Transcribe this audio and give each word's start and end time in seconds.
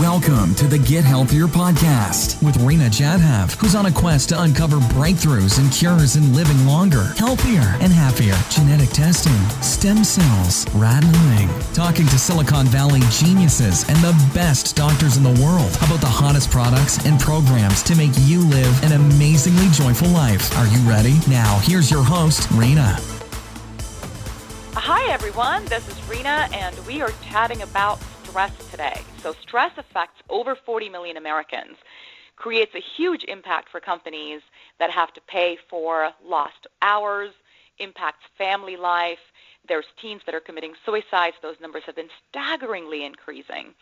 Welcome 0.00 0.56
to 0.56 0.66
the 0.66 0.78
Get 0.78 1.04
Healthier 1.04 1.46
podcast 1.46 2.42
with 2.42 2.56
Rena 2.56 2.86
Jadhav, 2.86 3.54
who's 3.54 3.76
on 3.76 3.86
a 3.86 3.92
quest 3.92 4.30
to 4.30 4.42
uncover 4.42 4.78
breakthroughs 4.78 5.60
and 5.60 5.72
cures 5.72 6.16
in 6.16 6.34
living 6.34 6.66
longer, 6.66 7.14
healthier, 7.16 7.62
and 7.80 7.92
happier. 7.92 8.34
Genetic 8.50 8.90
testing, 8.90 9.38
stem 9.62 10.02
cells, 10.02 10.66
rattling, 10.74 11.48
talking 11.74 12.08
to 12.08 12.18
Silicon 12.18 12.66
Valley 12.66 13.02
geniuses 13.08 13.88
and 13.88 13.96
the 13.98 14.30
best 14.34 14.74
doctors 14.74 15.16
in 15.16 15.22
the 15.22 15.40
world 15.40 15.70
about 15.76 16.00
the 16.00 16.10
hottest 16.10 16.50
products 16.50 16.98
and 17.06 17.20
programs 17.20 17.80
to 17.84 17.94
make 17.94 18.12
you 18.22 18.44
live 18.48 18.82
an 18.82 18.92
amazingly 18.92 19.68
joyful 19.68 20.08
life. 20.08 20.56
Are 20.58 20.66
you 20.66 20.80
ready? 20.88 21.14
Now, 21.28 21.60
here's 21.62 21.88
your 21.88 22.02
host, 22.02 22.50
Rena. 22.50 22.98
Hi, 24.74 25.08
everyone. 25.12 25.64
This 25.66 25.86
is 25.88 26.08
Rena, 26.08 26.48
and 26.52 26.76
we 26.84 27.00
are 27.00 27.12
chatting 27.22 27.62
about 27.62 28.00
stress 28.34 28.68
today. 28.72 29.00
So, 29.22 29.32
stress 29.42 29.70
affects 29.76 30.20
over 30.28 30.56
40 30.56 30.88
million 30.88 31.16
Americans, 31.16 31.76
creates 32.34 32.74
a 32.74 32.80
huge 32.80 33.22
impact 33.28 33.68
for 33.68 33.78
companies 33.78 34.40
that 34.80 34.90
have 34.90 35.12
to 35.12 35.20
pay 35.28 35.56
for 35.70 36.10
lost 36.26 36.66
hours, 36.82 37.30
impacts 37.78 38.24
family 38.36 38.76
life. 38.76 39.20
There's 39.68 39.84
teens 40.02 40.22
that 40.26 40.34
are 40.34 40.40
committing 40.40 40.72
suicides. 40.84 41.36
Those 41.42 41.60
numbers 41.60 41.84
have 41.86 41.94
been 41.94 42.08
staggeringly 42.28 43.04
increasing. 43.04 43.72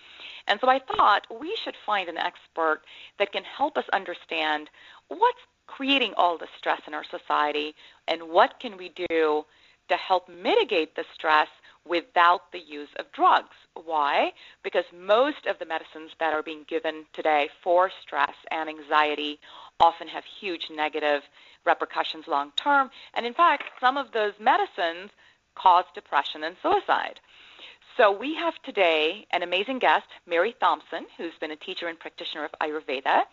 And 0.47 0.61
so 0.61 0.69
I 0.69 0.81
thought 0.81 1.27
we 1.41 1.57
should 1.65 1.77
find 1.87 2.11
an 2.11 2.19
expert 2.19 2.83
that 3.19 3.33
can 3.33 3.45
help 3.45 3.79
us 3.79 3.87
understand 3.95 4.69
what's 5.09 5.41
creating 5.67 6.13
all 6.19 6.37
the 6.37 6.49
stress 6.59 6.83
in 6.87 6.93
our 6.93 7.05
society 7.05 7.75
and 8.07 8.25
what 8.25 8.61
can 8.61 8.77
we 8.77 8.91
do 8.91 9.47
to 9.89 9.97
help 9.97 10.29
mitigate 10.29 10.95
the 10.95 11.05
stress 11.15 11.49
without 11.87 12.53
the 12.53 12.61
use 12.61 12.89
of 12.99 13.11
drugs. 13.13 13.57
Why? 13.75 14.33
Because 14.63 14.85
most 14.93 15.47
of 15.47 15.59
the 15.59 15.67
medicines 15.67 16.13
that 16.21 16.33
are 16.33 16.43
being 16.43 16.65
given 16.69 17.05
today 17.13 17.49
for 17.63 17.91
stress 18.03 18.35
and 18.51 18.69
anxiety 18.69 19.39
often 19.81 20.09
have 20.09 20.25
huge 20.25 20.69
negative 20.71 21.23
repercussions 21.65 22.27
long 22.29 22.53
term. 22.57 22.91
And 23.15 23.27
in 23.27 23.35
fact, 23.35 23.65
some 23.81 23.97
of 23.97 24.13
those 24.13 24.35
medicines 24.41 25.11
cause 25.55 25.85
depression 25.95 26.45
and 26.45 26.57
suicide. 26.63 27.21
So 27.97 28.11
we 28.11 28.35
have 28.37 28.55
today 28.63 29.27
an 29.33 29.43
amazing 29.43 29.79
guest, 29.79 30.07
Mary 30.27 30.55
Thompson, 30.61 31.07
who's 31.19 31.35
been 31.41 31.51
a 31.51 31.57
teacher 31.57 31.89
and 31.89 31.99
practitioner 31.99 32.45
of 32.45 32.53
Ayurveda. 32.63 33.25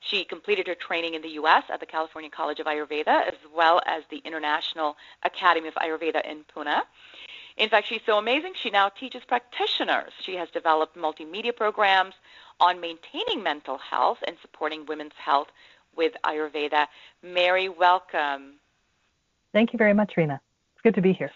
She 0.00 0.24
completed 0.24 0.66
her 0.68 0.74
training 0.74 1.14
in 1.14 1.20
the 1.20 1.36
U.S. 1.40 1.64
at 1.70 1.80
the 1.80 1.86
California 1.86 2.30
College 2.30 2.58
of 2.58 2.66
Ayurveda, 2.66 3.28
as 3.28 3.34
well 3.54 3.82
as 3.84 4.04
the 4.10 4.22
International 4.24 4.96
Academy 5.22 5.68
of 5.68 5.74
Ayurveda 5.74 6.24
in 6.24 6.44
Pune. 6.44 6.80
In 7.56 7.68
fact, 7.68 7.88
she's 7.88 8.02
so 8.04 8.18
amazing, 8.18 8.52
she 8.54 8.70
now 8.70 8.90
teaches 8.90 9.22
practitioners. 9.26 10.12
She 10.22 10.34
has 10.34 10.48
developed 10.50 10.96
multimedia 10.96 11.56
programs 11.56 12.14
on 12.60 12.80
maintaining 12.80 13.42
mental 13.42 13.78
health 13.78 14.18
and 14.26 14.36
supporting 14.42 14.84
women's 14.86 15.14
health 15.16 15.48
with 15.96 16.12
Ayurveda. 16.24 16.86
Mary, 17.22 17.68
welcome. 17.68 18.54
Thank 19.52 19.72
you 19.72 19.78
very 19.78 19.94
much, 19.94 20.12
Rena. 20.16 20.40
It's 20.74 20.82
good 20.82 20.94
to 20.96 21.00
be 21.00 21.14
here. 21.14 21.30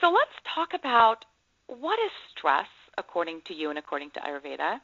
So 0.00 0.10
let's 0.10 0.32
talk 0.54 0.74
about 0.74 1.24
what 1.68 1.98
is 2.00 2.10
stress 2.36 2.66
according 2.98 3.40
to 3.46 3.54
you 3.54 3.70
and 3.70 3.78
according 3.78 4.10
to 4.10 4.20
Ayurveda? 4.20 4.80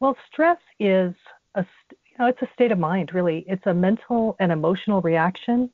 Well, 0.00 0.16
stress 0.30 0.58
is 0.78 1.14
a 1.54 1.64
you 1.90 2.18
know 2.18 2.26
it's 2.26 2.42
a 2.42 2.48
state 2.52 2.72
of 2.72 2.78
mind 2.78 3.14
really. 3.14 3.44
It's 3.48 3.64
a 3.66 3.72
mental 3.72 4.36
and 4.40 4.52
emotional 4.52 5.00
reaction 5.00 5.70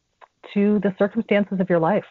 to 0.54 0.78
the 0.80 0.94
circumstances 0.98 1.58
of 1.58 1.68
your 1.68 1.80
life. 1.80 2.04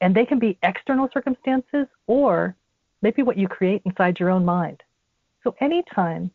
And 0.00 0.14
they 0.14 0.24
can 0.24 0.38
be 0.38 0.58
external 0.62 1.08
circumstances 1.12 1.86
or 2.06 2.56
maybe 3.02 3.22
what 3.22 3.36
you 3.36 3.48
create 3.48 3.82
inside 3.84 4.18
your 4.18 4.30
own 4.30 4.44
mind. 4.44 4.82
So 5.44 5.54
anytime 5.60 6.30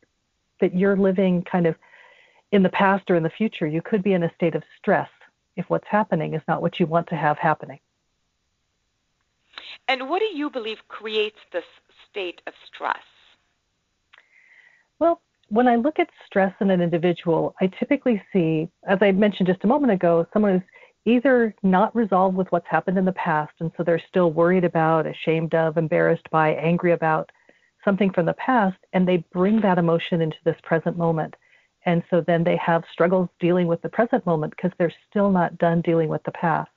that 0.62 0.76
you're 0.76 0.98
living 0.98 1.44
kind 1.44 1.68
of 1.68 1.76
in 2.52 2.64
the 2.64 2.70
past 2.70 3.10
or 3.10 3.16
in 3.16 3.24
the 3.24 3.30
future, 3.30 3.68
you 3.68 3.82
could 3.82 4.04
be 4.04 4.14
in 4.14 4.24
a 4.24 4.34
state 4.36 4.56
of 4.56 4.64
stress 4.78 5.10
if 5.56 5.70
what's 5.70 5.88
happening 5.88 6.34
is 6.34 6.42
not 6.48 6.62
what 6.62 6.80
you 6.80 6.86
want 6.86 7.08
to 7.08 7.16
have 7.16 7.38
happening. 7.38 7.80
And 9.88 10.10
what 10.10 10.20
do 10.20 10.26
you 10.26 10.50
believe 10.50 10.78
creates 10.88 11.38
this 11.52 11.64
state 12.10 12.42
of 12.48 12.54
stress? 12.68 13.04
Well, 15.00 15.22
when 15.50 15.68
I 15.68 15.76
look 15.76 16.00
at 16.00 16.10
stress 16.26 16.54
in 16.60 16.72
an 16.72 16.82
individual, 16.82 17.56
I 17.62 17.68
typically 17.68 18.22
see, 18.34 18.68
as 18.88 18.98
I 19.02 19.12
mentioned 19.12 19.48
just 19.48 19.64
a 19.64 19.68
moment 19.68 19.94
ago, 19.94 20.26
someone 20.34 20.54
who's 20.54 20.70
either 21.06 21.56
not 21.64 21.96
resolved 21.96 22.36
with 22.36 22.52
what's 22.52 22.68
happened 22.68 22.98
in 22.98 23.06
the 23.06 23.12
past, 23.14 23.54
and 23.60 23.72
so 23.78 23.84
they're 23.84 24.02
still 24.10 24.32
worried 24.32 24.64
about, 24.64 25.06
ashamed 25.06 25.54
of, 25.54 25.78
embarrassed 25.78 26.30
by, 26.32 26.54
angry 26.56 26.92
about 26.92 27.32
something 27.84 28.12
from 28.12 28.26
the 28.26 28.34
past, 28.34 28.78
and 28.94 29.08
they 29.08 29.18
bring 29.32 29.62
that 29.62 29.78
emotion 29.78 30.22
into 30.22 30.38
this 30.44 30.58
present 30.64 30.98
moment. 30.98 31.36
And 31.86 32.04
so 32.10 32.22
then 32.22 32.44
they 32.44 32.58
have 32.58 32.84
struggles 32.92 33.30
dealing 33.40 33.68
with 33.68 33.82
the 33.84 33.90
present 33.90 34.26
moment 34.26 34.56
because 34.56 34.72
they're 34.78 34.94
still 35.10 35.30
not 35.30 35.60
done 35.60 35.82
dealing 35.82 36.10
with 36.10 36.24
the 36.24 36.32
past. 36.32 36.72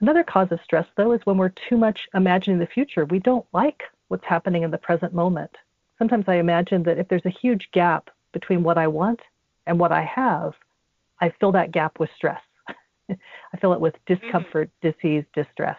Another 0.00 0.24
cause 0.24 0.48
of 0.50 0.60
stress, 0.64 0.86
though, 0.96 1.12
is 1.12 1.20
when 1.24 1.38
we're 1.38 1.52
too 1.68 1.76
much 1.76 2.08
imagining 2.14 2.58
the 2.58 2.66
future. 2.66 3.04
We 3.04 3.20
don't 3.20 3.46
like 3.52 3.84
what's 4.08 4.24
happening 4.24 4.64
in 4.64 4.72
the 4.72 4.78
present 4.78 5.14
moment. 5.14 5.56
Sometimes 5.98 6.24
I 6.28 6.34
imagine 6.34 6.82
that 6.84 6.98
if 6.98 7.08
there's 7.08 7.26
a 7.26 7.30
huge 7.30 7.68
gap 7.72 8.10
between 8.32 8.64
what 8.64 8.78
I 8.78 8.88
want 8.88 9.20
and 9.66 9.78
what 9.78 9.92
I 9.92 10.02
have, 10.02 10.54
I 11.20 11.32
fill 11.40 11.52
that 11.52 11.72
gap 11.72 12.00
with 12.00 12.10
stress. 12.16 12.40
I 13.10 13.56
fill 13.60 13.72
it 13.72 13.80
with 13.80 13.94
mm-hmm. 13.94 14.14
discomfort, 14.14 14.70
mm-hmm. 14.82 14.90
disease, 14.90 15.24
distress. 15.34 15.78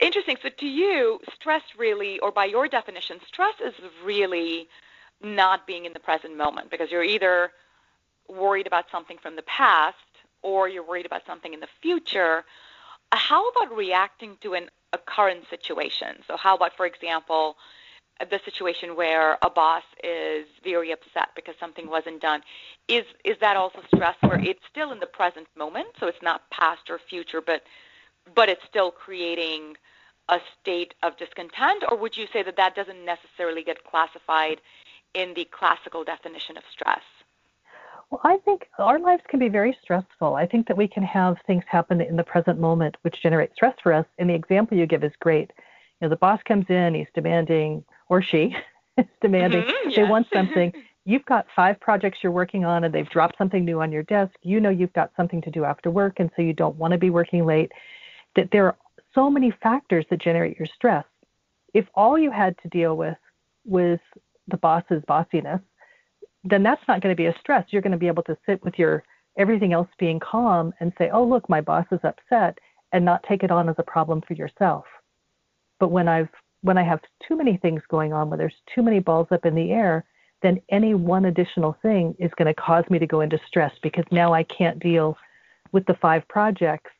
Interesting. 0.00 0.36
So, 0.42 0.48
to 0.48 0.66
you, 0.66 1.20
stress 1.34 1.62
really, 1.76 2.20
or 2.20 2.30
by 2.30 2.44
your 2.44 2.68
definition, 2.68 3.18
stress 3.26 3.54
is 3.64 3.74
really 4.04 4.68
not 5.20 5.66
being 5.66 5.84
in 5.84 5.92
the 5.92 6.00
present 6.00 6.36
moment 6.36 6.70
because 6.70 6.90
you're 6.90 7.02
either 7.02 7.50
worried 8.28 8.66
about 8.66 8.84
something 8.92 9.18
from 9.18 9.34
the 9.34 9.42
past 9.42 9.96
or 10.42 10.68
you're 10.68 10.86
worried 10.86 11.06
about 11.06 11.26
something 11.26 11.52
in 11.52 11.60
the 11.60 11.68
future, 11.82 12.44
how 13.12 13.48
about 13.48 13.74
reacting 13.76 14.36
to 14.40 14.54
an, 14.54 14.68
a 14.92 14.98
current 14.98 15.44
situation? 15.50 16.16
So, 16.26 16.36
how 16.36 16.54
about, 16.54 16.76
for 16.76 16.86
example, 16.86 17.56
the 18.20 18.40
situation 18.44 18.96
where 18.96 19.38
a 19.42 19.50
boss 19.50 19.84
is 20.02 20.46
very 20.64 20.90
upset 20.90 21.28
because 21.36 21.54
something 21.60 21.88
wasn't 21.88 22.20
done? 22.20 22.42
Is 22.88 23.04
is 23.24 23.36
that 23.40 23.56
also 23.56 23.80
stress 23.94 24.16
where 24.20 24.40
it's 24.40 24.60
still 24.70 24.92
in 24.92 25.00
the 25.00 25.06
present 25.06 25.46
moment, 25.56 25.88
so 26.00 26.06
it's 26.06 26.22
not 26.22 26.48
past 26.50 26.90
or 26.90 26.98
future, 26.98 27.40
but 27.40 27.62
but 28.34 28.48
it's 28.48 28.64
still 28.68 28.90
creating 28.90 29.76
a 30.28 30.38
state 30.60 30.94
of 31.02 31.16
discontent, 31.16 31.84
or 31.90 31.96
would 31.96 32.16
you 32.16 32.26
say 32.32 32.42
that 32.42 32.56
that 32.56 32.74
doesn't 32.74 33.04
necessarily 33.04 33.62
get 33.62 33.84
classified 33.84 34.60
in 35.14 35.32
the 35.34 35.46
classical 35.46 36.04
definition 36.04 36.56
of 36.56 36.62
stress? 36.70 37.02
Well, 38.10 38.20
I 38.24 38.38
think 38.38 38.68
our 38.78 38.98
lives 38.98 39.22
can 39.28 39.38
be 39.38 39.48
very 39.48 39.76
stressful. 39.82 40.34
I 40.34 40.46
think 40.46 40.66
that 40.68 40.76
we 40.76 40.88
can 40.88 41.02
have 41.02 41.36
things 41.46 41.64
happen 41.66 42.00
in 42.00 42.16
the 42.16 42.22
present 42.22 42.58
moment 42.58 42.96
which 43.02 43.22
generate 43.22 43.52
stress 43.54 43.74
for 43.82 43.92
us. 43.92 44.06
And 44.18 44.30
the 44.30 44.34
example 44.34 44.78
you 44.78 44.86
give 44.86 45.04
is 45.04 45.12
great. 45.20 45.50
You 46.00 46.06
know, 46.06 46.10
the 46.10 46.16
boss 46.16 46.40
comes 46.46 46.66
in, 46.68 46.94
he's 46.94 47.06
demanding, 47.14 47.84
or 48.08 48.22
she 48.22 48.56
is 48.96 49.06
demanding, 49.20 49.62
mm-hmm, 49.62 49.90
they 49.90 50.02
yes. 50.02 50.10
want 50.10 50.26
something. 50.32 50.72
You've 51.04 51.24
got 51.24 51.46
five 51.56 51.80
projects 51.80 52.18
you're 52.22 52.32
working 52.32 52.64
on, 52.64 52.84
and 52.84 52.94
they've 52.94 53.08
dropped 53.08 53.38
something 53.38 53.64
new 53.64 53.80
on 53.80 53.90
your 53.90 54.02
desk. 54.04 54.34
You 54.42 54.60
know 54.60 54.70
you've 54.70 54.92
got 54.92 55.10
something 55.16 55.40
to 55.42 55.50
do 55.50 55.64
after 55.64 55.90
work, 55.90 56.20
and 56.20 56.30
so 56.36 56.42
you 56.42 56.52
don't 56.52 56.76
want 56.76 56.92
to 56.92 56.98
be 56.98 57.10
working 57.10 57.46
late. 57.46 57.72
That 58.36 58.50
there 58.52 58.66
are 58.66 58.76
so 59.14 59.30
many 59.30 59.50
factors 59.62 60.04
that 60.10 60.20
generate 60.20 60.58
your 60.58 60.68
stress. 60.74 61.06
If 61.74 61.86
all 61.94 62.18
you 62.18 62.30
had 62.30 62.56
to 62.62 62.68
deal 62.68 62.96
with 62.96 63.16
was 63.64 63.98
the 64.48 64.56
boss's 64.58 65.02
bossiness, 65.08 65.60
then 66.44 66.62
that's 66.62 66.82
not 66.86 67.00
going 67.00 67.12
to 67.12 67.16
be 67.16 67.26
a 67.26 67.38
stress. 67.40 67.66
You're 67.70 67.82
going 67.82 67.92
to 67.92 67.98
be 67.98 68.06
able 68.06 68.22
to 68.24 68.36
sit 68.46 68.62
with 68.64 68.78
your 68.78 69.02
everything 69.38 69.72
else 69.72 69.88
being 69.98 70.20
calm 70.20 70.74
and 70.80 70.92
say, 70.98 71.10
oh, 71.10 71.24
look, 71.24 71.48
my 71.48 71.60
boss 71.60 71.86
is 71.92 72.00
upset, 72.02 72.58
and 72.92 73.04
not 73.04 73.22
take 73.28 73.42
it 73.42 73.50
on 73.50 73.68
as 73.68 73.76
a 73.78 73.82
problem 73.82 74.20
for 74.26 74.34
yourself. 74.34 74.84
But 75.78 75.90
when 75.90 76.08
I've 76.08 76.28
when 76.62 76.76
I 76.76 76.82
have 76.82 77.00
too 77.26 77.36
many 77.36 77.56
things 77.56 77.82
going 77.88 78.12
on, 78.12 78.30
when 78.30 78.38
there's 78.38 78.60
too 78.74 78.82
many 78.82 78.98
balls 78.98 79.28
up 79.30 79.46
in 79.46 79.54
the 79.54 79.70
air, 79.70 80.04
then 80.42 80.60
any 80.70 80.94
one 80.94 81.26
additional 81.26 81.76
thing 81.82 82.16
is 82.18 82.32
going 82.36 82.52
to 82.52 82.54
cause 82.54 82.84
me 82.90 82.98
to 82.98 83.06
go 83.06 83.20
into 83.20 83.38
stress 83.46 83.72
because 83.80 84.04
now 84.10 84.32
I 84.32 84.42
can't 84.42 84.80
deal 84.80 85.16
with 85.70 85.86
the 85.86 85.94
five 85.94 86.26
projects. 86.28 86.90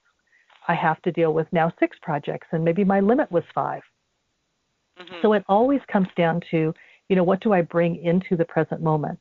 I 0.68 0.74
have 0.74 1.02
to 1.02 1.10
deal 1.10 1.34
with 1.34 1.48
now 1.52 1.72
six 1.80 1.96
projects, 2.02 2.46
and 2.52 2.64
maybe 2.64 2.84
my 2.84 3.00
limit 3.00 3.32
was 3.32 3.42
5 3.54 3.82
mm-hmm. 5.00 5.14
So 5.22 5.32
it 5.32 5.42
always 5.48 5.80
comes 5.90 6.08
down 6.16 6.40
to, 6.50 6.72
you 7.08 7.16
know, 7.16 7.24
what 7.24 7.40
do 7.40 7.52
I 7.52 7.62
bring 7.62 7.96
into 7.96 8.36
the 8.36 8.44
present 8.44 8.80
moment? 8.80 9.20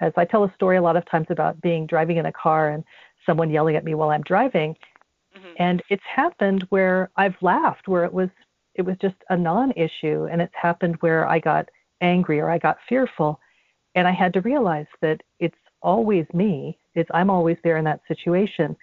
as 0.00 0.12
I 0.16 0.24
tell 0.24 0.44
a 0.44 0.52
story 0.54 0.76
a 0.76 0.82
lot 0.82 0.96
of 0.96 1.08
times 1.10 1.26
about 1.30 1.60
being 1.60 1.86
driving 1.86 2.16
in 2.16 2.26
a 2.26 2.32
car 2.32 2.70
and 2.70 2.84
someone 3.24 3.50
yelling 3.50 3.76
at 3.76 3.84
me 3.84 3.94
while 3.94 4.10
I'm 4.10 4.22
driving. 4.22 4.76
Mm-hmm. 5.36 5.52
And 5.58 5.82
it's 5.88 6.02
happened 6.04 6.66
where 6.70 7.10
I've 7.16 7.36
laughed, 7.40 7.88
where 7.88 8.04
it 8.04 8.12
was 8.12 8.28
it 8.76 8.82
was 8.82 8.96
just 9.00 9.16
a 9.30 9.36
non-issue, 9.36 10.28
and 10.30 10.40
it's 10.40 10.54
happened 10.54 10.96
where 11.00 11.26
I 11.26 11.38
got 11.38 11.68
angry 12.00 12.40
or 12.40 12.50
I 12.50 12.58
got 12.58 12.76
fearful, 12.88 13.40
and 13.94 14.06
I 14.06 14.12
had 14.12 14.32
to 14.34 14.40
realize 14.42 14.86
that 15.00 15.22
it's 15.40 15.56
always 15.82 16.26
me. 16.34 16.78
It's 16.94 17.10
I'm 17.12 17.30
always 17.30 17.56
there 17.64 17.78
in 17.78 17.84
that 17.84 18.00
situation. 18.06 18.76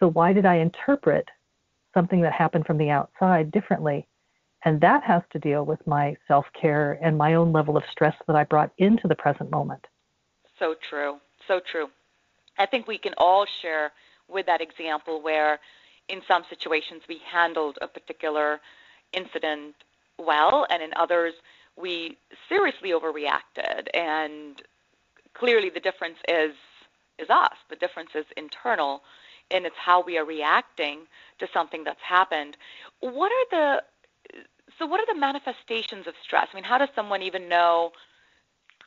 So 0.00 0.08
why 0.08 0.32
did 0.32 0.46
I 0.46 0.56
interpret 0.56 1.28
something 1.92 2.20
that 2.22 2.32
happened 2.32 2.66
from 2.66 2.78
the 2.78 2.90
outside 2.90 3.50
differently? 3.50 4.06
And 4.64 4.80
that 4.80 5.04
has 5.04 5.22
to 5.32 5.38
deal 5.38 5.64
with 5.64 5.86
my 5.86 6.16
self 6.26 6.46
care 6.58 6.98
and 7.02 7.16
my 7.16 7.34
own 7.34 7.52
level 7.52 7.76
of 7.76 7.84
stress 7.90 8.14
that 8.26 8.36
I 8.36 8.44
brought 8.44 8.72
into 8.78 9.06
the 9.06 9.14
present 9.14 9.50
moment. 9.50 9.86
So 10.58 10.74
true. 10.88 11.18
So 11.46 11.60
true. 11.70 11.88
I 12.58 12.66
think 12.66 12.88
we 12.88 12.98
can 12.98 13.14
all 13.18 13.46
share 13.62 13.92
with 14.28 14.46
that 14.46 14.60
example 14.60 15.22
where 15.22 15.60
in 16.08 16.22
some 16.26 16.42
situations 16.48 17.02
we 17.08 17.20
handled 17.30 17.78
a 17.80 17.86
particular 17.86 18.60
incident 19.12 19.74
well, 20.18 20.66
and 20.70 20.82
in 20.82 20.90
others 20.96 21.34
we 21.76 22.16
seriously 22.48 22.90
overreacted. 22.90 23.86
And 23.94 24.62
clearly 25.34 25.70
the 25.70 25.80
difference 25.80 26.18
is 26.28 26.52
is 27.18 27.28
us. 27.30 27.56
The 27.68 27.76
difference 27.76 28.10
is 28.14 28.24
internal, 28.36 29.02
and 29.50 29.66
it's 29.66 29.76
how 29.76 30.02
we 30.02 30.18
are 30.18 30.24
reacting 30.24 31.00
to 31.40 31.48
something 31.52 31.82
that's 31.84 32.02
happened. 32.02 32.56
What 33.00 33.32
are 33.32 33.46
the 33.50 33.82
so 34.78 34.86
what 34.86 35.00
are 35.00 35.12
the 35.12 35.18
manifestations 35.18 36.06
of 36.06 36.14
stress? 36.22 36.48
I 36.52 36.54
mean, 36.54 36.64
how 36.64 36.78
does 36.78 36.90
someone 36.94 37.22
even 37.22 37.48
know 37.48 37.92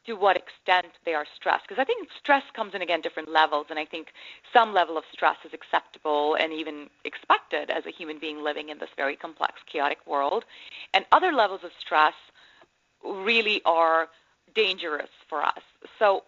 to 0.06 0.14
what 0.14 0.36
extent 0.36 0.88
they 1.06 1.14
are 1.14 1.26
stressed? 1.36 1.64
Because 1.68 1.82
I 1.82 1.86
think 1.86 2.08
stress 2.18 2.44
comes 2.56 2.74
in 2.74 2.82
again 2.82 3.02
different 3.02 3.30
levels, 3.30 3.68
and 3.70 3.78
I 3.78 3.86
think 3.86 4.08
some 4.54 4.74
level 4.74 4.98
of 4.98 5.04
stress 5.12 5.38
is 5.46 5.54
acceptable 5.54 6.36
and 6.36 6.52
even 6.52 6.90
expected 7.06 7.70
as 7.70 7.86
a 7.86 7.92
human 7.92 8.20
being 8.20 8.44
living 8.44 8.70
in 8.70 8.80
this 8.80 8.90
very 8.98 9.16
complex, 9.16 9.54
chaotic 9.72 10.00
world, 10.06 10.46
and 10.94 11.06
other 11.12 11.32
levels 11.32 11.62
of 11.64 11.72
stress 11.80 12.14
really 13.04 13.62
are 13.66 14.08
dangerous 14.56 15.10
for 15.30 15.44
us. 15.44 15.62
So, 16.00 16.24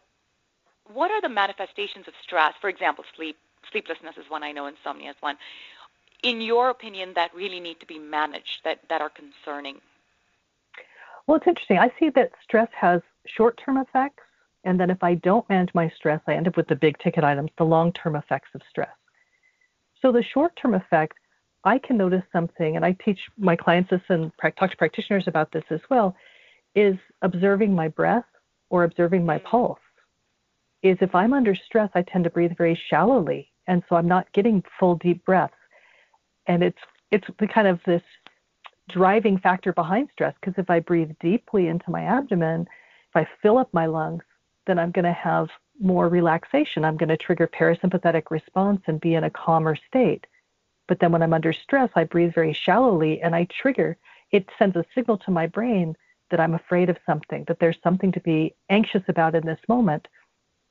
what 0.91 1.11
are 1.11 1.21
the 1.21 1.29
manifestations 1.29 2.07
of 2.07 2.13
stress? 2.21 2.53
For 2.59 2.69
example, 2.69 3.05
sleep 3.15 3.37
sleeplessness 3.71 4.17
is 4.17 4.29
one 4.29 4.43
I 4.43 4.51
know, 4.51 4.67
insomnia 4.67 5.11
is 5.11 5.15
one. 5.21 5.37
In 6.21 6.41
your 6.41 6.69
opinion, 6.69 7.13
that 7.15 7.33
really 7.33 7.59
need 7.59 7.79
to 7.79 7.85
be 7.85 7.99
managed, 7.99 8.61
that, 8.63 8.79
that 8.89 9.01
are 9.01 9.09
concerning? 9.09 9.81
Well, 11.27 11.37
it's 11.37 11.47
interesting. 11.47 11.79
I 11.79 11.91
see 11.99 12.09
that 12.11 12.31
stress 12.43 12.69
has 12.73 13.01
short 13.27 13.59
term 13.63 13.77
effects, 13.77 14.23
and 14.63 14.79
then 14.79 14.89
if 14.89 15.03
I 15.03 15.15
don't 15.15 15.47
manage 15.49 15.73
my 15.73 15.91
stress, 15.95 16.21
I 16.27 16.33
end 16.33 16.47
up 16.47 16.57
with 16.57 16.67
the 16.67 16.75
big 16.75 16.97
ticket 16.99 17.23
items, 17.23 17.51
the 17.57 17.63
long 17.63 17.91
term 17.93 18.15
effects 18.15 18.49
of 18.55 18.61
stress. 18.69 18.95
So, 20.01 20.11
the 20.11 20.23
short 20.33 20.57
term 20.61 20.73
effect, 20.73 21.17
I 21.63 21.79
can 21.79 21.97
notice 21.97 22.23
something, 22.31 22.75
and 22.75 22.85
I 22.85 22.95
teach 23.03 23.19
my 23.37 23.55
clients 23.55 23.89
this 23.89 24.01
and 24.09 24.31
talk 24.41 24.71
to 24.71 24.77
practitioners 24.77 25.27
about 25.27 25.51
this 25.51 25.63
as 25.69 25.81
well, 25.89 26.15
is 26.75 26.95
observing 27.21 27.73
my 27.73 27.87
breath 27.87 28.25
or 28.69 28.83
observing 28.83 29.25
my 29.25 29.39
mm. 29.39 29.43
pulse. 29.43 29.79
Is 30.81 30.97
if 30.99 31.15
I'm 31.15 31.33
under 31.33 31.55
stress, 31.55 31.89
I 31.95 32.01
tend 32.01 32.25
to 32.25 32.29
breathe 32.29 32.51
very 32.57 32.79
shallowly, 32.89 33.49
and 33.67 33.83
so 33.87 33.95
I'm 33.95 34.07
not 34.07 34.31
getting 34.33 34.63
full 34.79 34.95
deep 34.95 35.23
breaths. 35.25 35.53
And 36.47 36.61
it's 36.61 36.79
it's 37.11 37.27
the 37.39 37.47
kind 37.47 37.67
of 37.67 37.79
this 37.85 38.01
driving 38.89 39.37
factor 39.37 39.71
behind 39.71 40.09
stress 40.11 40.33
because 40.41 40.55
if 40.57 40.69
I 40.69 40.79
breathe 40.79 41.11
deeply 41.21 41.67
into 41.67 41.89
my 41.89 42.01
abdomen, 42.01 42.67
if 43.13 43.27
I 43.27 43.42
fill 43.42 43.57
up 43.57 43.74
my 43.74 43.86
lungs, 43.86 44.24
then 44.65 44.80
I'm 44.80 44.92
going 44.92 45.06
to 45.06 45.13
have 45.13 45.50
more 45.80 46.07
relaxation. 46.07 46.86
I'm 46.86 46.98
going 46.98 47.10
to 47.10 47.18
trigger 47.18 47.48
parasympathetic 47.48 48.24
response 48.30 48.81
and 48.88 49.00
be 49.00 49.15
in 49.15 49.24
a 49.24 49.30
calmer 49.30 49.75
state. 49.75 50.25
But 50.88 51.00
then 51.00 51.12
when 51.12 51.21
I'm 51.21 51.33
under 51.33 51.54
stress, 51.54 51.89
I 51.95 52.04
breathe 52.04 52.33
very 52.33 52.54
shallowly 52.54 53.21
and 53.21 53.36
I 53.36 53.45
trigger. 53.45 53.98
It 54.31 54.50
sends 54.57 54.75
a 54.75 54.86
signal 54.95 55.18
to 55.19 55.31
my 55.31 55.48
brain 55.48 55.95
that 56.31 56.39
I'm 56.39 56.54
afraid 56.54 56.89
of 56.89 56.98
something, 57.06 57.44
that 57.48 57.60
there's 57.60 57.77
something 57.83 58.12
to 58.13 58.19
be 58.19 58.56
anxious 58.69 59.04
about 59.07 59.36
in 59.36 59.45
this 59.45 59.59
moment. 59.68 60.07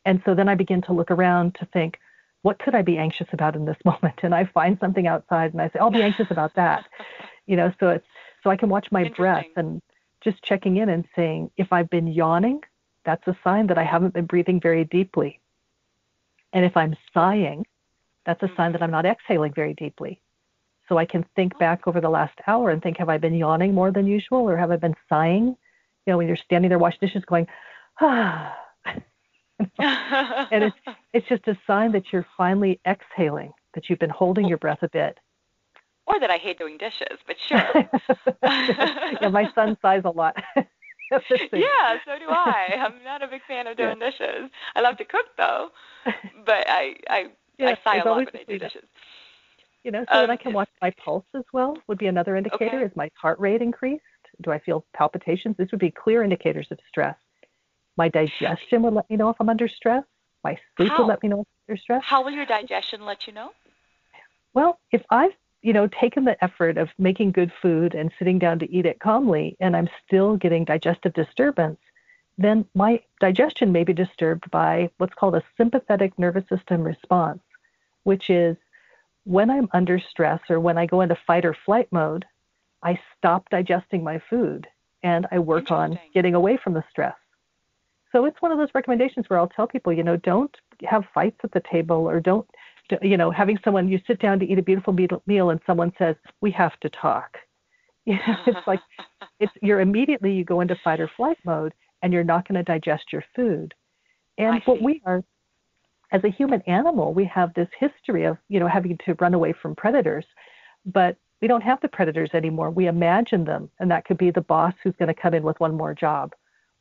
And 0.05 0.21
so 0.25 0.35
then 0.35 0.49
I 0.49 0.55
begin 0.55 0.83
to 0.83 0.93
look 0.93 1.11
around 1.11 1.55
to 1.57 1.67
think, 1.67 1.99
what 2.43 2.59
could 2.59 2.75
I 2.75 2.83
be 2.83 2.99
anxious 2.99 3.29
about 3.33 3.55
in 3.55 3.65
this 3.65 3.77
moment? 3.85 4.21
And 4.23 4.35
I 4.35 4.47
find 4.47 4.79
something 4.81 5.07
outside 5.07 5.53
and 5.53 5.63
I 5.63 5.69
say, 5.69 5.79
I'll 5.81 5.91
be 5.91 6.03
anxious 6.03 6.31
about 6.31 6.55
that. 6.57 6.85
You 7.45 7.57
know, 7.57 7.73
so 7.81 7.89
it's 7.89 8.07
so 8.45 8.51
I 8.51 8.57
can 8.57 8.69
watch 8.69 8.93
my 8.93 9.09
breath 9.17 9.47
and 9.57 9.83
just 10.23 10.43
checking 10.43 10.77
in 10.77 10.89
and 10.89 11.05
saying, 11.15 11.51
if 11.57 11.73
I've 11.73 11.91
been 11.91 12.07
yawning, 12.07 12.61
that's 13.05 13.27
a 13.27 13.37
sign 13.43 13.67
that 13.69 13.79
I 13.79 13.85
haven't 13.85 14.15
been 14.15 14.27
breathing 14.27 14.61
very 14.61 14.85
deeply. 14.85 15.41
And 16.53 16.65
if 16.65 16.77
I'm 16.77 16.97
sighing, 17.13 17.67
that's 18.25 18.43
a 18.43 18.51
sign 18.57 18.73
that 18.73 18.83
I'm 18.83 18.91
not 18.91 19.07
exhaling 19.07 19.53
very 19.55 19.75
deeply. 19.75 20.21
So 20.89 20.99
I 20.99 21.05
can 21.05 21.25
think 21.35 21.59
back 21.59 21.87
over 21.87 22.01
the 22.01 22.11
last 22.11 22.39
hour 22.47 22.71
and 22.71 22.83
think, 22.83 22.99
have 22.99 23.09
I 23.09 23.19
been 23.19 23.35
yawning 23.35 23.75
more 23.75 23.91
than 23.91 24.07
usual 24.07 24.49
or 24.49 24.57
have 24.57 24.71
I 24.71 24.77
been 24.77 24.95
sighing? 25.09 25.57
You 26.07 26.13
know, 26.13 26.19
when 26.19 26.27
you're 26.27 26.37
standing 26.37 26.69
there 26.69 26.79
washing 26.79 26.99
dishes 27.01 27.25
going, 27.27 27.47
ah. 28.01 28.57
and 29.79 30.65
it's, 30.65 30.77
it's 31.13 31.29
just 31.29 31.47
a 31.47 31.57
sign 31.67 31.93
that 31.93 32.13
you're 32.13 32.27
finally 32.37 32.81
exhaling, 32.87 33.53
that 33.75 33.89
you've 33.89 33.99
been 33.99 34.11
holding 34.11 34.47
your 34.47 34.59
breath 34.59 34.83
a 34.83 34.89
bit 34.89 35.19
or 36.13 36.21
that 36.21 36.31
I 36.31 36.37
hate 36.37 36.59
doing 36.59 36.79
dishes, 36.79 37.19
but 37.27 37.37
sure. 37.49 37.89
yeah, 39.21 39.29
my 39.29 39.51
son 39.55 39.77
sighs 39.83 40.03
a 40.05 40.11
lot. 40.11 40.37
yeah, 41.13 41.97
so 42.05 42.19
do 42.19 42.29
I. 42.29 42.77
I'm 42.79 43.03
not 43.05 43.23
a 43.23 43.29
big 43.29 43.43
fan 43.47 43.67
of 43.67 43.77
doing 43.77 43.97
yeah. 44.01 44.11
dishes. 44.11 44.51
I 44.75 44.81
love 44.81 44.97
to 44.99 45.05
cook 45.05 45.27
though, 45.37 45.69
but 46.47 46.69
I 46.69 46.95
I, 47.09 47.25
yeah, 47.59 47.71
I 47.71 47.79
sigh 47.85 47.99
a 47.99 48.05
lot 48.05 48.17
when 48.17 48.29
I 48.35 48.45
do 48.47 48.59
dishes. 48.59 48.85
You 49.85 49.91
know, 49.91 50.05
so 50.13 50.19
um, 50.19 50.23
that 50.23 50.31
I 50.31 50.37
can 50.37 50.53
watch 50.53 50.69
my 50.81 50.93
pulse 51.05 51.25
as 51.35 51.43
well 51.53 51.77
would 51.89 51.99
be 51.99 52.07
another 52.07 52.37
indicator. 52.37 52.77
Okay. 52.77 52.87
Is 52.87 52.93
my 52.95 53.11
heart 53.15 53.41
rate 53.41 53.63
increased? 53.63 54.03
Do 54.43 54.53
I 54.53 54.61
feel 54.61 54.85
palpitations? 54.95 55.57
These 55.59 55.73
would 55.73 55.81
be 55.81 55.91
clear 55.91 56.23
indicators 56.23 56.69
of 56.71 56.79
stress. 56.89 57.17
My 57.97 58.09
digestion 58.09 58.83
would 58.83 58.95
let 58.95 59.11
me 59.11 59.17
know 59.17 59.29
if 59.29 59.37
I'm 59.41 59.49
under 59.49 59.69
stress. 59.69 60.05
My 60.45 60.57
sleep 60.77 60.91
How? 60.91 61.03
would 61.03 61.09
let 61.09 61.23
me 61.23 61.29
know 61.29 61.41
if 61.41 61.47
I'm 61.47 61.73
under 61.73 61.81
stress. 61.81 62.03
How 62.05 62.25
will 62.25 62.31
your 62.31 62.47
digestion 62.47 63.05
let 63.05 63.27
you 63.27 63.33
know? 63.33 63.51
Well, 64.55 64.79
if 64.93 65.03
I've 65.11 65.33
you 65.63 65.73
know, 65.73 65.89
taken 65.89 66.25
the 66.25 66.43
effort 66.45 66.77
of 66.77 66.89
making 66.99 67.33
good 67.33 67.53
food 67.63 67.95
and 67.95 68.13
sitting 68.19 68.39
down 68.39 68.59
to 68.59 68.71
eat 68.71 68.85
it 68.85 69.01
calmly, 69.01 69.57
and 69.61 69.77
I'm 69.77 69.89
still 70.05 70.37
getting 70.37 70.65
digestive 70.65 71.15
disturbance, 71.15 71.79
then 72.37 72.65
my 72.75 73.01
digestion 73.21 73.71
may 73.71 73.85
be 73.85 73.93
disturbed 73.93 74.51
by 74.51 74.91
what's 74.99 75.15
called 75.15 75.37
a 75.37 75.43
sympathetic 75.57 76.19
nervous 76.19 76.45
system 76.49 76.83
response, 76.83 77.41
which 78.03 78.29
is 78.29 78.57
when 79.25 79.51
I'm 79.51 79.69
under 79.73 80.01
stress 80.01 80.41
or 80.51 80.59
when 80.59 80.77
I 80.77 80.87
go 80.87 81.01
into 81.01 81.17
fight 81.27 81.45
or 81.45 81.57
flight 81.65 81.89
mode, 81.93 82.25
I 82.83 82.99
stop 83.17 83.49
digesting 83.51 84.03
my 84.03 84.21
food 84.29 84.67
and 85.05 85.27
I 85.31 85.39
work 85.39 85.71
on 85.71 85.99
getting 86.13 86.35
away 86.35 86.59
from 86.63 86.75
the 86.75 86.85
stress. 86.91 87.15
So 88.11 88.25
it's 88.25 88.43
one 88.43 88.53
of 88.53 88.59
those 88.59 88.75
recommendations 88.75 89.29
where 89.29 89.39
I'll 89.39 89.49
tell 89.49 89.67
people, 89.67 89.93
you 89.93 90.03
know, 90.03 90.17
don't 90.17 90.55
have 90.85 91.05
fights 91.15 91.39
at 91.45 91.53
the 91.53 91.63
table 91.71 92.09
or 92.09 92.21
don't 92.21 92.49
you 93.01 93.17
know, 93.17 93.31
having 93.31 93.59
someone 93.65 93.89
you 93.89 94.01
sit 94.07 94.21
down 94.21 94.39
to 94.41 94.47
eat 94.47 94.59
a 94.59 94.63
beautiful 94.63 94.93
meal 95.27 95.51
and 95.51 95.61
someone 95.67 95.93
says, 95.99 96.17
"We 96.41 96.51
have 96.53 96.79
to 96.81 96.89
talk." 96.89 97.37
You 98.05 98.15
know, 98.15 98.37
it's 98.49 98.67
like 98.67 98.81
it's 99.39 99.53
you're 99.63 99.81
immediately 99.81 100.33
you 100.33 100.45
go 100.45 100.61
into 100.61 100.75
fight 100.83 100.99
or 100.99 101.09
flight 101.17 101.39
mode 101.45 101.73
and 102.03 102.13
you're 102.13 102.25
not 102.25 102.49
going 102.49 102.57
to 102.57 102.65
digest 102.65 103.13
your 103.13 103.23
food. 103.37 103.75
And 104.39 104.61
what 104.65 104.83
we 104.83 105.01
are 105.07 105.23
as 106.13 106.23
a 106.25 106.29
human 106.29 106.61
animal, 106.63 107.15
we 107.15 107.25
have 107.27 107.55
this 107.55 107.69
history 107.79 108.25
of, 108.25 108.37
you 108.49 108.61
know, 108.61 108.69
having 108.69 108.99
to 109.07 109.15
run 109.21 109.35
away 109.35 109.55
from 109.61 109.75
predators, 109.75 110.27
but 110.85 111.17
we 111.41 111.49
don't 111.49 111.63
have 111.63 111.81
the 111.81 111.89
predators 111.89 112.31
anymore. 112.35 112.71
We 112.71 112.87
imagine 112.87 113.45
them, 113.45 113.71
and 113.81 113.91
that 113.91 114.05
could 114.05 114.19
be 114.19 114.31
the 114.31 114.43
boss 114.43 114.75
who's 114.83 114.95
going 114.99 115.13
to 115.13 115.21
come 115.21 115.35
in 115.35 115.43
with 115.43 115.59
one 115.59 115.77
more 115.77 115.95
job, 115.95 116.33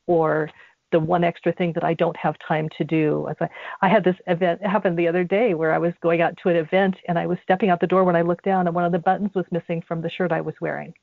or 0.06 0.50
the 0.92 1.00
one 1.00 1.24
extra 1.24 1.52
thing 1.52 1.74
that 1.74 1.84
I 1.84 1.94
don't 1.94 2.18
have 2.18 2.36
time 2.46 2.70
to 2.78 2.84
do. 2.84 3.28
I, 3.40 3.48
I 3.82 3.90
had 3.90 4.04
this 4.04 4.16
event 4.28 4.64
happen 4.66 4.96
the 4.96 5.08
other 5.08 5.24
day 5.24 5.54
where 5.54 5.74
I 5.74 5.78
was 5.78 5.94
going 6.02 6.22
out 6.22 6.38
to 6.44 6.50
an 6.50 6.56
event 6.56 6.96
and 7.08 7.18
I 7.18 7.28
was 7.28 7.38
stepping 7.44 7.70
out 7.70 7.80
the 7.80 7.88
door 7.88 8.04
when 8.04 8.16
I 8.16 8.22
looked 8.22 8.46
down 8.46 8.68
and 8.68 8.76
one 8.76 8.86
of 8.86 8.92
the 8.92 9.00
buttons 9.00 9.32
was 9.34 9.46
missing 9.52 9.84
from 9.88 10.02
the 10.02 10.10
shirt 10.10 10.32
I 10.32 10.42
was 10.42 10.56
wearing. 10.62 10.94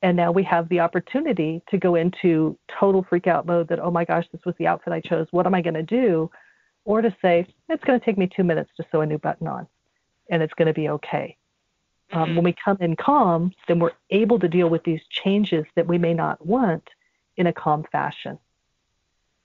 And 0.00 0.16
now 0.16 0.30
we 0.30 0.44
have 0.44 0.68
the 0.68 0.80
opportunity 0.80 1.60
to 1.70 1.78
go 1.78 1.96
into 1.96 2.56
total 2.78 3.04
freak 3.08 3.26
out 3.26 3.46
mode 3.46 3.68
that, 3.68 3.80
oh 3.80 3.90
my 3.90 4.04
gosh, 4.04 4.26
this 4.30 4.44
was 4.44 4.54
the 4.58 4.66
outfit 4.66 4.92
I 4.92 5.00
chose. 5.00 5.26
What 5.32 5.46
am 5.46 5.54
I 5.54 5.62
going 5.62 5.74
to 5.74 5.82
do? 5.82 6.30
Or 6.84 7.02
to 7.02 7.14
say, 7.20 7.46
it's 7.68 7.84
going 7.84 7.98
to 7.98 8.04
take 8.04 8.16
me 8.16 8.28
two 8.28 8.44
minutes 8.44 8.70
to 8.76 8.86
sew 8.90 9.00
a 9.00 9.06
new 9.06 9.18
button 9.18 9.48
on 9.48 9.66
and 10.30 10.42
it's 10.42 10.54
going 10.54 10.66
to 10.66 10.74
be 10.74 10.88
okay. 10.88 11.36
Um, 12.12 12.20
mm-hmm. 12.22 12.36
when 12.36 12.44
we 12.44 12.54
come 12.64 12.78
in 12.80 12.96
calm, 12.96 13.52
then 13.66 13.78
we're 13.78 13.92
able 14.10 14.38
to 14.38 14.48
deal 14.48 14.68
with 14.68 14.84
these 14.84 15.00
changes 15.10 15.64
that 15.74 15.86
we 15.86 15.98
may 15.98 16.14
not 16.14 16.44
want 16.44 16.88
in 17.36 17.46
a 17.46 17.52
calm 17.52 17.84
fashion. 17.90 18.38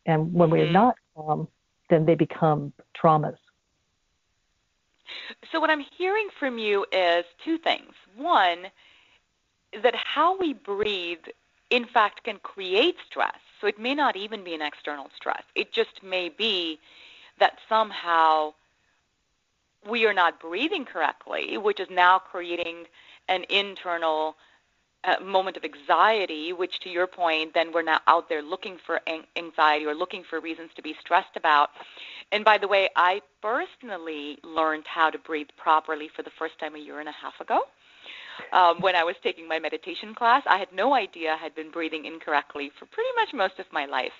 And 0.06 0.34
when 0.34 0.50
we're 0.50 0.66
mm-hmm. 0.66 0.74
not 0.74 0.96
calm, 1.16 1.48
then 1.90 2.06
they 2.06 2.16
become 2.16 2.74
traumas. 3.00 3.38
So, 5.52 5.60
what 5.60 5.70
I'm 5.70 5.86
hearing 5.98 6.28
from 6.40 6.58
you 6.58 6.86
is 6.92 7.26
two 7.44 7.58
things. 7.58 7.94
One, 8.18 8.68
that 9.82 9.96
how 9.96 10.38
we 10.38 10.54
breathe, 10.54 11.26
in 11.70 11.86
fact, 11.86 12.24
can 12.24 12.40
create 12.40 12.96
stress. 13.06 13.38
So, 13.60 13.68
it 13.68 13.80
may 13.80 13.94
not 13.94 14.16
even 14.16 14.44
be 14.44 14.54
an 14.54 14.62
external 14.62 15.10
stress, 15.16 15.44
it 15.56 15.72
just 15.72 16.04
may 16.04 16.30
be 16.30 16.80
that 17.40 17.58
somehow 17.68 18.54
we 19.90 20.06
are 20.06 20.14
not 20.14 20.40
breathing 20.40 20.86
correctly, 20.86 21.58
which 21.58 21.80
is 21.80 21.90
now 21.90 22.20
creating 22.20 22.86
an 23.28 23.44
internal 23.50 24.36
a 25.04 25.22
moment 25.22 25.58
of 25.58 25.64
anxiety, 25.64 26.54
which 26.54 26.80
to 26.80 26.90
your 26.90 27.08
point, 27.08 27.54
then 27.54 27.72
we're 27.74 27.84
now 27.84 28.00
out 28.08 28.30
there 28.30 28.42
looking 28.42 28.78
for 28.86 29.02
anxiety 29.36 29.86
or 29.86 29.94
looking 29.94 30.24
for 30.30 30.40
reasons 30.40 30.72
to 30.76 30.82
be 30.82 30.96
stressed 31.00 31.36
about. 31.36 31.70
And 32.32 32.46
by 32.46 32.58
the 32.58 32.68
way, 32.68 32.90
I 32.96 33.22
personally 33.42 34.40
learned 34.44 34.86
how 34.88 35.10
to 35.10 35.18
breathe 35.18 35.50
properly 35.58 36.10
for 36.16 36.24
the 36.24 36.32
first 36.40 36.58
time 36.60 36.76
a 36.76 36.80
year 36.80 37.00
and 37.00 37.10
a 37.10 37.14
half 37.14 37.40
ago. 37.42 37.62
um, 38.52 38.82
when 38.82 38.96
I 38.96 39.04
was 39.04 39.16
taking 39.24 39.48
my 39.48 39.60
meditation 39.60 40.14
class. 40.16 40.44
I 40.46 40.58
had 40.58 40.70
no 40.74 40.94
idea 40.94 41.34
I 41.34 41.38
had 41.38 41.56
been 41.56 41.72
breathing 41.72 42.06
incorrectly 42.06 42.72
for 42.78 42.86
pretty 42.86 43.10
much 43.16 43.34
most 43.34 43.60
of 43.60 43.66
my 43.72 43.86
life. 43.86 44.12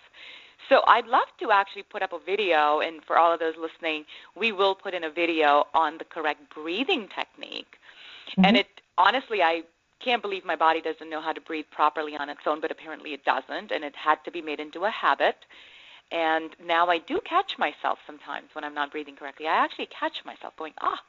So 0.70 0.82
I'd 0.88 1.08
love 1.08 1.28
to 1.42 1.52
actually 1.52 1.84
put 1.84 2.02
up 2.02 2.14
a 2.14 2.20
video, 2.20 2.80
and 2.80 3.04
for 3.06 3.18
all 3.18 3.34
of 3.34 3.40
those 3.40 3.56
listening, 3.60 4.06
we 4.36 4.52
will 4.52 4.76
put 4.76 4.94
in 4.94 5.04
a 5.04 5.10
video 5.10 5.66
on 5.74 5.98
the 5.98 6.06
correct 6.06 6.54
breathing 6.54 7.10
technique. 7.14 7.78
Mm-hmm. 8.32 8.46
And 8.46 8.58
it 8.58 8.68
honestly, 8.98 9.42
I 9.42 9.64
can't 10.04 10.22
believe 10.22 10.46
my 10.46 10.56
body 10.56 10.82
doesn't 10.82 11.10
know 11.10 11.22
how 11.22 11.34
to 11.34 11.42
breathe 11.42 11.66
properly 11.72 12.16
on 12.16 12.30
its 12.30 12.42
own, 12.46 12.60
but 12.62 12.72
apparently 12.72 13.14
it 13.14 13.26
doesn't, 13.26 13.72
and 13.72 13.84
it 13.84 13.96
had 13.96 14.24
to 14.26 14.32
be 14.32 14.42
made 14.42 14.60
into 14.60 14.86
a 14.86 14.90
habit. 14.90 15.36
And 16.12 16.52
now 16.64 16.88
I 16.88 17.00
do 17.00 17.20
catch 17.24 17.58
myself 17.58 18.00
sometimes 18.06 18.50
when 18.54 18.64
I'm 18.64 18.74
not 18.74 18.92
breathing 18.92 19.16
correctly. 19.16 19.48
I 19.48 19.64
actually 19.64 19.88
catch 19.88 20.24
myself 20.26 20.56
going, 20.58 20.74
ah, 20.82 21.02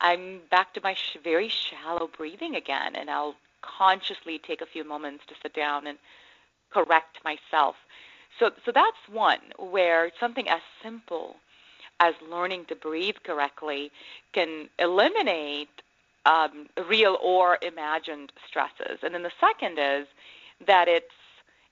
I'm 0.00 0.40
back 0.50 0.74
to 0.74 0.80
my 0.82 0.94
sh- 0.94 1.16
very 1.22 1.48
shallow 1.48 2.10
breathing 2.16 2.56
again, 2.56 2.96
and 2.96 3.08
I'll 3.08 3.36
consciously 3.62 4.38
take 4.38 4.60
a 4.60 4.66
few 4.66 4.84
moments 4.84 5.24
to 5.28 5.34
sit 5.42 5.54
down 5.54 5.86
and 5.86 5.98
correct 6.72 7.18
myself. 7.24 7.76
So, 8.38 8.50
so 8.64 8.72
that's 8.74 8.96
one 9.10 9.40
where 9.58 10.10
something 10.18 10.48
as 10.48 10.60
simple 10.82 11.36
as 12.00 12.14
learning 12.28 12.64
to 12.66 12.74
breathe 12.74 13.16
correctly 13.24 13.92
can 14.32 14.68
eliminate 14.78 15.68
um, 16.26 16.66
real 16.88 17.18
or 17.22 17.58
imagined 17.62 18.32
stresses. 18.48 18.98
And 19.02 19.14
then 19.14 19.22
the 19.22 19.32
second 19.40 19.78
is 19.78 20.06
that 20.66 20.88
it's 20.88 21.06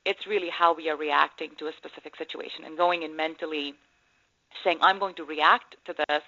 it's 0.06 0.26
really 0.26 0.48
how 0.48 0.74
we 0.74 0.88
are 0.88 0.96
reacting 0.96 1.50
to 1.58 1.66
a 1.66 1.72
specific 1.76 2.16
situation 2.16 2.64
and 2.64 2.76
going 2.76 3.02
in 3.02 3.14
mentally 3.14 3.74
saying 4.64 4.78
I'm 4.80 4.98
going 4.98 5.14
to 5.16 5.24
react 5.24 5.76
to 5.84 5.94
this 6.08 6.22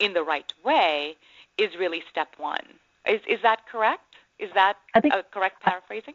in 0.00 0.12
the 0.12 0.22
right 0.22 0.52
way 0.64 1.16
is 1.56 1.70
really 1.78 2.02
step 2.10 2.28
one. 2.36 2.64
Is 3.08 3.20
is 3.28 3.38
that 3.42 3.60
correct? 3.70 4.02
Is 4.38 4.50
that 4.54 4.74
I 4.94 5.00
think, 5.00 5.14
a 5.14 5.22
correct 5.22 5.62
paraphrasing? 5.62 6.14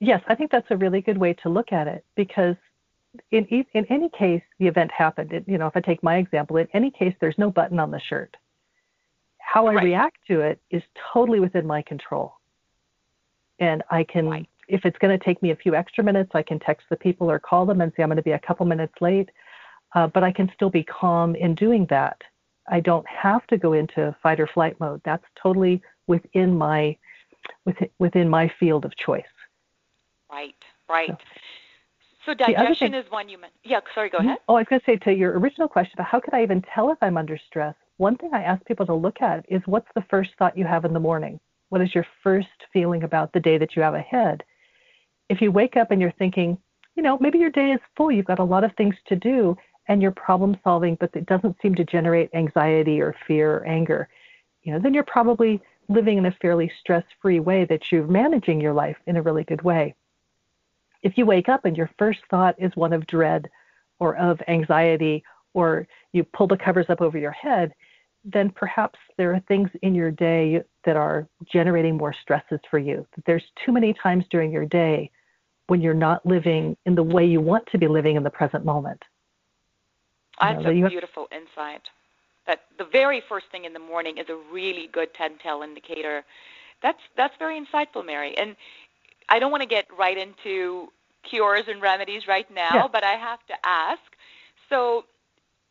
Yes, 0.00 0.22
I 0.28 0.34
think 0.34 0.50
that's 0.50 0.70
a 0.70 0.76
really 0.76 1.00
good 1.00 1.18
way 1.18 1.32
to 1.42 1.48
look 1.48 1.72
at 1.72 1.88
it 1.88 2.04
because 2.14 2.56
in 3.30 3.46
in 3.74 3.84
any 3.90 4.10
case 4.10 4.42
the 4.58 4.66
event 4.66 4.92
happened. 4.92 5.32
It, 5.32 5.44
you 5.46 5.58
know, 5.58 5.66
if 5.66 5.76
I 5.76 5.80
take 5.80 6.02
my 6.02 6.16
example, 6.18 6.56
in 6.58 6.68
any 6.72 6.90
case 6.90 7.14
there's 7.20 7.38
no 7.38 7.50
button 7.50 7.78
on 7.80 7.90
the 7.90 8.00
shirt. 8.00 8.36
How 9.58 9.66
I 9.66 9.74
right. 9.74 9.84
react 9.84 10.18
to 10.28 10.40
it 10.40 10.60
is 10.70 10.82
totally 11.12 11.40
within 11.40 11.66
my 11.66 11.82
control. 11.82 12.34
And 13.58 13.82
I 13.90 14.04
can 14.04 14.28
right. 14.28 14.48
if 14.68 14.84
it's 14.84 14.98
going 14.98 15.18
to 15.18 15.24
take 15.24 15.42
me 15.42 15.50
a 15.50 15.56
few 15.56 15.74
extra 15.74 16.04
minutes, 16.04 16.30
I 16.34 16.42
can 16.42 16.60
text 16.60 16.86
the 16.90 16.96
people 16.96 17.30
or 17.30 17.38
call 17.38 17.66
them 17.66 17.80
and 17.80 17.92
say 17.96 18.02
I'm 18.02 18.08
going 18.08 18.18
to 18.18 18.22
be 18.22 18.32
a 18.32 18.38
couple 18.38 18.66
minutes 18.66 18.94
late. 19.00 19.30
Uh, 19.94 20.06
but 20.06 20.22
I 20.22 20.30
can 20.30 20.50
still 20.54 20.70
be 20.70 20.84
calm 20.84 21.34
in 21.34 21.54
doing 21.54 21.86
that 21.90 22.22
I 22.70 22.80
don't 22.80 23.06
have 23.08 23.46
to 23.48 23.56
go 23.56 23.72
into 23.72 24.14
fight 24.22 24.40
or 24.40 24.46
flight 24.46 24.78
mode. 24.80 25.00
That's 25.04 25.24
totally 25.40 25.82
within 26.06 26.56
my 26.56 26.96
within, 27.64 27.88
within 27.98 28.28
my 28.28 28.50
field 28.60 28.84
of 28.84 28.94
choice. 28.96 29.24
Right, 30.30 30.54
right. 30.88 31.08
So, 31.08 31.16
so 32.26 32.34
digestion 32.34 32.92
thing, 32.92 33.00
is 33.00 33.10
one 33.10 33.28
you 33.28 33.38
mentioned. 33.38 33.60
Yeah, 33.64 33.80
sorry, 33.94 34.10
go 34.10 34.18
mm-hmm. 34.18 34.28
ahead. 34.28 34.38
Oh, 34.48 34.56
I 34.56 34.60
was 34.60 34.66
going 34.68 34.80
to 34.80 34.86
say 34.86 34.96
to 34.96 35.12
your 35.14 35.38
original 35.38 35.68
question 35.68 35.92
about 35.94 36.08
how 36.08 36.20
could 36.20 36.34
I 36.34 36.42
even 36.42 36.62
tell 36.62 36.90
if 36.90 36.98
I'm 37.00 37.16
under 37.16 37.38
stress? 37.38 37.74
One 37.98 38.16
thing 38.16 38.30
I 38.32 38.44
ask 38.44 38.64
people 38.64 38.86
to 38.86 38.94
look 38.94 39.20
at 39.20 39.44
is 39.48 39.60
what's 39.66 39.88
the 39.94 40.04
first 40.08 40.30
thought 40.38 40.56
you 40.56 40.64
have 40.64 40.84
in 40.84 40.92
the 40.92 41.00
morning? 41.00 41.40
What 41.68 41.80
is 41.80 41.94
your 41.94 42.06
first 42.22 42.48
feeling 42.72 43.02
about 43.02 43.32
the 43.32 43.40
day 43.40 43.58
that 43.58 43.74
you 43.74 43.82
have 43.82 43.94
ahead? 43.94 44.44
If 45.28 45.40
you 45.40 45.50
wake 45.50 45.76
up 45.76 45.90
and 45.90 46.00
you're 46.00 46.12
thinking, 46.12 46.58
you 46.94 47.02
know, 47.02 47.18
maybe 47.20 47.38
your 47.38 47.50
day 47.50 47.72
is 47.72 47.80
full, 47.96 48.12
you've 48.12 48.24
got 48.24 48.38
a 48.38 48.44
lot 48.44 48.62
of 48.62 48.72
things 48.76 48.94
to 49.06 49.16
do, 49.16 49.56
and 49.88 50.00
you're 50.00 50.12
problem 50.12 50.56
solving, 50.62 50.94
but 50.94 51.10
it 51.14 51.26
doesn't 51.26 51.56
seem 51.60 51.74
to 51.74 51.84
generate 51.84 52.30
anxiety 52.34 53.00
or 53.00 53.16
fear 53.26 53.56
or 53.56 53.66
anger, 53.66 54.08
you 54.62 54.72
know, 54.72 54.78
then 54.78 54.94
you're 54.94 55.02
probably 55.02 55.60
living 55.88 56.18
in 56.18 56.26
a 56.26 56.32
fairly 56.40 56.70
stress 56.80 57.04
free 57.20 57.40
way 57.40 57.64
that 57.64 57.90
you're 57.90 58.06
managing 58.06 58.60
your 58.60 58.74
life 58.74 58.96
in 59.06 59.16
a 59.16 59.22
really 59.22 59.42
good 59.42 59.62
way. 59.62 59.94
If 61.02 61.18
you 61.18 61.26
wake 61.26 61.48
up 61.48 61.64
and 61.64 61.76
your 61.76 61.90
first 61.98 62.20
thought 62.30 62.54
is 62.58 62.76
one 62.76 62.92
of 62.92 63.06
dread 63.06 63.48
or 63.98 64.16
of 64.16 64.40
anxiety, 64.46 65.24
or 65.54 65.88
you 66.12 66.22
pull 66.22 66.46
the 66.46 66.56
covers 66.56 66.86
up 66.88 67.00
over 67.00 67.18
your 67.18 67.32
head, 67.32 67.72
then 68.24 68.50
perhaps 68.50 68.98
there 69.16 69.34
are 69.34 69.40
things 69.48 69.70
in 69.82 69.94
your 69.94 70.10
day 70.10 70.62
that 70.84 70.96
are 70.96 71.28
generating 71.50 71.96
more 71.96 72.14
stresses 72.22 72.60
for 72.70 72.78
you. 72.78 73.06
That 73.14 73.24
there's 73.24 73.44
too 73.64 73.72
many 73.72 73.94
times 73.94 74.24
during 74.30 74.50
your 74.50 74.66
day 74.66 75.10
when 75.68 75.80
you're 75.80 75.94
not 75.94 76.24
living 76.26 76.76
in 76.86 76.94
the 76.94 77.02
way 77.02 77.24
you 77.24 77.40
want 77.40 77.66
to 77.72 77.78
be 77.78 77.88
living 77.88 78.16
in 78.16 78.22
the 78.22 78.30
present 78.30 78.64
moment. 78.64 79.02
That's 80.40 80.64
a 80.64 80.72
beautiful 80.88 81.28
insight. 81.32 81.82
That 82.46 82.60
the 82.78 82.84
very 82.84 83.22
first 83.28 83.46
thing 83.50 83.64
in 83.64 83.72
the 83.72 83.78
morning 83.78 84.18
is 84.18 84.28
a 84.28 84.38
really 84.52 84.88
good 84.92 85.12
telltale 85.14 85.62
indicator. 85.62 86.24
That's 86.82 87.00
that's 87.16 87.34
very 87.38 87.60
insightful, 87.60 88.04
Mary. 88.06 88.36
And 88.38 88.56
I 89.28 89.38
don't 89.38 89.50
want 89.50 89.62
to 89.62 89.68
get 89.68 89.86
right 89.98 90.16
into 90.16 90.88
cures 91.22 91.64
and 91.68 91.82
remedies 91.82 92.26
right 92.26 92.50
now, 92.54 92.70
yeah. 92.72 92.88
but 92.90 93.04
I 93.04 93.14
have 93.14 93.44
to 93.48 93.54
ask. 93.64 94.00
So 94.70 95.04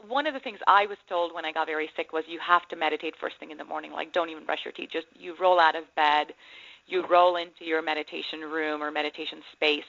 one 0.06 0.28
of 0.28 0.34
the 0.34 0.40
things 0.40 0.60
I 0.68 0.86
was 0.86 0.98
told 1.10 1.34
when 1.34 1.46
I 1.46 1.52
got 1.52 1.68
very 1.68 1.90
sick 1.96 2.14
was 2.14 2.24
you 2.28 2.40
have 2.40 2.68
to 2.70 2.76
meditate 2.76 3.16
first 3.20 3.38
thing 3.40 3.52
in 3.52 3.58
the 3.58 3.66
morning. 3.66 3.92
Like 3.92 4.14
don't 4.14 4.30
even 4.30 4.46
brush 4.46 4.66
your 4.66 4.72
teeth. 4.72 4.90
Just 4.92 5.08
you 5.18 5.36
roll 5.40 5.60
out 5.60 5.76
of 5.76 5.84
bed, 5.96 6.34
you 6.86 7.06
roll 7.08 7.36
into 7.36 7.66
your 7.66 7.82
meditation 7.82 8.42
room 8.42 8.82
or 8.84 8.92
meditation 8.92 9.42
space, 9.54 9.84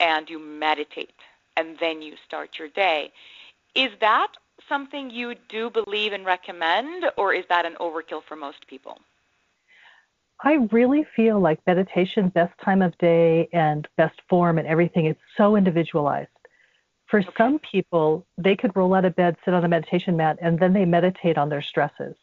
and 0.00 0.28
you 0.28 0.38
meditate, 0.38 1.12
and 1.56 1.76
then 1.80 2.02
you 2.02 2.14
start 2.26 2.50
your 2.58 2.68
day. 2.68 3.12
Is 3.74 3.90
that 4.00 4.28
something 4.68 5.10
you 5.10 5.34
do 5.48 5.70
believe 5.70 6.12
and 6.12 6.24
recommend, 6.24 7.04
or 7.16 7.34
is 7.34 7.44
that 7.48 7.66
an 7.66 7.74
overkill 7.80 8.22
for 8.26 8.36
most 8.36 8.66
people? 8.66 8.98
I 10.42 10.68
really 10.70 11.04
feel 11.16 11.40
like 11.40 11.58
meditation, 11.66 12.28
best 12.28 12.52
time 12.64 12.80
of 12.80 12.96
day 12.98 13.48
and 13.52 13.88
best 13.96 14.20
form 14.28 14.58
and 14.58 14.68
everything 14.68 15.06
is 15.06 15.16
so 15.36 15.56
individualized. 15.56 16.28
For 17.08 17.22
some 17.36 17.58
people, 17.58 18.26
they 18.36 18.54
could 18.54 18.76
roll 18.76 18.94
out 18.94 19.04
of 19.04 19.16
bed, 19.16 19.36
sit 19.44 19.54
on 19.54 19.64
a 19.64 19.68
meditation 19.68 20.16
mat, 20.16 20.38
and 20.40 20.58
then 20.58 20.72
they 20.72 20.84
meditate 20.84 21.38
on 21.38 21.48
their 21.48 21.62
stresses. 21.62 22.16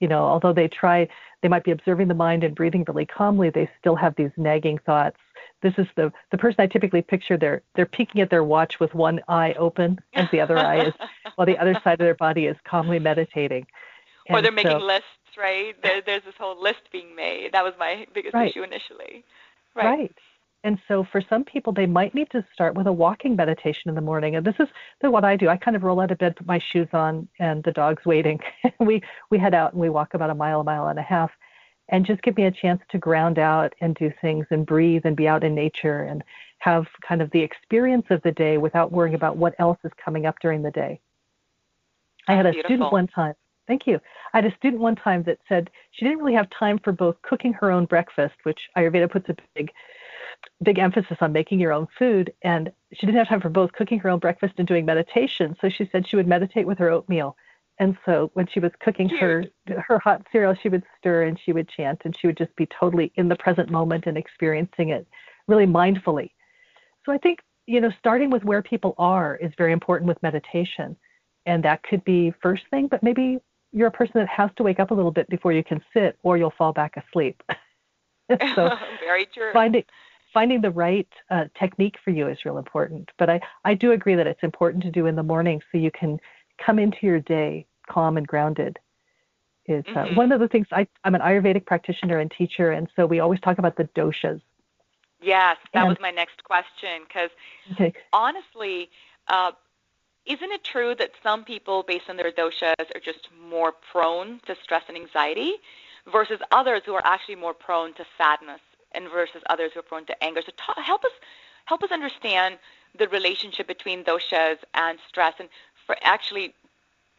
You 0.00 0.08
know, 0.08 0.24
although 0.24 0.54
they 0.54 0.68
try, 0.68 1.08
they 1.42 1.48
might 1.48 1.64
be 1.64 1.70
observing 1.70 2.08
the 2.08 2.14
mind 2.14 2.42
and 2.42 2.54
breathing 2.54 2.84
really 2.88 3.04
calmly, 3.04 3.50
they 3.50 3.68
still 3.78 3.96
have 3.96 4.14
these 4.16 4.30
nagging 4.38 4.78
thoughts 4.78 5.18
this 5.62 5.74
is 5.78 5.86
the 5.96 6.12
the 6.30 6.38
person 6.38 6.60
I 6.60 6.66
typically 6.66 7.02
picture. 7.02 7.36
They're 7.36 7.62
they're 7.74 7.86
peeking 7.86 8.20
at 8.20 8.30
their 8.30 8.44
watch 8.44 8.80
with 8.80 8.94
one 8.94 9.20
eye 9.28 9.54
open, 9.58 9.98
and 10.14 10.28
the 10.32 10.40
other 10.40 10.58
eye 10.58 10.86
is 10.86 10.94
while 11.34 11.46
the 11.46 11.58
other 11.58 11.74
side 11.84 11.94
of 11.94 12.04
their 12.04 12.14
body 12.14 12.46
is 12.46 12.56
calmly 12.64 12.98
meditating. 12.98 13.66
And 14.28 14.38
or 14.38 14.42
they're 14.42 14.52
making 14.52 14.72
so, 14.72 14.78
lists, 14.78 15.06
right? 15.36 15.74
There, 15.82 16.00
there's 16.04 16.22
this 16.22 16.34
whole 16.38 16.60
list 16.60 16.90
being 16.92 17.14
made. 17.14 17.52
That 17.52 17.64
was 17.64 17.74
my 17.78 18.06
biggest 18.14 18.34
right. 18.34 18.50
issue 18.50 18.62
initially. 18.62 19.24
Right. 19.74 19.84
right. 19.84 20.14
And 20.62 20.78
so 20.88 21.06
for 21.10 21.22
some 21.28 21.44
people, 21.44 21.72
they 21.72 21.86
might 21.86 22.14
need 22.14 22.30
to 22.32 22.44
start 22.52 22.74
with 22.74 22.86
a 22.86 22.92
walking 22.92 23.34
meditation 23.34 23.88
in 23.88 23.94
the 23.94 24.00
morning. 24.00 24.36
And 24.36 24.46
this 24.46 24.56
is 24.60 24.68
the, 25.00 25.10
what 25.10 25.24
I 25.24 25.34
do. 25.34 25.48
I 25.48 25.56
kind 25.56 25.74
of 25.74 25.82
roll 25.82 26.00
out 26.00 26.10
of 26.10 26.18
bed, 26.18 26.36
put 26.36 26.46
my 26.46 26.60
shoes 26.72 26.88
on, 26.92 27.28
and 27.38 27.64
the 27.64 27.72
dog's 27.72 28.04
waiting. 28.04 28.38
we 28.80 29.02
we 29.30 29.38
head 29.38 29.54
out 29.54 29.72
and 29.72 29.80
we 29.80 29.88
walk 29.88 30.12
about 30.14 30.30
a 30.30 30.34
mile, 30.34 30.60
a 30.60 30.64
mile 30.64 30.88
and 30.88 30.98
a 30.98 31.02
half 31.02 31.30
and 31.90 32.06
just 32.06 32.22
give 32.22 32.36
me 32.36 32.44
a 32.44 32.50
chance 32.50 32.80
to 32.90 32.98
ground 32.98 33.38
out 33.38 33.74
and 33.80 33.94
do 33.96 34.12
things 34.20 34.46
and 34.50 34.64
breathe 34.64 35.02
and 35.04 35.16
be 35.16 35.28
out 35.28 35.44
in 35.44 35.54
nature 35.54 36.04
and 36.04 36.22
have 36.58 36.86
kind 37.06 37.20
of 37.20 37.30
the 37.32 37.40
experience 37.40 38.06
of 38.10 38.22
the 38.22 38.32
day 38.32 38.58
without 38.58 38.92
worrying 38.92 39.14
about 39.14 39.36
what 39.36 39.54
else 39.58 39.78
is 39.84 39.90
coming 40.02 40.26
up 40.26 40.36
during 40.40 40.62
the 40.62 40.70
day. 40.70 41.00
I 42.28 42.34
had 42.34 42.46
a 42.46 42.52
Beautiful. 42.52 42.68
student 42.68 42.92
one 42.92 43.06
time. 43.08 43.34
Thank 43.66 43.86
you. 43.86 44.00
I 44.32 44.38
had 44.38 44.44
a 44.44 44.56
student 44.56 44.80
one 44.80 44.96
time 44.96 45.22
that 45.24 45.38
said 45.48 45.70
she 45.92 46.04
didn't 46.04 46.18
really 46.18 46.34
have 46.34 46.48
time 46.50 46.78
for 46.78 46.92
both 46.92 47.20
cooking 47.22 47.52
her 47.54 47.70
own 47.70 47.86
breakfast, 47.86 48.34
which 48.44 48.60
Ayurveda 48.76 49.10
puts 49.10 49.28
a 49.28 49.36
big 49.54 49.70
big 50.62 50.78
emphasis 50.78 51.16
on 51.20 51.32
making 51.32 51.58
your 51.60 51.72
own 51.72 51.86
food 51.98 52.32
and 52.42 52.72
she 52.92 53.06
didn't 53.06 53.18
have 53.18 53.28
time 53.28 53.40
for 53.40 53.48
both 53.48 53.72
cooking 53.72 53.98
her 53.98 54.10
own 54.10 54.18
breakfast 54.18 54.54
and 54.58 54.68
doing 54.68 54.84
meditation 54.84 55.56
so 55.60 55.68
she 55.68 55.88
said 55.90 56.06
she 56.06 56.16
would 56.16 56.26
meditate 56.26 56.66
with 56.66 56.78
her 56.78 56.90
oatmeal 56.90 57.36
and 57.80 57.96
so 58.04 58.30
when 58.34 58.46
she 58.46 58.60
was 58.60 58.70
cooking 58.78 59.08
her 59.08 59.46
her 59.66 59.98
hot 59.98 60.26
cereal, 60.30 60.54
she 60.54 60.68
would 60.68 60.84
stir 60.98 61.22
and 61.22 61.40
she 61.42 61.52
would 61.52 61.66
chant 61.66 62.02
and 62.04 62.14
she 62.16 62.26
would 62.26 62.36
just 62.36 62.54
be 62.54 62.66
totally 62.66 63.10
in 63.14 63.28
the 63.28 63.36
present 63.36 63.70
moment 63.70 64.04
and 64.06 64.18
experiencing 64.18 64.90
it 64.90 65.08
really 65.48 65.64
mindfully. 65.64 66.30
So 67.06 67.12
I 67.12 67.16
think, 67.16 67.40
you 67.66 67.80
know, 67.80 67.90
starting 67.98 68.28
with 68.28 68.44
where 68.44 68.60
people 68.62 68.94
are 68.98 69.36
is 69.36 69.50
very 69.56 69.72
important 69.72 70.08
with 70.08 70.22
meditation. 70.22 70.94
And 71.46 71.64
that 71.64 71.82
could 71.82 72.04
be 72.04 72.34
first 72.42 72.64
thing, 72.70 72.86
but 72.86 73.02
maybe 73.02 73.38
you're 73.72 73.88
a 73.88 73.90
person 73.90 74.12
that 74.16 74.28
has 74.28 74.50
to 74.56 74.62
wake 74.62 74.78
up 74.78 74.90
a 74.90 74.94
little 74.94 75.10
bit 75.10 75.30
before 75.30 75.54
you 75.54 75.64
can 75.64 75.82
sit 75.94 76.18
or 76.22 76.36
you'll 76.36 76.52
fall 76.58 76.74
back 76.74 76.98
asleep. 76.98 77.42
so 78.54 78.76
very 79.00 79.24
true. 79.24 79.54
Finding 79.54 79.84
finding 80.32 80.60
the 80.60 80.70
right 80.70 81.08
uh, 81.30 81.44
technique 81.58 81.96
for 82.04 82.10
you 82.10 82.28
is 82.28 82.44
real 82.44 82.58
important. 82.58 83.10
But 83.18 83.30
I, 83.30 83.40
I 83.64 83.74
do 83.74 83.92
agree 83.92 84.14
that 84.14 84.26
it's 84.26 84.42
important 84.42 84.82
to 84.84 84.90
do 84.90 85.06
in 85.06 85.16
the 85.16 85.22
morning 85.22 85.60
so 85.70 85.78
you 85.78 85.90
can 85.90 86.18
come 86.64 86.78
into 86.78 86.98
your 87.02 87.20
day 87.20 87.66
calm 87.88 88.16
and 88.16 88.26
grounded. 88.26 88.78
Is 89.66 89.84
uh, 89.88 90.00
mm-hmm. 90.00 90.14
one 90.16 90.32
of 90.32 90.40
the 90.40 90.48
things 90.48 90.66
I, 90.72 90.86
I'm 91.04 91.14
an 91.14 91.20
Ayurvedic 91.20 91.66
practitioner 91.66 92.18
and 92.18 92.30
teacher, 92.30 92.70
and 92.70 92.88
so 92.96 93.06
we 93.06 93.20
always 93.20 93.40
talk 93.40 93.58
about 93.58 93.76
the 93.76 93.84
doshas. 93.84 94.40
Yes, 95.22 95.58
that 95.74 95.80
and, 95.80 95.88
was 95.88 95.98
my 96.00 96.10
next 96.10 96.42
question. 96.42 97.02
Because 97.06 97.30
okay. 97.72 97.92
honestly, 98.12 98.90
uh, 99.28 99.52
isn't 100.26 100.50
it 100.50 100.64
true 100.64 100.94
that 100.96 101.10
some 101.22 101.44
people, 101.44 101.84
based 101.86 102.08
on 102.08 102.16
their 102.16 102.32
doshas, 102.32 102.74
are 102.94 103.00
just 103.04 103.28
more 103.48 103.72
prone 103.92 104.40
to 104.46 104.56
stress 104.62 104.82
and 104.88 104.96
anxiety, 104.96 105.52
versus 106.10 106.40
others 106.50 106.82
who 106.86 106.94
are 106.94 107.04
actually 107.04 107.36
more 107.36 107.54
prone 107.54 107.92
to 107.94 108.04
sadness 108.16 108.60
and 108.92 109.08
versus 109.10 109.42
others 109.48 109.72
who 109.74 109.80
are 109.80 109.84
prone 109.84 110.06
to 110.06 110.24
anger. 110.24 110.42
So 110.44 110.52
ta- 110.56 110.80
help 110.82 111.04
us 111.04 111.12
help 111.66 111.82
us 111.82 111.90
understand 111.90 112.58
the 112.98 113.08
relationship 113.08 113.66
between 113.66 114.04
doshas 114.04 114.58
and 114.74 114.98
stress. 115.08 115.34
And 115.38 115.48
for 115.86 115.96
actually, 116.02 116.54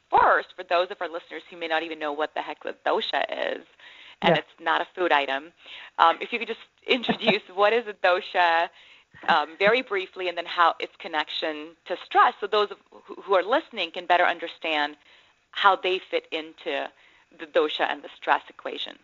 first, 0.09 0.49
for 0.55 0.63
those 0.63 0.91
of 0.91 0.97
our 1.01 1.07
listeners 1.07 1.43
who 1.49 1.57
may 1.57 1.67
not 1.67 1.83
even 1.83 1.99
know 1.99 2.11
what 2.11 2.33
the 2.33 2.41
heck 2.41 2.63
the 2.63 2.75
dosha 2.85 3.23
is, 3.55 3.65
and 4.21 4.37
it's 4.37 4.47
not 4.59 4.81
a 4.81 4.87
food 4.95 5.11
item, 5.11 5.51
um, 5.97 6.17
if 6.21 6.31
you 6.31 6.39
could 6.39 6.47
just 6.47 6.59
introduce 6.87 7.41
what 7.53 7.73
is 7.73 7.85
a 7.87 7.93
dosha 7.93 8.69
um, 9.27 9.55
very 9.59 9.81
briefly, 9.81 10.29
and 10.29 10.37
then 10.37 10.45
how 10.45 10.73
its 10.79 10.93
connection 10.97 11.75
to 11.85 11.95
stress, 12.05 12.33
so 12.39 12.47
those 12.47 12.69
who 13.23 13.33
are 13.33 13.43
listening 13.43 13.91
can 13.91 14.05
better 14.05 14.25
understand 14.25 14.95
how 15.51 15.75
they 15.75 15.99
fit 15.99 16.27
into 16.31 16.89
the 17.39 17.45
dosha 17.45 17.81
and 17.81 18.01
the 18.01 18.09
stress 18.15 18.41
equation. 18.49 18.97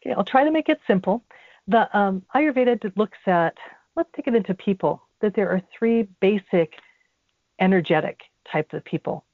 Okay, 0.00 0.14
I'll 0.14 0.24
try 0.24 0.44
to 0.44 0.50
make 0.50 0.68
it 0.68 0.80
simple. 0.86 1.22
The 1.68 1.96
um, 1.96 2.22
Ayurveda 2.34 2.92
looks 2.96 3.18
at, 3.26 3.56
let's 3.96 4.10
take 4.16 4.26
it 4.26 4.34
into 4.34 4.54
people, 4.54 5.02
that 5.20 5.34
there 5.34 5.50
are 5.50 5.62
three 5.76 6.08
basic 6.20 6.74
energetic 7.60 8.20
types 8.50 8.74
of 8.74 8.84
people. 8.84 9.24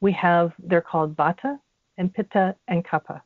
We 0.00 0.12
have, 0.12 0.52
they're 0.58 0.80
called 0.80 1.16
Vata 1.16 1.58
and 1.98 2.12
Pitta 2.12 2.54
and 2.68 2.84
Kapha. 2.84 3.20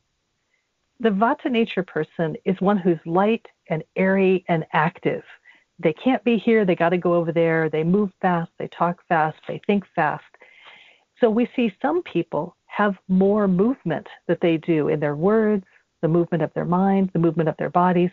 The 0.99 1.09
Vata 1.09 1.49
nature 1.49 1.83
person 1.83 2.35
is 2.45 2.59
one 2.59 2.77
who's 2.77 2.99
light 3.05 3.45
and 3.69 3.83
airy 3.95 4.45
and 4.47 4.65
active. 4.73 5.23
They 5.79 5.93
can't 5.93 6.23
be 6.23 6.37
here, 6.37 6.63
they 6.63 6.75
got 6.75 6.89
to 6.89 6.97
go 6.97 7.15
over 7.15 7.31
there. 7.31 7.69
They 7.69 7.83
move 7.83 8.11
fast, 8.21 8.51
they 8.59 8.67
talk 8.67 9.01
fast, 9.07 9.37
they 9.47 9.61
think 9.65 9.83
fast. 9.95 10.23
So 11.19 11.29
we 11.29 11.49
see 11.55 11.73
some 11.81 12.03
people 12.03 12.55
have 12.67 12.95
more 13.07 13.47
movement 13.47 14.07
that 14.27 14.41
they 14.41 14.57
do 14.57 14.89
in 14.89 14.99
their 14.99 15.15
words, 15.15 15.65
the 16.01 16.07
movement 16.07 16.43
of 16.43 16.53
their 16.53 16.65
minds, 16.65 17.11
the 17.13 17.19
movement 17.19 17.49
of 17.49 17.57
their 17.57 17.69
bodies. 17.69 18.11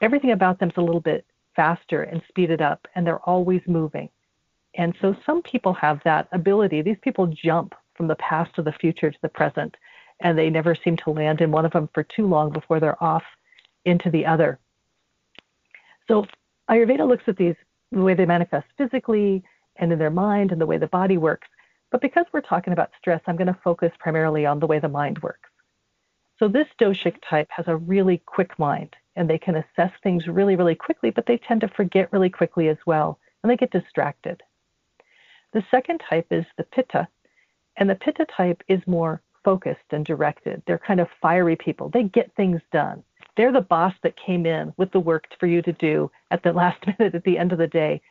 Everything 0.00 0.32
about 0.32 0.58
them 0.58 0.70
is 0.70 0.76
a 0.76 0.82
little 0.82 1.00
bit 1.00 1.24
faster 1.54 2.02
and 2.02 2.22
speeded 2.28 2.60
up, 2.60 2.86
and 2.94 3.06
they're 3.06 3.20
always 3.20 3.62
moving. 3.66 4.08
And 4.74 4.94
so 5.00 5.16
some 5.24 5.42
people 5.42 5.72
have 5.74 6.00
that 6.04 6.28
ability. 6.32 6.82
These 6.82 6.98
people 7.00 7.26
jump 7.28 7.74
from 7.94 8.08
the 8.08 8.16
past 8.16 8.54
to 8.56 8.62
the 8.62 8.72
future 8.72 9.10
to 9.10 9.18
the 9.22 9.28
present, 9.28 9.74
and 10.20 10.36
they 10.36 10.50
never 10.50 10.74
seem 10.74 10.96
to 10.98 11.10
land 11.10 11.40
in 11.40 11.50
one 11.50 11.64
of 11.64 11.72
them 11.72 11.88
for 11.94 12.02
too 12.02 12.26
long 12.26 12.52
before 12.52 12.78
they're 12.78 13.02
off 13.02 13.22
into 13.86 14.10
the 14.10 14.26
other. 14.26 14.58
So 16.08 16.26
Ayurveda 16.70 17.08
looks 17.08 17.24
at 17.26 17.36
these 17.36 17.56
the 17.92 18.02
way 18.02 18.14
they 18.14 18.26
manifest 18.26 18.66
physically 18.76 19.42
and 19.76 19.92
in 19.92 19.98
their 19.98 20.10
mind 20.10 20.52
and 20.52 20.60
the 20.60 20.66
way 20.66 20.76
the 20.76 20.88
body 20.88 21.16
works. 21.16 21.48
But 21.90 22.00
because 22.00 22.26
we're 22.32 22.40
talking 22.40 22.72
about 22.72 22.90
stress, 22.98 23.20
I'm 23.26 23.36
going 23.36 23.46
to 23.46 23.58
focus 23.62 23.92
primarily 23.98 24.44
on 24.44 24.58
the 24.58 24.66
way 24.66 24.78
the 24.78 24.88
mind 24.88 25.20
works. 25.20 25.48
So 26.38 26.48
this 26.48 26.66
doshic 26.78 27.16
type 27.28 27.48
has 27.50 27.66
a 27.68 27.76
really 27.76 28.18
quick 28.26 28.58
mind 28.58 28.94
and 29.16 29.28
they 29.28 29.38
can 29.38 29.56
assess 29.56 29.92
things 30.02 30.26
really, 30.26 30.56
really 30.56 30.74
quickly, 30.74 31.10
but 31.10 31.26
they 31.26 31.38
tend 31.38 31.62
to 31.62 31.68
forget 31.68 32.12
really 32.12 32.30
quickly 32.30 32.68
as 32.68 32.78
well 32.86 33.18
and 33.46 33.50
they 33.50 33.56
get 33.56 33.70
distracted. 33.70 34.42
The 35.52 35.62
second 35.70 36.02
type 36.10 36.26
is 36.32 36.44
the 36.58 36.64
pitta, 36.64 37.06
and 37.76 37.88
the 37.88 37.94
pitta 37.94 38.26
type 38.36 38.62
is 38.66 38.80
more 38.86 39.22
focused 39.44 39.92
and 39.92 40.04
directed. 40.04 40.62
They're 40.66 40.80
kind 40.84 40.98
of 40.98 41.06
fiery 41.22 41.54
people. 41.54 41.88
They 41.88 42.04
get 42.04 42.34
things 42.34 42.60
done. 42.72 43.04
They're 43.36 43.52
the 43.52 43.60
boss 43.60 43.94
that 44.02 44.16
came 44.16 44.46
in 44.46 44.72
with 44.76 44.90
the 44.90 44.98
work 44.98 45.26
for 45.38 45.46
you 45.46 45.62
to 45.62 45.72
do 45.74 46.10
at 46.32 46.42
the 46.42 46.52
last 46.60 46.84
minute 46.86 47.14
at 47.14 47.22
the 47.22 47.38
end 47.38 47.52
of 47.52 47.58
the 47.58 47.68
day 47.68 48.02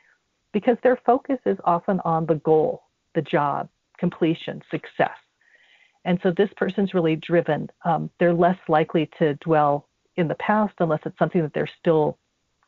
because 0.53 0.77
their 0.83 0.97
focus 1.05 1.39
is 1.45 1.57
often 1.65 1.99
on 2.05 2.25
the 2.25 2.35
goal, 2.35 2.83
the 3.13 3.21
job, 3.21 3.67
completion, 3.97 4.61
success. 4.71 5.17
And 6.05 6.17
so 6.23 6.31
this 6.31 6.49
person's 6.55 6.93
really 6.93 7.17
driven. 7.17 7.69
Um, 7.83 8.09
they're 8.19 8.33
less 8.33 8.59
likely 8.69 9.09
to 9.19 9.33
dwell 9.35 9.89
in 10.17 10.27
the 10.27 10.35
past 10.35 10.73
unless 10.79 11.01
it's 11.05 11.17
something 11.17 11.41
that 11.41 11.53
they're 11.53 11.69
still 11.79 12.17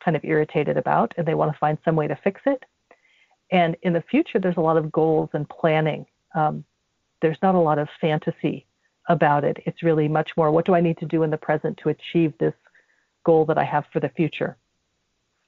kind 0.03 0.15
of 0.15 0.23
irritated 0.23 0.77
about 0.77 1.13
and 1.17 1.27
they 1.27 1.33
want 1.33 1.51
to 1.51 1.57
find 1.57 1.77
some 1.83 1.95
way 1.95 2.07
to 2.07 2.15
fix 2.23 2.41
it. 2.45 2.63
And 3.51 3.77
in 3.81 3.93
the 3.93 4.01
future, 4.01 4.39
there's 4.39 4.57
a 4.57 4.61
lot 4.61 4.77
of 4.77 4.91
goals 4.91 5.29
and 5.33 5.47
planning. 5.47 6.05
Um, 6.35 6.65
there's 7.21 7.41
not 7.41 7.55
a 7.55 7.59
lot 7.59 7.79
of 7.79 7.87
fantasy 7.99 8.65
about 9.07 9.43
it. 9.43 9.57
It's 9.65 9.83
really 9.83 10.07
much 10.07 10.35
more 10.35 10.51
what 10.51 10.65
do 10.65 10.75
I 10.75 10.81
need 10.81 10.97
to 10.97 11.05
do 11.05 11.23
in 11.23 11.29
the 11.29 11.37
present 11.37 11.77
to 11.77 11.89
achieve 11.89 12.33
this 12.37 12.53
goal 13.23 13.45
that 13.45 13.57
I 13.57 13.63
have 13.63 13.85
for 13.91 13.99
the 13.99 14.09
future. 14.09 14.57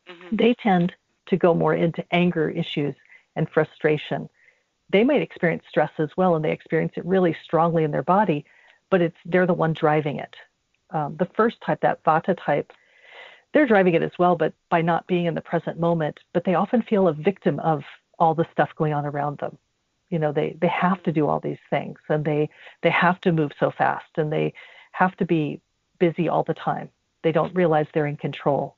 Mm-hmm. 0.10 0.36
They 0.36 0.54
tend 0.56 0.94
to 1.28 1.38
go 1.38 1.54
more 1.54 1.76
into 1.76 2.04
anger 2.12 2.50
issues 2.50 2.96
and 3.36 3.50
frustration 3.50 4.30
they 4.92 5.04
might 5.04 5.22
experience 5.22 5.64
stress 5.70 5.92
as 5.98 6.10
well, 6.18 6.36
and 6.36 6.44
they 6.44 6.52
experience 6.52 6.94
it 6.96 7.06
really 7.06 7.36
strongly 7.44 7.84
in 7.84 7.92
their 7.92 8.04
body, 8.04 8.46
but 8.90 9.02
it's 9.02 9.18
they're 9.26 9.46
the 9.46 9.54
one 9.54 9.74
driving 9.74 10.18
it. 10.18 10.36
Um, 10.92 11.16
the 11.20 11.28
first 11.36 11.58
type, 11.66 11.80
that 11.82 12.04
Vata 12.04 12.38
type, 12.46 12.72
they're 13.54 13.68
driving 13.68 13.94
it 13.94 14.04
as 14.04 14.12
well, 14.20 14.36
but 14.36 14.54
by 14.70 14.82
not 14.82 15.08
being 15.08 15.26
in 15.26 15.36
the 15.36 15.42
present 15.42 15.80
moment. 15.80 16.18
But 16.34 16.44
they 16.46 16.56
often 16.56 16.84
feel 16.84 17.08
a 17.08 17.14
victim 17.14 17.60
of 17.60 17.82
all 18.18 18.34
the 18.34 18.46
stuff 18.52 18.70
going 18.78 18.94
on 18.94 19.06
around 19.06 19.40
them. 19.40 19.58
You 20.10 20.20
know, 20.20 20.32
they 20.32 20.58
they 20.62 20.68
have 20.68 21.02
to 21.04 21.12
do 21.12 21.28
all 21.28 21.40
these 21.40 21.58
things, 21.70 21.98
and 22.10 22.26
they 22.26 22.50
they 22.84 22.90
have 22.90 23.22
to 23.22 23.32
move 23.32 23.52
so 23.60 23.72
fast, 23.78 24.10
and 24.18 24.32
they 24.32 24.54
have 24.92 25.16
to 25.18 25.26
be 25.26 25.62
busy 26.00 26.28
all 26.28 26.44
the 26.44 26.56
time. 26.56 26.90
They 27.24 27.32
don't 27.32 27.54
realize 27.56 27.86
they're 27.94 28.08
in 28.08 28.18
control. 28.18 28.76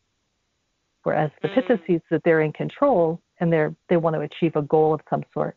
Whereas 1.04 1.32
the 1.42 1.50
Pitta 1.50 1.78
mm. 1.78 1.88
sees 1.88 2.02
that 2.12 2.22
they're 2.24 2.42
in 2.42 2.54
control 2.54 3.20
and 3.40 3.52
they're 3.52 3.74
they 3.90 3.98
want 3.98 4.16
to 4.16 4.22
achieve 4.22 4.56
a 4.56 4.62
goal 4.62 4.94
of 4.94 5.02
some 5.10 5.24
sort. 5.34 5.56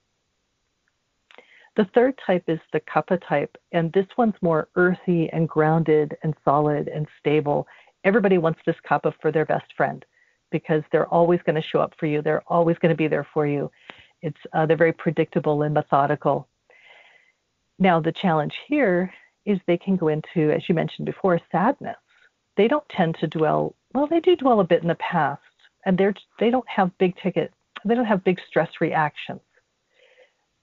The 1.77 1.87
third 1.93 2.19
type 2.25 2.45
is 2.47 2.61
the 2.73 2.81
kapha 2.81 3.21
type, 3.29 3.57
and 3.73 3.93
this 3.93 4.07
one's 4.17 4.35
more 4.41 4.69
earthy 4.77 5.29
and 5.33 5.49
grounded 5.49 6.17
and 6.23 6.35
solid 6.45 6.87
and 6.87 7.07
stable. 7.19 7.67
Everybody 8.05 8.39
wants 8.39 8.61
this 8.65 8.77
kapha 8.89 9.13
for 9.21 9.33
their 9.33 9.45
best 9.45 9.73
friend 9.77 10.05
because 10.53 10.83
they're 10.93 11.09
always 11.09 11.41
going 11.45 11.61
to 11.61 11.69
show 11.69 11.81
up 11.81 11.93
for 11.99 12.07
you. 12.07 12.23
They're 12.23 12.45
always 12.47 12.79
going 12.79 12.91
to 12.91 12.97
be 12.97 13.09
there 13.09 13.27
for 13.35 13.47
you. 13.47 13.73
It's 14.23 14.39
uh, 14.53 14.67
they're 14.67 14.77
very 14.77 14.93
predictable 14.93 15.63
and 15.63 15.75
methodical. 15.75 16.47
Now 17.81 18.01
the 18.01 18.13
challenge 18.13 18.55
here 18.69 19.13
is 19.45 19.59
they 19.67 19.77
can 19.77 19.97
go 19.97 20.09
into, 20.09 20.53
as 20.53 20.63
you 20.69 20.77
mentioned 20.77 21.07
before, 21.07 21.41
sadness. 21.51 21.97
They 22.57 22.69
don't 22.69 22.89
tend 22.89 23.17
to 23.19 23.27
dwell. 23.27 23.75
Well, 23.95 24.07
they 24.07 24.21
do 24.21 24.37
dwell 24.37 24.61
a 24.61 24.65
bit 24.65 24.83
in 24.83 24.89
the 24.89 24.95
past, 24.97 25.43
and 25.87 25.99
they're 25.99 26.15
they 26.39 26.51
don't 26.51 26.69
have 26.69 26.97
big 26.99 27.17
ticket. 27.21 27.53
They 27.85 27.97
don't 27.97 28.05
have 28.05 28.23
big 28.23 28.39
stress 28.49 28.71
reactions 28.81 29.41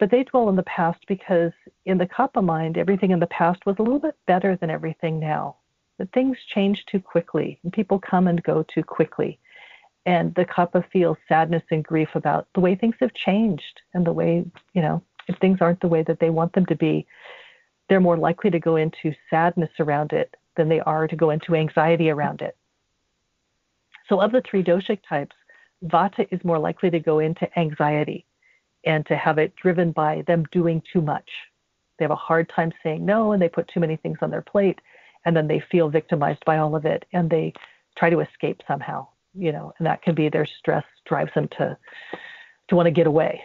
but 0.02 0.10
they 0.10 0.24
dwell 0.24 0.50
in 0.50 0.56
the 0.56 0.64
past 0.64 0.98
because 1.08 1.52
in 1.86 2.00
the 2.00 2.08
Kapha 2.08 2.44
mind, 2.44 2.76
everything 2.76 3.12
in 3.12 3.20
the 3.20 3.28
past 3.28 3.64
was 3.68 3.76
a 3.78 3.84
little 3.84 4.00
bit 4.00 4.18
better 4.26 4.58
than 4.58 4.72
everything 4.72 5.20
now. 5.20 5.58
That 6.00 6.12
things 6.12 6.38
change 6.56 6.84
too 6.88 7.00
quickly 7.00 7.60
and 7.64 7.72
people 7.72 8.00
come 8.00 8.28
and 8.28 8.42
go 8.42 8.66
too 8.74 8.84
quickly. 8.84 9.38
And 10.08 10.34
the 10.34 10.46
Kapha 10.46 10.84
feels 10.92 11.18
sadness 11.30 11.62
and 11.70 11.84
grief 11.84 12.10
about 12.16 12.48
the 12.56 12.62
way 12.62 12.74
things 12.74 12.96
have 13.00 13.14
changed 13.14 13.82
and 13.94 14.04
the 14.04 14.12
way, 14.12 14.44
you 14.74 14.82
know, 14.82 15.04
if 15.28 15.38
things 15.38 15.60
aren't 15.62 15.82
the 15.82 15.88
way 15.88 16.02
that 16.02 16.20
they 16.20 16.32
want 16.32 16.52
them 16.54 16.66
to 16.66 16.76
be, 16.76 17.06
they're 17.88 18.00
more 18.00 18.18
likely 18.18 18.50
to 18.50 18.60
go 18.60 18.78
into 18.78 19.14
sadness 19.30 19.70
around 19.80 20.14
it 20.14 20.36
than 20.58 20.68
they 20.68 20.80
are 20.80 21.08
to 21.08 21.16
go 21.16 21.30
into 21.30 21.54
anxiety 21.54 22.10
around 22.10 22.42
it. 22.42 22.58
So, 24.10 24.20
of 24.20 24.32
the 24.32 24.42
three 24.50 24.64
doshic 24.64 25.02
types, 25.08 25.36
Vata 25.86 26.28
is 26.32 26.44
more 26.44 26.58
likely 26.58 26.90
to 26.90 27.00
go 27.00 27.20
into 27.20 27.48
anxiety 27.60 28.26
and 28.84 29.06
to 29.06 29.16
have 29.16 29.38
it 29.38 29.56
driven 29.56 29.92
by 29.92 30.24
them 30.28 30.46
doing 30.52 30.82
too 30.92 31.02
much. 31.02 31.30
They 31.98 32.06
have 32.06 32.12
a 32.12 32.16
hard 32.16 32.50
time 32.50 32.72
saying 32.82 33.06
no 33.06 33.32
and 33.32 33.42
they 33.42 33.50
put 33.50 33.68
too 33.68 33.80
many 33.80 33.96
things 33.96 34.18
on 34.22 34.32
their 34.32 34.42
plate 34.42 34.80
and 35.26 35.36
then 35.36 35.48
they 35.48 35.60
feel 35.60 35.90
victimized 35.90 36.44
by 36.46 36.58
all 36.58 36.76
of 36.76 36.86
it 36.86 37.06
and 37.14 37.30
they 37.30 37.54
try 37.96 38.10
to 38.10 38.22
escape 38.22 38.62
somehow, 38.68 39.08
you 39.36 39.52
know, 39.52 39.74
and 39.78 39.86
that 39.86 40.02
can 40.02 40.16
be 40.16 40.30
their 40.30 40.46
stress 40.46 40.86
drives 41.06 41.34
them 41.34 41.48
to 41.50 41.78
to 42.70 42.76
want 42.76 42.88
to 42.88 42.92
get 42.92 43.08
away. 43.08 43.44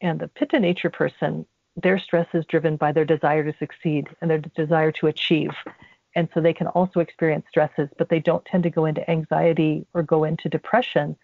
And 0.00 0.20
the 0.20 0.28
pitta 0.28 0.60
nature 0.60 0.90
person, 0.90 1.46
their 1.76 1.98
stress 1.98 2.28
is 2.34 2.44
driven 2.46 2.76
by 2.76 2.92
their 2.92 3.04
desire 3.04 3.42
to 3.44 3.58
succeed 3.58 4.08
and 4.20 4.30
their 4.30 4.38
desire 4.38 4.92
to 4.92 5.06
achieve. 5.06 5.50
And 6.14 6.28
so 6.32 6.40
they 6.40 6.52
can 6.52 6.66
also 6.68 7.00
experience 7.00 7.46
stresses, 7.48 7.88
but 7.96 8.08
they 8.08 8.20
don't 8.20 8.44
tend 8.44 8.64
to 8.64 8.70
go 8.70 8.84
into 8.84 9.08
anxiety 9.10 9.86
or 9.94 10.02
go 10.02 10.24
into 10.24 10.48
depression 10.48 11.16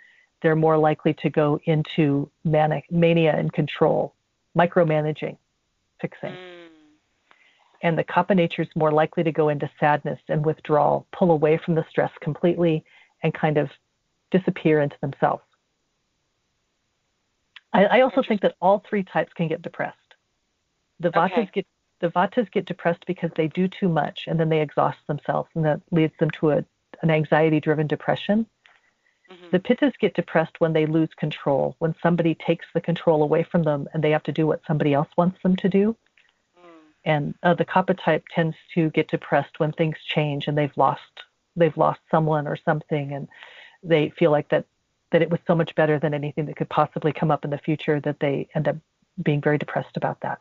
they're 0.43 0.57
more 0.57 0.77
likely 0.77 1.15
to 1.15 1.31
go 1.31 1.61
into 1.65 2.31
manic 2.45 2.91
mania 2.91 3.35
and 3.37 3.53
control, 3.53 4.15
micromanaging, 4.57 5.37
fixing. 6.01 6.33
Mm. 6.33 6.65
And 7.83 7.99
the 7.99 8.05
kapha 8.05 8.35
nature 8.35 8.63
is 8.63 8.69
more 8.75 8.93
likely 8.93 9.23
to 9.25 9.33
go 9.33 9.49
into 9.51 9.71
sadness 9.79 10.19
and 10.29 10.45
withdrawal, 10.45 11.07
pull 11.13 11.31
away 11.31 11.59
from 11.63 11.75
the 11.75 11.85
stress 11.91 12.11
completely, 12.21 12.85
and 13.23 13.33
kind 13.35 13.59
of 13.59 13.69
disappear 14.31 14.81
into 14.81 14.97
themselves. 15.01 15.43
I, 17.75 17.85
I 17.85 18.01
also 18.01 18.23
think 18.27 18.41
that 18.43 18.55
all 18.61 18.83
three 18.89 19.03
types 19.03 19.33
can 19.35 19.49
get 19.49 19.61
depressed. 19.61 19.99
The 21.01 21.11
vatas 21.11 21.33
okay. 21.33 21.51
get 21.53 21.67
the 22.01 22.09
vatas 22.09 22.51
get 22.51 22.67
depressed 22.67 23.05
because 23.07 23.31
they 23.37 23.49
do 23.49 23.69
too 23.69 23.89
much 23.89 24.25
and 24.27 24.39
then 24.39 24.49
they 24.49 24.61
exhaust 24.61 24.99
themselves 25.07 25.49
and 25.55 25.65
that 25.65 25.81
leads 25.91 26.13
them 26.21 26.31
to 26.39 26.51
a, 26.51 26.65
an 27.03 27.11
anxiety 27.11 27.61
driven 27.61 27.87
depression. 27.87 28.47
The 29.55 29.61
pittas 29.61 29.97
get 30.01 30.15
depressed 30.15 30.57
when 30.59 30.73
they 30.73 30.85
lose 30.85 31.11
control, 31.17 31.77
when 31.79 31.95
somebody 32.03 32.35
takes 32.35 32.67
the 32.75 32.81
control 32.81 33.23
away 33.23 33.45
from 33.45 33.63
them 33.63 33.87
and 33.95 34.03
they 34.03 34.11
have 34.11 34.25
to 34.25 34.33
do 34.33 34.49
what 34.49 34.63
somebody 34.67 34.93
else 34.93 35.07
wants 35.17 35.41
them 35.45 35.55
to 35.55 35.69
do. 35.69 35.97
Mm. 36.59 36.71
And 37.05 37.35
uh, 37.45 37.55
the 37.55 37.65
kapha 37.65 37.97
type 38.05 38.25
tends 38.35 38.57
to 38.75 38.91
get 38.91 39.07
depressed 39.07 39.61
when 39.61 39.71
things 39.71 39.95
change 40.09 40.49
and 40.49 40.59
they've 40.59 40.77
lost 40.77 41.03
they've 41.55 41.77
lost 41.77 42.01
someone 42.11 42.49
or 42.49 42.57
something, 42.65 43.13
and 43.13 43.29
they 43.85 44.13
feel 44.19 44.33
like 44.33 44.49
that 44.49 44.67
that 45.13 45.23
it 45.23 45.31
was 45.31 45.39
so 45.47 45.55
much 45.55 45.73
better 45.77 46.01
than 46.01 46.15
anything 46.15 46.47
that 46.47 46.57
could 46.57 46.69
possibly 46.69 47.13
come 47.13 47.31
up 47.31 47.45
in 47.45 47.53
the 47.53 47.59
future 47.59 48.01
that 48.01 48.19
they 48.19 48.49
end 48.57 48.67
up 48.67 48.75
being 49.23 49.41
very 49.41 49.57
depressed 49.57 49.97
about 49.97 50.21
that. 50.23 50.41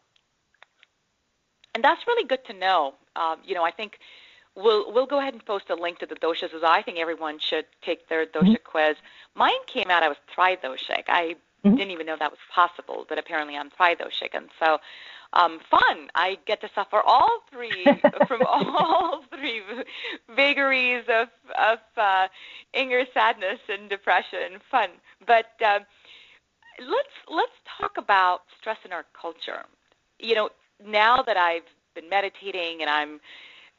And 1.76 1.84
that's 1.84 2.02
really 2.08 2.28
good 2.28 2.44
to 2.46 2.54
know. 2.54 2.96
Um, 3.16 3.38
you 3.46 3.54
know, 3.54 3.64
I 3.64 3.70
think 3.70 4.00
we'll 4.56 4.92
we'll 4.92 5.06
go 5.06 5.20
ahead 5.20 5.34
and 5.34 5.46
post 5.46 5.70
a 5.70 5.76
link 5.76 6.00
to 6.00 6.06
the 6.06 6.16
doshas 6.16 6.54
as 6.54 6.64
I 6.64 6.82
think 6.82 6.98
everyone 6.98 7.40
should 7.40 7.66
take 7.82 8.08
their 8.10 8.26
dosha 8.26 8.44
mm-hmm. 8.44 8.54
quiz. 8.64 8.96
Mine 9.36 9.52
came 9.68 9.90
out 9.90 10.04
I 10.04 10.10
was 10.10 10.18
tridoshic. 10.36 11.04
I 11.08 11.36
mm-hmm. 11.66 11.76
didn't 11.76 11.92
even 11.92 12.06
know 12.06 12.18
that 12.20 12.32
was 12.32 12.40
possible, 12.54 13.06
but 13.08 13.18
apparently 13.18 13.56
I'm 13.56 13.70
tridoshic, 13.70 14.34
and 14.34 14.50
so 14.60 14.78
um, 15.34 15.60
fun. 15.70 16.10
I 16.16 16.38
get 16.46 16.62
to 16.62 16.70
suffer 16.76 17.02
all 17.02 17.40
three 17.52 17.86
from 18.28 18.42
all 18.48 19.24
three 19.30 19.62
vagaries 20.36 21.06
of 21.10 21.30
of 21.60 21.80
uh, 21.98 22.28
anger, 22.74 23.06
sadness, 23.14 23.60
and 23.70 23.90
depression. 23.90 24.60
Fun, 24.70 24.90
but 25.26 25.52
uh, 25.66 25.80
let's 26.80 27.16
let's 27.30 27.52
talk 27.80 27.98
about 27.98 28.42
stress 28.60 28.78
in 28.86 28.92
our 28.92 29.06
culture. 29.20 29.64
You 30.20 30.36
know, 30.36 30.50
now 30.86 31.22
that 31.24 31.38
I've 31.38 31.64
been 31.96 32.10
meditating 32.10 32.82
and 32.82 32.90
I'm 32.90 33.20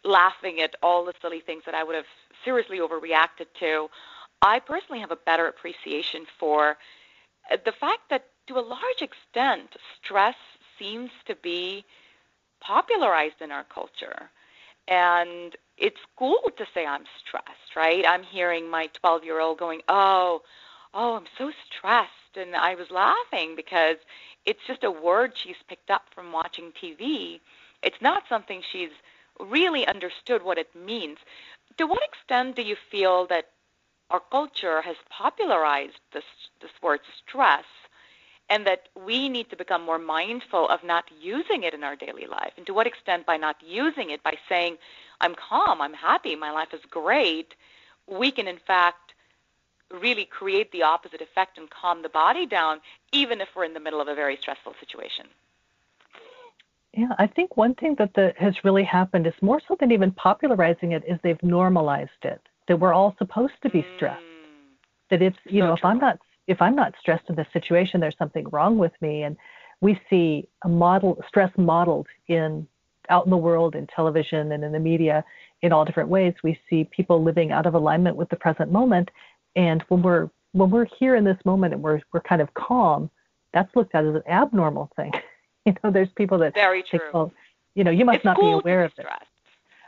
laughing 0.05 0.61
at 0.61 0.75
all 0.83 1.05
the 1.05 1.15
silly 1.21 1.41
things 1.41 1.63
that 1.67 1.75
I 1.75 1.83
would 1.83 1.97
have 1.97 2.05
seriously 2.45 2.79
overreacted 2.79 3.47
to, 3.61 3.89
I 4.43 4.61
personally 4.61 5.01
have 5.01 5.11
a 5.11 5.17
better 5.17 5.49
appreciation 5.49 6.27
for 6.39 6.77
uh, 7.51 7.57
the 7.65 7.73
fact 7.73 8.11
that 8.11 8.27
to 8.49 8.59
a 8.59 8.61
large 8.61 9.01
extent, 9.01 9.77
stress 10.03 10.37
seems 10.79 11.11
to 11.27 11.35
be 11.37 11.85
popularized 12.61 13.41
in 13.41 13.51
our 13.51 13.65
culture. 13.65 14.31
And 14.87 15.57
it's 15.79 16.01
cool 16.19 16.41
to 16.57 16.67
say 16.75 16.85
I'm 16.85 17.05
stressed, 17.27 17.77
right? 17.77 18.05
I'm 18.07 18.23
hearing 18.23 18.71
my 18.71 18.89
12 19.01 19.25
year 19.25 19.41
old 19.41 19.59
going, 19.59 19.81
Oh, 19.89 20.43
oh, 20.93 21.17
I'm 21.17 21.27
so 21.39 21.51
stressed. 21.67 22.11
And 22.37 22.55
I 22.55 22.75
was 22.75 22.91
laughing 22.91 23.55
because 23.57 23.97
it's 24.45 24.61
just 24.67 24.85
a 24.85 24.91
word 24.91 25.33
she's 25.35 25.57
picked 25.69 25.91
up 25.91 26.03
from 26.15 26.33
watching 26.33 26.73
TV. 26.83 27.41
It's 27.83 28.01
not 28.01 28.25
something 28.29 28.63
she's 28.73 28.91
really 29.41 29.87
understood 29.87 30.43
what 30.43 30.59
it 30.59 30.75
means. 30.75 31.19
To 31.79 31.87
what 31.87 32.03
extent 32.03 32.57
do 32.57 32.63
you 32.63 32.77
feel 32.91 33.27
that 33.27 33.51
our 34.11 34.21
culture 34.31 34.83
has 34.83 34.97
popularized 35.11 36.01
this, 36.13 36.25
this 36.61 36.71
word 36.83 37.01
stress 37.27 37.65
and 38.51 38.67
that 38.67 38.89
we 39.07 39.29
need 39.29 39.49
to 39.51 39.57
become 39.57 39.83
more 39.83 39.99
mindful 39.99 40.69
of 40.69 40.85
not 40.85 41.05
using 41.19 41.63
it 41.63 41.73
in 41.73 41.83
our 41.83 41.97
daily 41.97 42.27
life. 42.27 42.53
And 42.57 42.67
to 42.67 42.75
what 42.75 42.87
extent, 42.87 43.25
by 43.25 43.37
not 43.39 43.57
using 43.67 44.11
it, 44.11 44.23
by 44.23 44.35
saying, 44.49 44.77
I'm 45.21 45.35
calm, 45.35 45.81
I'm 45.81 45.95
happy, 45.95 46.37
my 46.37 46.51
life 46.51 46.75
is 46.75 46.81
great, 46.91 47.55
we 48.07 48.31
can 48.31 48.47
in 48.47 48.59
fact 48.59 49.15
really 49.91 50.25
create 50.25 50.73
the 50.73 50.83
opposite 50.83 51.21
effect 51.21 51.57
and 51.57 51.71
calm 51.71 52.03
the 52.03 52.09
body 52.09 52.47
down, 52.47 52.81
even 53.13 53.41
if 53.41 53.49
we're 53.55 53.65
in 53.65 53.75
the 53.75 53.81
middle 53.81 54.01
of 54.01 54.09
a 54.09 54.15
very 54.15 54.37
stressful 54.37 54.75
situation. 54.81 55.27
Yeah, 56.97 57.09
I 57.19 57.27
think 57.27 57.57
one 57.57 57.75
thing 57.75 57.97
that 57.99 58.15
the, 58.15 58.33
has 58.39 58.55
really 58.63 58.85
happened 58.85 59.27
is 59.27 59.35
more 59.43 59.61
so 59.67 59.77
than 59.81 59.91
even 59.91 60.13
popularizing 60.13 60.93
it 60.93 61.03
is 61.09 61.19
they've 61.23 61.43
normalized 61.43 62.11
it. 62.23 62.41
That 62.69 62.79
we're 62.79 62.95
all 62.95 63.15
supposed 63.19 63.55
to 63.63 63.71
be 63.71 63.85
stressed. 63.97 64.23
Mm. 64.23 65.11
That 65.11 65.23
it's 65.23 65.37
you 65.45 65.61
so 65.61 65.67
know 65.67 65.77
true. 65.77 65.77
if 65.77 65.85
I'm 65.85 65.99
not 65.99 66.19
if 66.47 66.63
I'm 66.63 66.77
not 66.77 66.95
stressed 67.01 67.29
in 67.29 67.35
this 67.35 67.47
situation, 67.53 68.01
there's 68.01 68.17
something 68.19 68.47
wrong 68.51 68.79
with 68.79 68.93
me. 69.01 69.23
And 69.23 69.37
we 69.81 70.01
see 70.09 70.47
a 70.65 70.69
model 70.69 71.21
stress 71.27 71.51
modeled 71.57 72.07
in 72.29 72.67
out 73.11 73.27
in 73.27 73.31
the 73.31 73.37
world 73.37 73.75
in 73.75 73.87
television 73.89 74.53
and 74.53 74.65
in 74.65 74.73
the 74.73 74.79
media 74.79 75.25
in 75.63 75.73
all 75.73 75.85
different 75.85 76.09
ways. 76.09 76.33
We 76.43 76.59
see 76.71 76.85
people 76.85 77.23
living 77.23 77.53
out 77.53 77.67
of 77.67 77.75
alignment 77.75 78.17
with 78.17 78.29
the 78.29 78.37
present 78.37 78.71
moment. 78.71 79.11
And 79.57 79.83
when 79.89 80.01
we're 80.01 80.31
when 80.53 80.71
we're 80.71 80.87
here 80.99 81.17
in 81.17 81.25
this 81.25 81.39
moment 81.45 81.75
and 81.75 81.83
we're 81.83 82.01
we're 82.13 82.21
kind 82.21 82.41
of 82.41 82.55
calm, 82.55 83.11
that's 83.53 83.75
looked 83.75 83.95
at 83.95 84.05
as 84.05 84.15
an 84.15 84.23
abnormal 84.29 84.91
thing. 84.97 85.13
you 85.67 85.75
know, 85.83 85.91
there's 85.91 86.09
people 86.17 86.39
that 86.39 86.55
very 86.55 86.83
true. 86.83 86.99
Say, 86.99 87.11
well, 87.13 87.33
you 87.75 87.85
know, 87.85 87.91
you 87.91 88.05
must 88.05 88.17
it's 88.17 88.25
not 88.25 88.39
cool 88.39 88.61
be 88.61 88.63
aware 88.63 88.83
be 88.83 88.87
of 88.87 88.93
it. 88.99 89.03
Stressed. 89.03 89.25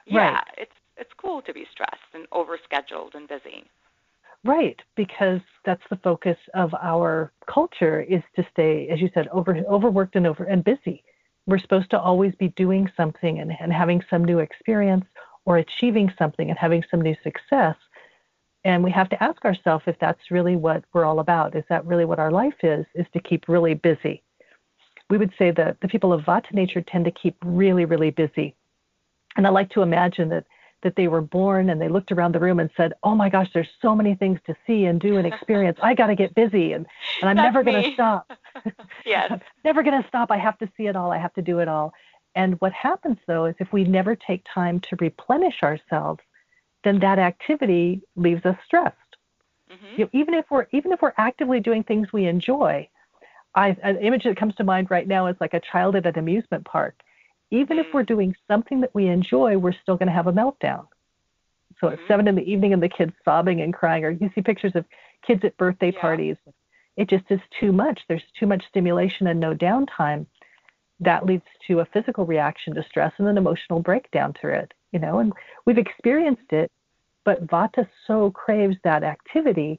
Yeah, 0.06 0.34
right. 0.34 0.44
it's 0.58 0.72
it's 0.96 1.12
cool 1.16 1.42
to 1.42 1.52
be 1.52 1.66
stressed 1.70 2.14
and 2.14 2.28
overscheduled 2.30 3.14
and 3.14 3.28
busy. 3.28 3.64
Right, 4.44 4.80
because 4.94 5.40
that's 5.64 5.82
the 5.90 5.96
focus 5.96 6.36
of 6.54 6.72
our 6.80 7.32
culture 7.52 8.00
is 8.02 8.22
to 8.36 8.46
stay, 8.52 8.88
as 8.88 9.00
you 9.00 9.10
said, 9.12 9.28
over 9.28 9.56
overworked 9.68 10.14
and 10.14 10.26
over 10.26 10.44
and 10.44 10.62
busy. 10.62 11.02
We're 11.46 11.58
supposed 11.58 11.90
to 11.90 12.00
always 12.00 12.34
be 12.36 12.48
doing 12.48 12.90
something 12.96 13.40
and, 13.40 13.52
and 13.60 13.72
having 13.72 14.02
some 14.08 14.24
new 14.24 14.38
experience 14.38 15.04
or 15.44 15.58
achieving 15.58 16.12
something 16.18 16.48
and 16.50 16.58
having 16.58 16.84
some 16.90 17.00
new 17.00 17.16
success. 17.22 17.76
And 18.64 18.82
we 18.82 18.90
have 18.90 19.08
to 19.10 19.22
ask 19.22 19.44
ourselves 19.44 19.84
if 19.86 19.96
that's 20.00 20.30
really 20.30 20.56
what 20.56 20.84
we're 20.92 21.04
all 21.04 21.20
about. 21.20 21.54
Is 21.54 21.64
that 21.68 21.84
really 21.84 22.04
what 22.04 22.18
our 22.18 22.32
life 22.32 22.62
is? 22.62 22.84
Is 22.94 23.06
to 23.12 23.20
keep 23.20 23.48
really 23.48 23.74
busy. 23.74 24.22
We 25.08 25.18
would 25.18 25.32
say 25.38 25.50
that 25.52 25.80
the 25.80 25.88
people 25.88 26.12
of 26.12 26.24
Vata 26.24 26.52
nature 26.52 26.82
tend 26.82 27.04
to 27.04 27.10
keep 27.10 27.36
really, 27.44 27.84
really 27.84 28.10
busy. 28.10 28.54
And 29.36 29.46
I 29.46 29.50
like 29.50 29.70
to 29.70 29.82
imagine 29.82 30.28
that 30.30 30.46
that 30.82 30.94
they 30.94 31.08
were 31.08 31.22
born 31.22 31.70
and 31.70 31.80
they 31.80 31.88
looked 31.88 32.12
around 32.12 32.32
the 32.32 32.38
room 32.38 32.60
and 32.60 32.70
said, 32.76 32.92
"Oh 33.02 33.14
my 33.14 33.28
gosh, 33.28 33.48
there's 33.52 33.68
so 33.80 33.94
many 33.94 34.14
things 34.14 34.38
to 34.46 34.54
see 34.66 34.84
and 34.84 35.00
do 35.00 35.16
and 35.16 35.26
experience. 35.26 35.78
I 35.82 35.94
got 35.94 36.08
to 36.08 36.14
get 36.14 36.34
busy 36.34 36.72
and 36.72 36.86
and 37.20 37.30
I'm 37.30 37.36
never 37.36 37.62
going 37.62 37.82
to 37.82 37.92
stop. 37.92 38.30
yes. 39.06 39.40
never 39.64 39.82
going 39.82 40.00
to 40.00 40.08
stop. 40.08 40.30
I 40.30 40.36
have 40.36 40.58
to 40.58 40.68
see 40.76 40.86
it 40.86 40.96
all. 40.96 41.12
I 41.12 41.18
have 41.18 41.34
to 41.34 41.42
do 41.42 41.58
it 41.60 41.68
all." 41.68 41.92
And 42.34 42.60
what 42.60 42.72
happens 42.72 43.18
though 43.26 43.46
is 43.46 43.54
if 43.58 43.72
we 43.72 43.84
never 43.84 44.14
take 44.14 44.44
time 44.52 44.80
to 44.80 44.96
replenish 45.00 45.62
ourselves, 45.62 46.20
then 46.84 47.00
that 47.00 47.18
activity 47.18 48.02
leaves 48.14 48.44
us 48.44 48.56
stressed. 48.64 48.96
Mm-hmm. 49.72 50.00
You 50.00 50.04
know, 50.04 50.10
even 50.12 50.34
if 50.34 50.44
we're 50.50 50.66
even 50.72 50.92
if 50.92 51.02
we're 51.02 51.14
actively 51.16 51.60
doing 51.60 51.82
things 51.82 52.12
we 52.12 52.26
enjoy, 52.26 52.88
I, 53.56 53.76
an 53.82 53.96
image 53.98 54.24
that 54.24 54.36
comes 54.36 54.54
to 54.56 54.64
mind 54.64 54.90
right 54.90 55.08
now 55.08 55.26
is 55.26 55.36
like 55.40 55.54
a 55.54 55.60
child 55.72 55.96
at 55.96 56.06
an 56.06 56.18
amusement 56.18 56.64
park 56.64 56.94
even 57.50 57.78
if 57.78 57.86
we're 57.94 58.02
doing 58.02 58.34
something 58.48 58.80
that 58.80 58.94
we 58.94 59.08
enjoy, 59.08 59.56
we're 59.56 59.74
still 59.82 59.96
going 59.96 60.08
to 60.08 60.14
have 60.14 60.26
a 60.26 60.32
meltdown. 60.32 60.86
So 61.80 61.88
at 61.88 61.94
mm-hmm. 61.94 62.04
seven 62.08 62.28
in 62.28 62.34
the 62.34 62.42
evening 62.42 62.72
and 62.72 62.82
the 62.82 62.88
kids 62.88 63.12
sobbing 63.24 63.60
and 63.60 63.72
crying, 63.72 64.04
or 64.04 64.10
you 64.10 64.30
see 64.34 64.40
pictures 64.40 64.72
of 64.74 64.84
kids 65.26 65.42
at 65.44 65.56
birthday 65.56 65.92
yeah. 65.94 66.00
parties. 66.00 66.36
It 66.96 67.10
just 67.10 67.24
is 67.30 67.40
too 67.60 67.72
much. 67.72 68.00
There's 68.08 68.22
too 68.38 68.46
much 68.46 68.64
stimulation 68.68 69.26
and 69.26 69.38
no 69.38 69.54
downtime. 69.54 70.26
That 70.98 71.26
leads 71.26 71.44
to 71.66 71.80
a 71.80 71.88
physical 71.92 72.24
reaction 72.24 72.74
to 72.74 72.84
stress 72.88 73.12
and 73.18 73.28
an 73.28 73.36
emotional 73.36 73.80
breakdown 73.80 74.32
to 74.40 74.48
it, 74.48 74.72
you 74.92 74.98
know, 74.98 75.18
and 75.18 75.32
we've 75.66 75.76
experienced 75.76 76.52
it, 76.52 76.72
but 77.24 77.46
Vata 77.46 77.86
so 78.06 78.30
craves 78.30 78.76
that 78.82 79.02
activity 79.02 79.78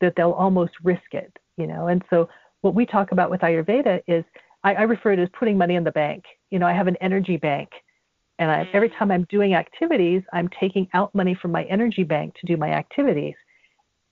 that 0.00 0.14
they'll 0.16 0.30
almost 0.30 0.72
risk 0.84 1.12
it, 1.12 1.36
you 1.56 1.66
know. 1.66 1.88
And 1.88 2.04
so 2.10 2.28
what 2.60 2.74
we 2.74 2.86
talk 2.86 3.12
about 3.12 3.30
with 3.30 3.40
Ayurveda 3.42 4.00
is 4.06 4.24
I, 4.64 4.74
I 4.74 4.82
refer 4.82 5.14
to 5.14 5.22
it 5.22 5.24
as 5.24 5.30
putting 5.38 5.58
money 5.58 5.76
in 5.76 5.84
the 5.84 5.92
bank. 5.92 6.24
You 6.50 6.58
know, 6.58 6.66
I 6.66 6.72
have 6.72 6.88
an 6.88 6.96
energy 6.96 7.36
bank. 7.36 7.70
And 8.38 8.50
I, 8.50 8.68
every 8.72 8.90
mm. 8.90 8.98
time 8.98 9.10
I'm 9.10 9.24
doing 9.30 9.54
activities, 9.54 10.22
I'm 10.32 10.48
taking 10.60 10.88
out 10.92 11.14
money 11.14 11.34
from 11.34 11.52
my 11.52 11.64
energy 11.64 12.02
bank 12.02 12.34
to 12.40 12.46
do 12.46 12.56
my 12.56 12.70
activities. 12.70 13.34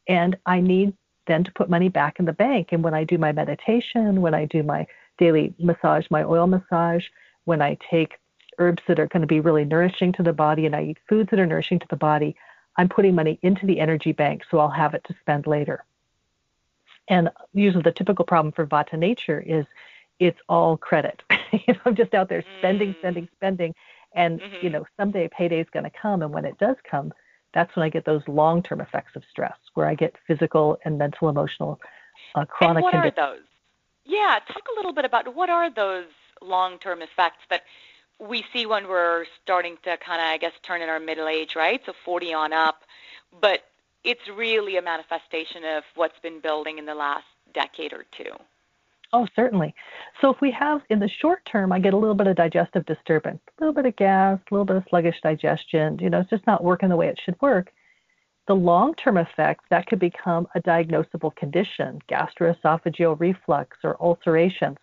And 0.09 0.37
I 0.47 0.61
need 0.61 0.95
then 1.27 1.45
to 1.45 1.53
put 1.53 1.71
money 1.71 1.89
back 1.89 2.19
in 2.19 2.25
the 2.25 2.33
bank. 2.33 2.69
And 2.73 2.83
when 2.83 2.95
I 2.95 3.05
do 3.05 3.19
my 3.19 3.33
meditation, 3.33 4.21
when 4.21 4.35
I 4.35 4.45
do 4.45 4.63
my 4.63 4.87
daily 5.19 5.55
massage, 5.59 6.07
my 6.11 6.23
oil 6.23 6.47
massage, 6.47 7.05
when 7.45 7.63
I 7.63 7.77
take 7.91 8.13
herbs 8.59 8.83
that 8.87 9.01
are 9.01 9.09
going 9.09 9.23
to 9.23 9.27
be 9.27 9.41
really 9.41 9.65
nourishing 9.65 10.13
to 10.13 10.23
the 10.23 10.33
body 10.33 10.67
and 10.67 10.77
I 10.77 10.85
eat 10.85 10.99
foods 11.09 11.31
that 11.31 11.41
are 11.41 11.47
nourishing 11.47 11.79
to 11.81 11.87
the 11.91 11.97
body, 11.97 12.37
I'm 12.77 12.89
putting 12.89 13.15
money 13.15 13.39
into 13.43 13.67
the 13.67 13.81
energy 13.81 14.13
bank 14.13 14.43
so 14.51 14.59
I'll 14.59 14.71
have 14.71 14.95
it 14.95 15.05
to 15.09 15.15
spend 15.21 15.47
later. 15.47 15.85
And 17.09 17.31
usually 17.53 17.83
the 17.83 17.93
typical 17.93 18.25
problem 18.25 18.53
for 18.53 18.67
Vata 18.67 18.99
nature 18.99 19.41
is 19.41 19.67
it's 20.21 20.39
all 20.49 20.77
credit. 20.77 21.23
you 21.53 21.75
know, 21.75 21.81
I'm 21.85 21.97
just 21.97 22.15
out 22.15 22.29
there 22.29 22.45
spending, 22.59 22.95
mm. 22.95 22.99
spending, 22.99 23.29
spending, 23.37 23.75
and 24.15 24.41
mm-hmm. 24.41 24.65
you 24.65 24.71
know, 24.71 24.87
someday 24.97 25.29
payday 25.29 25.61
is 25.61 25.67
going 25.73 25.85
to 25.85 25.91
come, 25.91 26.23
and 26.23 26.33
when 26.33 26.45
it 26.45 26.59
does 26.59 26.77
come, 26.89 27.13
that's 27.53 27.75
when 27.77 27.85
I 27.85 27.89
get 27.89 28.05
those 28.05 28.23
long-term 28.27 28.81
effects 28.81 29.17
of 29.17 29.23
stress, 29.31 29.57
where 29.75 29.87
I 29.87 29.95
get 29.95 30.15
physical 30.27 30.79
and 30.85 30.99
mental, 30.99 31.29
emotional, 31.29 31.81
uh, 32.35 32.45
chronic. 32.45 32.77
And 32.77 32.83
what 32.83 32.93
conditions. 32.93 33.19
are 33.19 33.35
those? 33.35 33.45
Yeah, 34.05 34.39
talk 34.47 34.63
a 34.73 34.77
little 34.77 34.93
bit 34.93 35.05
about 35.05 35.35
what 35.35 35.51
are 35.51 35.73
those 35.73 36.07
long-term 36.43 37.03
effects 37.03 37.45
that 37.51 37.63
we 38.21 38.45
see 38.53 38.67
when 38.67 38.89
we're 38.89 39.25
starting 39.43 39.77
to 39.83 39.97
kind 39.97 40.21
of, 40.21 40.27
I 40.27 40.39
guess, 40.39 40.53
turn 40.63 40.83
in 40.83 40.89
our 40.89 41.01
middle 41.01 41.29
age, 41.29 41.57
right? 41.57 41.81
So 41.87 41.93
40 42.05 42.35
on 42.35 42.53
up, 42.53 42.83
but 43.41 43.65
it's 44.05 44.21
really 44.37 44.77
a 44.77 44.83
manifestation 44.83 45.65
of 45.77 45.83
what's 45.95 46.19
been 46.23 46.41
building 46.41 46.79
in 46.79 46.87
the 46.87 46.95
last 46.95 47.25
decade 47.55 47.93
or 47.93 48.05
two. 48.17 48.31
Oh, 49.13 49.27
certainly. 49.37 49.75
So 50.21 50.31
if 50.31 50.41
we 50.41 50.51
have 50.51 50.81
in 50.91 50.99
the 50.99 51.09
short 51.21 51.41
term, 51.51 51.73
I 51.73 51.79
get 51.79 51.95
a 51.95 51.97
little 51.97 52.17
bit 52.17 52.27
of 52.27 52.37
digestive 52.37 52.85
disturbance, 52.85 53.41
a 53.47 53.63
little 53.63 53.75
bit 53.75 53.87
of 53.87 53.95
gas, 53.97 54.39
a 54.51 54.55
little 54.55 54.65
bit 54.65 54.77
of 54.77 54.85
sluggish 54.91 55.17
digestion, 55.23 55.99
you 56.01 56.11
know, 56.11 56.21
it's 56.21 56.31
just 56.31 56.47
not 56.47 56.65
working 56.65 56.89
the 56.89 56.97
way 56.97 57.09
it 57.09 57.21
should 57.25 57.41
work. 57.41 57.71
The 58.49 58.55
long 58.55 58.95
term 58.97 59.17
effect, 59.17 59.63
that 59.71 59.87
could 59.87 60.01
become 60.01 60.49
a 60.55 60.61
diagnosable 60.61 61.35
condition, 61.37 62.01
gastroesophageal 62.11 63.19
reflux 63.19 63.79
or 63.85 63.97
ulcerations. 64.03 64.77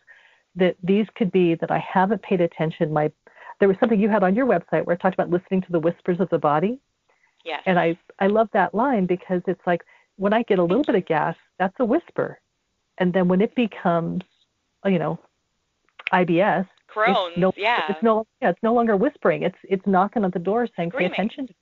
That 0.56 0.76
these 0.82 1.08
could 1.16 1.32
be 1.32 1.56
that 1.56 1.70
I 1.72 1.80
haven't 1.80 2.24
paid 2.24 2.42
attention, 2.42 2.92
my 2.92 3.12
there 3.60 3.68
was 3.68 3.78
something 3.80 4.00
you 4.00 4.10
had 4.10 4.24
on 4.24 4.34
your 4.34 4.48
website 4.48 4.86
where 4.86 4.96
it 4.96 5.02
talked 5.02 5.14
about 5.14 5.30
listening 5.30 5.62
to 5.62 5.72
the 5.72 5.80
whispers 5.80 6.20
of 6.20 6.30
the 6.30 6.40
body. 6.40 6.80
Yes. 7.46 7.62
And 7.66 7.80
I, 7.80 7.98
I 8.20 8.28
love 8.28 8.50
that 8.54 8.74
line 8.74 9.06
because 9.06 9.42
it's 9.48 9.62
like 9.66 9.82
when 10.18 10.34
I 10.34 10.44
get 10.44 10.60
a 10.60 10.64
little 10.64 10.84
bit 10.84 10.96
of 10.96 11.06
gas, 11.06 11.36
that's 11.58 11.76
a 11.80 11.86
whisper. 11.86 12.40
And 12.98 13.12
then 13.14 13.28
when 13.28 13.42
it 13.42 13.56
becomes, 13.56 14.22
you 14.86 15.00
know, 15.00 15.20
IBS, 16.14 16.68
Crohn's, 16.94 17.30
it's 17.32 17.38
no, 17.38 17.54
yeah. 17.56 17.84
It's 17.90 18.04
no, 18.04 18.28
yeah, 18.42 18.50
it's 18.50 18.62
no 18.62 18.74
longer 18.74 18.96
whispering. 18.98 19.44
It's 19.44 19.58
it's 19.64 19.86
knocking 19.88 20.26
at 20.26 20.34
the 20.34 20.40
door 20.40 20.68
saying, 20.76 20.90
Screaming. 20.90 21.10
pay 21.10 21.14
attention. 21.14 21.56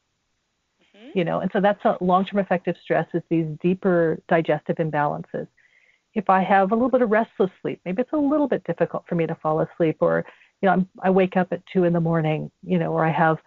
Mhm. 0.95 1.15
You 1.15 1.23
know, 1.23 1.39
and 1.39 1.51
so 1.53 1.61
that's 1.61 1.83
a 1.85 1.97
long-term 2.01 2.39
effective 2.39 2.75
stress 2.83 3.07
is 3.13 3.21
these 3.29 3.45
deeper 3.61 4.19
digestive 4.27 4.77
imbalances. 4.77 5.47
If 6.15 6.29
I 6.29 6.41
have 6.41 6.71
a 6.71 6.75
little 6.75 6.89
bit 6.89 7.03
of 7.03 7.11
restless 7.11 7.51
sleep, 7.61 7.79
maybe 7.85 8.01
it's 8.01 8.13
a 8.13 8.17
little 8.17 8.47
bit 8.47 8.63
difficult 8.63 9.05
for 9.07 9.15
me 9.15 9.27
to 9.27 9.35
fall 9.35 9.61
asleep, 9.61 9.97
or 10.01 10.25
you 10.61 10.67
know, 10.67 10.73
I'm, 10.73 10.89
I 11.01 11.09
wake 11.09 11.37
up 11.37 11.53
at 11.53 11.61
two 11.71 11.83
in 11.83 11.93
the 11.93 12.01
morning, 12.01 12.51
you 12.63 12.79
know, 12.79 12.91
or 12.91 13.05
I 13.05 13.11
have 13.11 13.37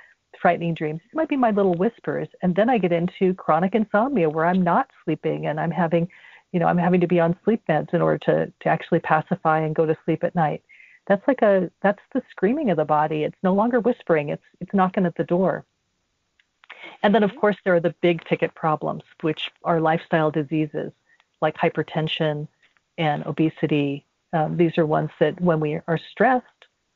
frightening 0.41 0.75
dreams. 0.75 1.01
It 1.05 1.15
might 1.15 1.29
be 1.29 1.37
my 1.37 1.51
little 1.51 1.75
whispers, 1.75 2.29
and 2.43 2.55
then 2.55 2.71
I 2.71 2.79
get 2.79 2.93
into 2.93 3.35
chronic 3.35 3.75
insomnia 3.75 4.29
where 4.29 4.47
I'm 4.47 4.63
not 4.63 4.91
sleeping 5.05 5.47
and 5.47 5.59
I'm 5.61 5.71
having, 5.71 6.09
you 6.53 6.61
know, 6.61 6.67
I'm 6.67 6.79
having 6.79 7.01
to 7.01 7.07
be 7.07 7.21
on 7.21 7.37
sleep 7.45 7.63
meds 7.69 7.95
in 7.95 8.03
order 8.03 8.19
to 8.19 8.53
to 8.61 8.69
actually 8.69 9.01
pacify 9.01 9.61
and 9.61 9.75
go 9.75 9.87
to 9.87 9.97
sleep 10.05 10.25
at 10.25 10.35
night. 10.35 10.63
That's 11.07 11.27
like 11.27 11.43
a 11.43 11.71
that's 11.83 12.03
the 12.13 12.23
screaming 12.31 12.71
of 12.71 12.77
the 12.77 12.85
body. 12.85 13.25
It's 13.25 13.39
no 13.43 13.55
longer 13.55 13.81
whispering. 13.81 14.29
It's 14.29 14.45
it's 14.61 14.75
knocking 14.75 15.07
at 15.07 15.17
the 15.17 15.25
door. 15.25 15.65
And 17.03 17.15
then 17.15 17.23
of 17.23 17.33
Mhm. 17.33 17.41
course 17.41 17.57
there 17.65 17.75
are 17.75 17.81
the 17.81 17.95
big 18.01 18.25
ticket 18.25 18.55
problems, 18.55 19.03
which 19.21 19.51
are 19.65 19.81
lifestyle 19.81 20.31
diseases 20.31 20.93
like 21.41 21.57
hypertension 21.57 22.49
and 22.99 23.27
obesity. 23.27 24.07
Um, 24.33 24.57
these 24.57 24.79
are 24.79 24.87
ones 24.87 25.11
that 25.19 25.39
when 25.41 25.61
we 25.61 25.81
are 25.87 25.99
stressed, 25.99 26.47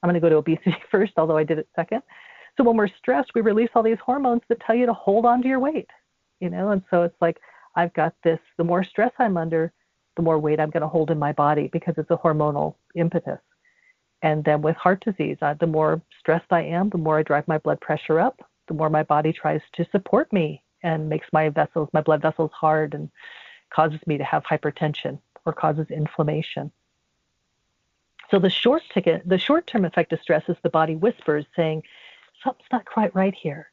I'm 0.03 0.09
going 0.09 0.14
to 0.14 0.20
go 0.20 0.29
to 0.29 0.37
obesity 0.37 0.77
first, 0.90 1.14
although 1.16 1.37
I 1.37 1.44
did 1.44 1.59
it 1.59 1.68
second. 1.75 2.03
So 2.56 2.64
when 2.64 2.76
we're 2.76 2.88
stressed, 2.88 3.32
we 3.34 3.40
release 3.40 3.70
all 3.74 3.82
these 3.82 3.98
hormones 4.04 4.42
that 4.48 4.60
tell 4.60 4.74
you 4.74 4.86
to 4.86 4.92
hold 4.92 5.26
on 5.26 5.42
to 5.42 5.48
your 5.48 5.60
weight, 5.60 5.90
you 6.40 6.48
know. 6.48 6.70
And 6.70 6.82
so 6.90 7.02
it's 7.02 7.20
like 7.20 7.38
I've 7.74 7.92
got 7.92 8.14
this. 8.24 8.40
The 8.56 8.64
more 8.64 8.82
stress 8.82 9.12
I'm 9.18 9.36
under, 9.36 9.72
the 10.16 10.22
more 10.22 10.38
weight 10.38 10.58
I'm 10.58 10.70
going 10.70 10.82
to 10.82 10.88
hold 10.88 11.10
in 11.10 11.18
my 11.18 11.32
body 11.32 11.68
because 11.72 11.94
it's 11.98 12.10
a 12.10 12.16
hormonal 12.16 12.76
impetus. 12.94 13.40
And 14.22 14.42
then 14.44 14.62
with 14.62 14.76
heart 14.76 15.04
disease, 15.04 15.36
uh, 15.42 15.54
the 15.60 15.66
more 15.66 16.00
stressed 16.18 16.50
I 16.50 16.62
am, 16.62 16.88
the 16.88 16.98
more 16.98 17.18
I 17.18 17.22
drive 17.22 17.46
my 17.46 17.58
blood 17.58 17.80
pressure 17.80 18.18
up, 18.18 18.40
the 18.66 18.74
more 18.74 18.88
my 18.88 19.02
body 19.02 19.32
tries 19.32 19.60
to 19.74 19.86
support 19.92 20.32
me 20.32 20.62
and 20.82 21.08
makes 21.08 21.26
my 21.32 21.50
vessels, 21.50 21.90
my 21.92 22.00
blood 22.00 22.22
vessels 22.22 22.50
hard 22.54 22.94
and 22.94 23.10
causes 23.70 24.00
me 24.06 24.16
to 24.16 24.24
have 24.24 24.42
hypertension 24.44 25.18
or 25.44 25.52
causes 25.52 25.86
inflammation. 25.90 26.72
So 28.30 28.38
the 28.38 28.50
short 28.50 28.82
ticket, 28.92 29.28
the 29.28 29.38
short-term 29.38 29.84
effect 29.84 30.12
of 30.12 30.20
stress 30.20 30.42
is 30.48 30.56
the 30.62 30.70
body 30.70 30.96
whispers 30.96 31.44
saying, 31.54 31.82
something's 32.46 32.68
not 32.72 32.85
quite 32.87 33.14
right 33.14 33.35
here. 33.35 33.70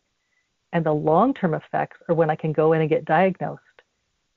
And 0.73 0.85
the 0.85 0.93
long-term 0.93 1.53
effects 1.53 1.97
are 2.09 2.15
when 2.15 2.29
I 2.29 2.35
can 2.35 2.51
go 2.51 2.73
in 2.73 2.81
and 2.81 2.89
get 2.89 3.05
diagnosed. 3.05 3.61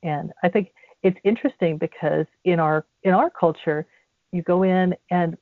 And 0.03 0.33
I 0.43 0.49
think 0.49 0.73
it's 1.03 1.19
interesting 1.25 1.79
because 1.79 2.27
in 2.45 2.61
our 2.61 2.85
in 3.03 3.13
our 3.13 3.31
culture, 3.31 3.87
you 4.33 4.43
go 4.43 4.63
in 4.63 4.95
and 5.11 5.37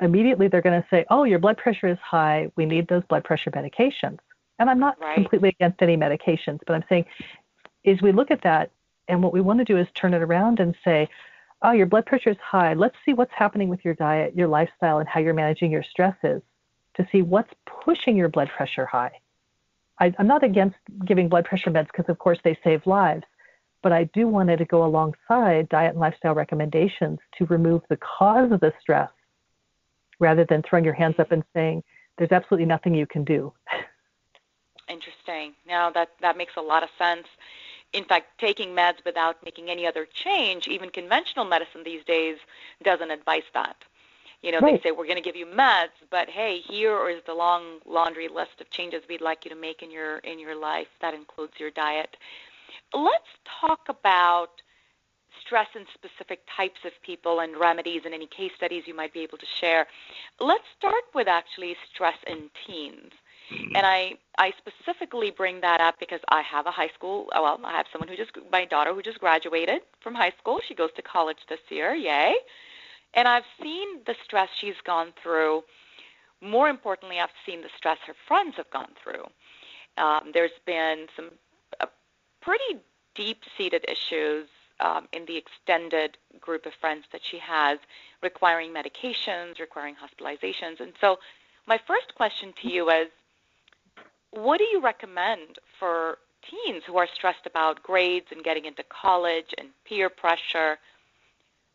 immediately 0.00 0.48
they're 0.48 0.62
going 0.62 0.80
to 0.80 0.88
say, 0.88 1.04
"Oh, 1.10 1.24
your 1.24 1.38
blood 1.38 1.56
pressure 1.56 1.86
is 1.86 1.98
high. 1.98 2.50
We 2.56 2.66
need 2.66 2.88
those 2.88 3.04
blood 3.04 3.24
pressure 3.24 3.50
medications." 3.50 4.18
And 4.58 4.68
I'm 4.68 4.80
not 4.80 5.00
Right. 5.00 5.14
completely 5.14 5.50
against 5.50 5.80
any 5.82 5.96
medications, 5.96 6.60
but 6.66 6.74
I'm 6.74 6.84
saying 6.88 7.06
is 7.84 8.02
we 8.02 8.12
look 8.12 8.30
at 8.30 8.42
that 8.42 8.70
and 9.08 9.22
what 9.22 9.32
we 9.32 9.40
want 9.40 9.58
to 9.60 9.64
do 9.64 9.78
is 9.78 9.86
turn 9.94 10.12
it 10.12 10.22
around 10.22 10.60
and 10.60 10.74
say, 10.84 11.08
"Oh, 11.62 11.70
your 11.70 11.86
blood 11.86 12.06
pressure 12.06 12.30
is 12.30 12.38
high. 12.38 12.74
Let's 12.74 12.96
see 13.04 13.14
what's 13.14 13.32
happening 13.32 13.68
with 13.68 13.84
your 13.84 13.94
diet, 13.94 14.34
your 14.34 14.48
lifestyle, 14.48 14.98
and 14.98 15.08
how 15.08 15.20
you're 15.20 15.34
managing 15.34 15.70
your 15.70 15.84
stresses 15.84 16.42
to 16.94 17.06
see 17.10 17.22
what's 17.22 17.52
pushing 17.66 18.16
your 18.16 18.28
blood 18.28 18.48
pressure 18.48 18.86
high." 18.86 19.20
I, 20.00 20.14
I'm 20.18 20.26
not 20.26 20.42
against 20.42 20.76
giving 21.04 21.28
blood 21.28 21.44
pressure 21.44 21.70
meds 21.70 21.88
because, 21.88 22.08
of 22.08 22.18
course, 22.18 22.38
they 22.42 22.58
save 22.64 22.86
lives, 22.86 23.24
but 23.82 23.92
I 23.92 24.04
do 24.04 24.26
want 24.26 24.50
it 24.50 24.56
to 24.56 24.64
go 24.64 24.84
alongside 24.84 25.68
diet 25.68 25.90
and 25.90 26.00
lifestyle 26.00 26.34
recommendations 26.34 27.18
to 27.36 27.46
remove 27.46 27.82
the 27.88 27.98
cause 27.98 28.50
of 28.50 28.60
the 28.60 28.72
stress 28.80 29.10
rather 30.18 30.44
than 30.44 30.62
throwing 30.62 30.84
your 30.84 30.94
hands 30.94 31.16
up 31.18 31.32
and 31.32 31.44
saying, 31.54 31.82
there's 32.18 32.32
absolutely 32.32 32.66
nothing 32.66 32.94
you 32.94 33.06
can 33.06 33.24
do. 33.24 33.52
Interesting. 34.88 35.54
Now 35.66 35.90
that 35.90 36.10
that 36.20 36.36
makes 36.36 36.54
a 36.56 36.60
lot 36.60 36.82
of 36.82 36.88
sense. 36.98 37.26
In 37.92 38.04
fact, 38.04 38.38
taking 38.38 38.70
meds 38.70 39.04
without 39.04 39.42
making 39.44 39.68
any 39.68 39.86
other 39.86 40.06
change, 40.12 40.68
even 40.68 40.90
conventional 40.90 41.44
medicine 41.44 41.82
these 41.84 42.04
days 42.04 42.36
doesn't 42.84 43.10
advise 43.10 43.48
that. 43.54 43.76
You 44.42 44.52
know, 44.52 44.60
Right. 44.60 44.82
they 44.82 44.88
say 44.88 44.92
we're 44.92 45.04
going 45.04 45.16
to 45.16 45.22
give 45.22 45.36
you 45.36 45.46
meds, 45.46 45.92
but 46.10 46.28
hey, 46.30 46.60
here 46.60 47.10
is 47.10 47.22
the 47.26 47.34
long 47.34 47.80
laundry 47.84 48.28
list 48.28 48.60
of 48.60 48.70
changes 48.70 49.02
we'd 49.08 49.20
like 49.20 49.44
you 49.44 49.50
to 49.50 49.56
make 49.56 49.82
in 49.82 49.90
your 49.90 50.18
in 50.18 50.38
your 50.38 50.54
life. 50.54 50.88
That 51.00 51.12
includes 51.14 51.52
your 51.58 51.70
diet. 51.70 52.16
Let's 52.94 53.28
talk 53.60 53.80
about 53.88 54.62
stress 55.44 55.68
in 55.74 55.84
specific 55.94 56.40
types 56.56 56.80
of 56.84 56.92
people 57.02 57.40
and 57.40 57.56
remedies 57.56 58.02
and 58.04 58.14
any 58.14 58.26
case 58.26 58.52
studies 58.56 58.84
you 58.86 58.94
might 58.94 59.12
be 59.12 59.20
able 59.20 59.38
to 59.38 59.46
share. 59.60 59.86
Let's 60.40 60.64
start 60.78 61.04
with 61.14 61.28
actually 61.28 61.76
stress 61.92 62.16
in 62.26 62.50
teens. 62.66 63.12
And 63.74 63.84
I, 63.84 64.14
I 64.38 64.52
specifically 64.58 65.30
bring 65.30 65.60
that 65.60 65.80
up 65.80 65.98
because 65.98 66.20
I 66.28 66.42
have 66.42 66.66
a 66.66 66.70
high 66.70 66.90
school, 66.94 67.28
well, 67.32 67.60
I 67.64 67.72
have 67.76 67.86
someone 67.92 68.08
who 68.08 68.16
just, 68.16 68.30
my 68.52 68.64
daughter 68.64 68.94
who 68.94 69.02
just 69.02 69.18
graduated 69.18 69.82
from 70.00 70.14
high 70.14 70.32
school. 70.38 70.60
She 70.66 70.74
goes 70.74 70.90
to 70.96 71.02
college 71.02 71.38
this 71.48 71.60
year, 71.68 71.94
yay. 71.94 72.34
And 73.14 73.26
I've 73.26 73.44
seen 73.62 74.00
the 74.06 74.14
stress 74.24 74.48
she's 74.58 74.80
gone 74.84 75.12
through. 75.22 75.64
More 76.40 76.68
importantly, 76.68 77.18
I've 77.18 77.30
seen 77.44 77.62
the 77.62 77.68
stress 77.76 77.98
her 78.06 78.14
friends 78.26 78.56
have 78.56 78.70
gone 78.70 78.92
through. 79.02 79.24
Um, 79.98 80.30
there's 80.32 80.58
been 80.64 81.06
some 81.16 81.30
uh, 81.80 81.86
pretty 82.40 82.80
deep-seated 83.14 83.84
issues 83.88 84.48
um, 84.80 85.08
in 85.12 85.26
the 85.26 85.36
extended 85.36 86.16
group 86.40 86.66
of 86.66 86.72
friends 86.80 87.04
that 87.12 87.20
she 87.22 87.38
has, 87.38 87.78
requiring 88.22 88.72
medications, 88.72 89.58
requiring 89.58 89.94
hospitalizations. 89.94 90.80
And 90.80 90.92
so, 91.00 91.18
my 91.66 91.78
first 91.86 92.14
question 92.14 92.54
to 92.62 92.72
you 92.72 92.88
is, 92.90 93.08
what 94.30 94.58
do 94.58 94.64
you 94.64 94.80
recommend 94.80 95.58
for 95.78 96.18
teens 96.48 96.82
who 96.86 96.96
are 96.96 97.08
stressed 97.14 97.46
about 97.46 97.82
grades 97.82 98.26
and 98.30 98.42
getting 98.42 98.64
into 98.64 98.82
college 98.84 99.54
and 99.58 99.68
peer 99.84 100.08
pressure? 100.08 100.78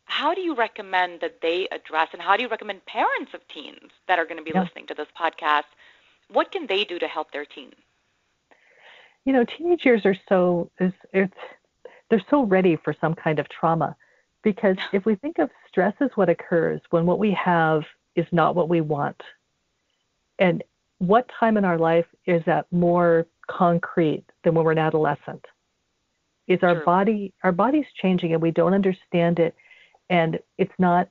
How 0.05 0.33
do 0.33 0.41
you 0.41 0.55
recommend 0.55 1.21
that 1.21 1.41
they 1.41 1.67
address, 1.71 2.09
and 2.13 2.21
how 2.21 2.37
do 2.37 2.43
you 2.43 2.49
recommend 2.49 2.85
parents 2.85 3.33
of 3.33 3.47
teens 3.47 3.91
that 4.07 4.19
are 4.19 4.25
going 4.25 4.37
to 4.37 4.43
be 4.43 4.51
Yeah. 4.53 4.61
listening 4.63 4.87
to 4.87 4.93
this 4.93 5.07
podcast? 5.19 5.65
What 6.29 6.51
can 6.51 6.67
they 6.67 6.83
do 6.85 6.99
to 6.99 7.07
help 7.07 7.31
their 7.31 7.45
teen? 7.45 7.73
You 9.25 9.33
know, 9.33 9.43
teenage 9.43 9.85
years 9.85 10.05
are 10.05 10.15
so 10.29 10.71
is 10.79 10.93
it's 11.13 11.33
they're 12.09 12.23
so 12.29 12.43
ready 12.43 12.75
for 12.75 12.93
some 13.01 13.15
kind 13.15 13.39
of 13.39 13.49
trauma 13.49 13.95
because 14.43 14.77
if 14.93 15.05
we 15.05 15.15
think 15.15 15.39
of 15.39 15.49
stress 15.67 15.93
as 15.99 16.11
what 16.15 16.29
occurs 16.29 16.81
when 16.91 17.05
what 17.05 17.17
we 17.19 17.31
have 17.31 17.83
is 18.15 18.27
not 18.31 18.55
what 18.55 18.69
we 18.69 18.81
want, 18.81 19.21
and 20.39 20.63
what 20.99 21.29
time 21.39 21.57
in 21.57 21.65
our 21.65 21.77
life 21.77 22.05
is 22.25 22.43
that 22.45 22.71
more 22.71 23.25
concrete 23.47 24.23
than 24.43 24.53
when 24.53 24.63
we're 24.65 24.71
an 24.71 24.77
adolescent? 24.77 25.45
Is 26.47 26.59
our 26.61 26.75
True. 26.75 26.85
body 26.85 27.33
our 27.43 27.51
body's 27.51 27.87
changing 28.01 28.33
and 28.33 28.41
we 28.41 28.51
don't 28.51 28.73
understand 28.75 29.39
it 29.39 29.55
and 30.09 30.39
it's 30.57 30.73
not 30.77 31.09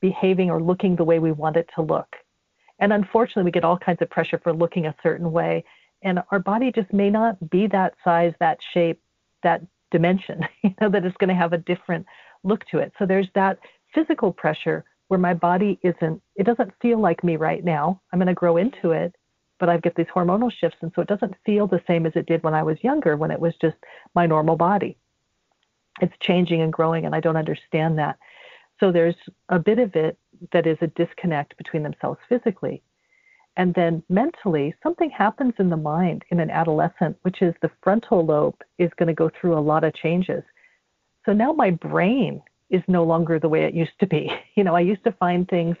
behaving 0.00 0.50
or 0.50 0.60
looking 0.60 0.96
the 0.96 1.04
way 1.04 1.18
we 1.18 1.32
want 1.32 1.56
it 1.56 1.68
to 1.74 1.82
look. 1.82 2.16
And 2.78 2.92
unfortunately, 2.92 3.44
we 3.44 3.50
get 3.52 3.64
all 3.64 3.78
kinds 3.78 4.02
of 4.02 4.10
pressure 4.10 4.40
for 4.42 4.52
looking 4.52 4.86
a 4.86 4.94
certain 5.02 5.30
way. 5.30 5.64
And 6.02 6.20
our 6.32 6.40
body 6.40 6.72
just 6.72 6.92
may 6.92 7.10
not 7.10 7.50
be 7.50 7.68
that 7.68 7.94
size, 8.02 8.34
that 8.40 8.58
shape, 8.74 9.00
that 9.44 9.62
dimension, 9.90 10.40
you 10.62 10.74
know, 10.80 10.90
that 10.90 11.04
it's 11.04 11.16
going 11.18 11.28
to 11.28 11.34
have 11.34 11.52
a 11.52 11.58
different 11.58 12.06
look 12.42 12.64
to 12.66 12.78
it. 12.78 12.92
So 12.98 13.06
there's 13.06 13.28
that 13.34 13.58
physical 13.94 14.32
pressure 14.32 14.84
where 15.08 15.20
my 15.20 15.34
body 15.34 15.78
isn't, 15.82 16.20
it 16.34 16.44
doesn't 16.44 16.72
feel 16.80 16.98
like 16.98 17.22
me 17.22 17.36
right 17.36 17.64
now. 17.64 18.00
I'm 18.12 18.18
going 18.18 18.26
to 18.26 18.34
grow 18.34 18.56
into 18.56 18.90
it, 18.90 19.14
but 19.60 19.68
I've 19.68 19.82
got 19.82 19.94
these 19.94 20.06
hormonal 20.06 20.50
shifts. 20.50 20.78
And 20.80 20.90
so 20.94 21.02
it 21.02 21.08
doesn't 21.08 21.36
feel 21.44 21.66
the 21.66 21.82
same 21.86 22.06
as 22.06 22.12
it 22.16 22.26
did 22.26 22.42
when 22.42 22.54
I 22.54 22.62
was 22.62 22.82
younger, 22.82 23.16
when 23.16 23.30
it 23.30 23.38
was 23.38 23.54
just 23.60 23.76
my 24.14 24.26
normal 24.26 24.56
body. 24.56 24.96
It's 26.00 26.14
changing 26.20 26.62
and 26.62 26.72
growing, 26.72 27.04
and 27.04 27.14
I 27.14 27.20
don't 27.20 27.36
understand 27.36 27.98
that. 27.98 28.18
So 28.82 28.90
there's 28.90 29.14
a 29.48 29.60
bit 29.60 29.78
of 29.78 29.94
it 29.94 30.18
that 30.52 30.66
is 30.66 30.76
a 30.80 30.88
disconnect 30.88 31.56
between 31.56 31.84
themselves 31.84 32.18
physically. 32.28 32.82
And 33.56 33.72
then 33.74 34.02
mentally, 34.08 34.74
something 34.82 35.08
happens 35.08 35.54
in 35.60 35.70
the 35.70 35.76
mind 35.76 36.24
in 36.30 36.40
an 36.40 36.50
adolescent, 36.50 37.16
which 37.22 37.42
is 37.42 37.54
the 37.62 37.70
frontal 37.80 38.26
lobe 38.26 38.56
is 38.78 38.90
going 38.98 39.06
to 39.06 39.14
go 39.14 39.30
through 39.30 39.56
a 39.56 39.60
lot 39.60 39.84
of 39.84 39.94
changes. 39.94 40.42
So 41.24 41.32
now 41.32 41.52
my 41.52 41.70
brain 41.70 42.42
is 42.70 42.82
no 42.88 43.04
longer 43.04 43.38
the 43.38 43.48
way 43.48 43.62
it 43.62 43.74
used 43.74 43.98
to 44.00 44.06
be. 44.06 44.28
You 44.56 44.64
know, 44.64 44.74
I 44.74 44.80
used 44.80 45.04
to 45.04 45.12
find 45.12 45.46
things 45.48 45.76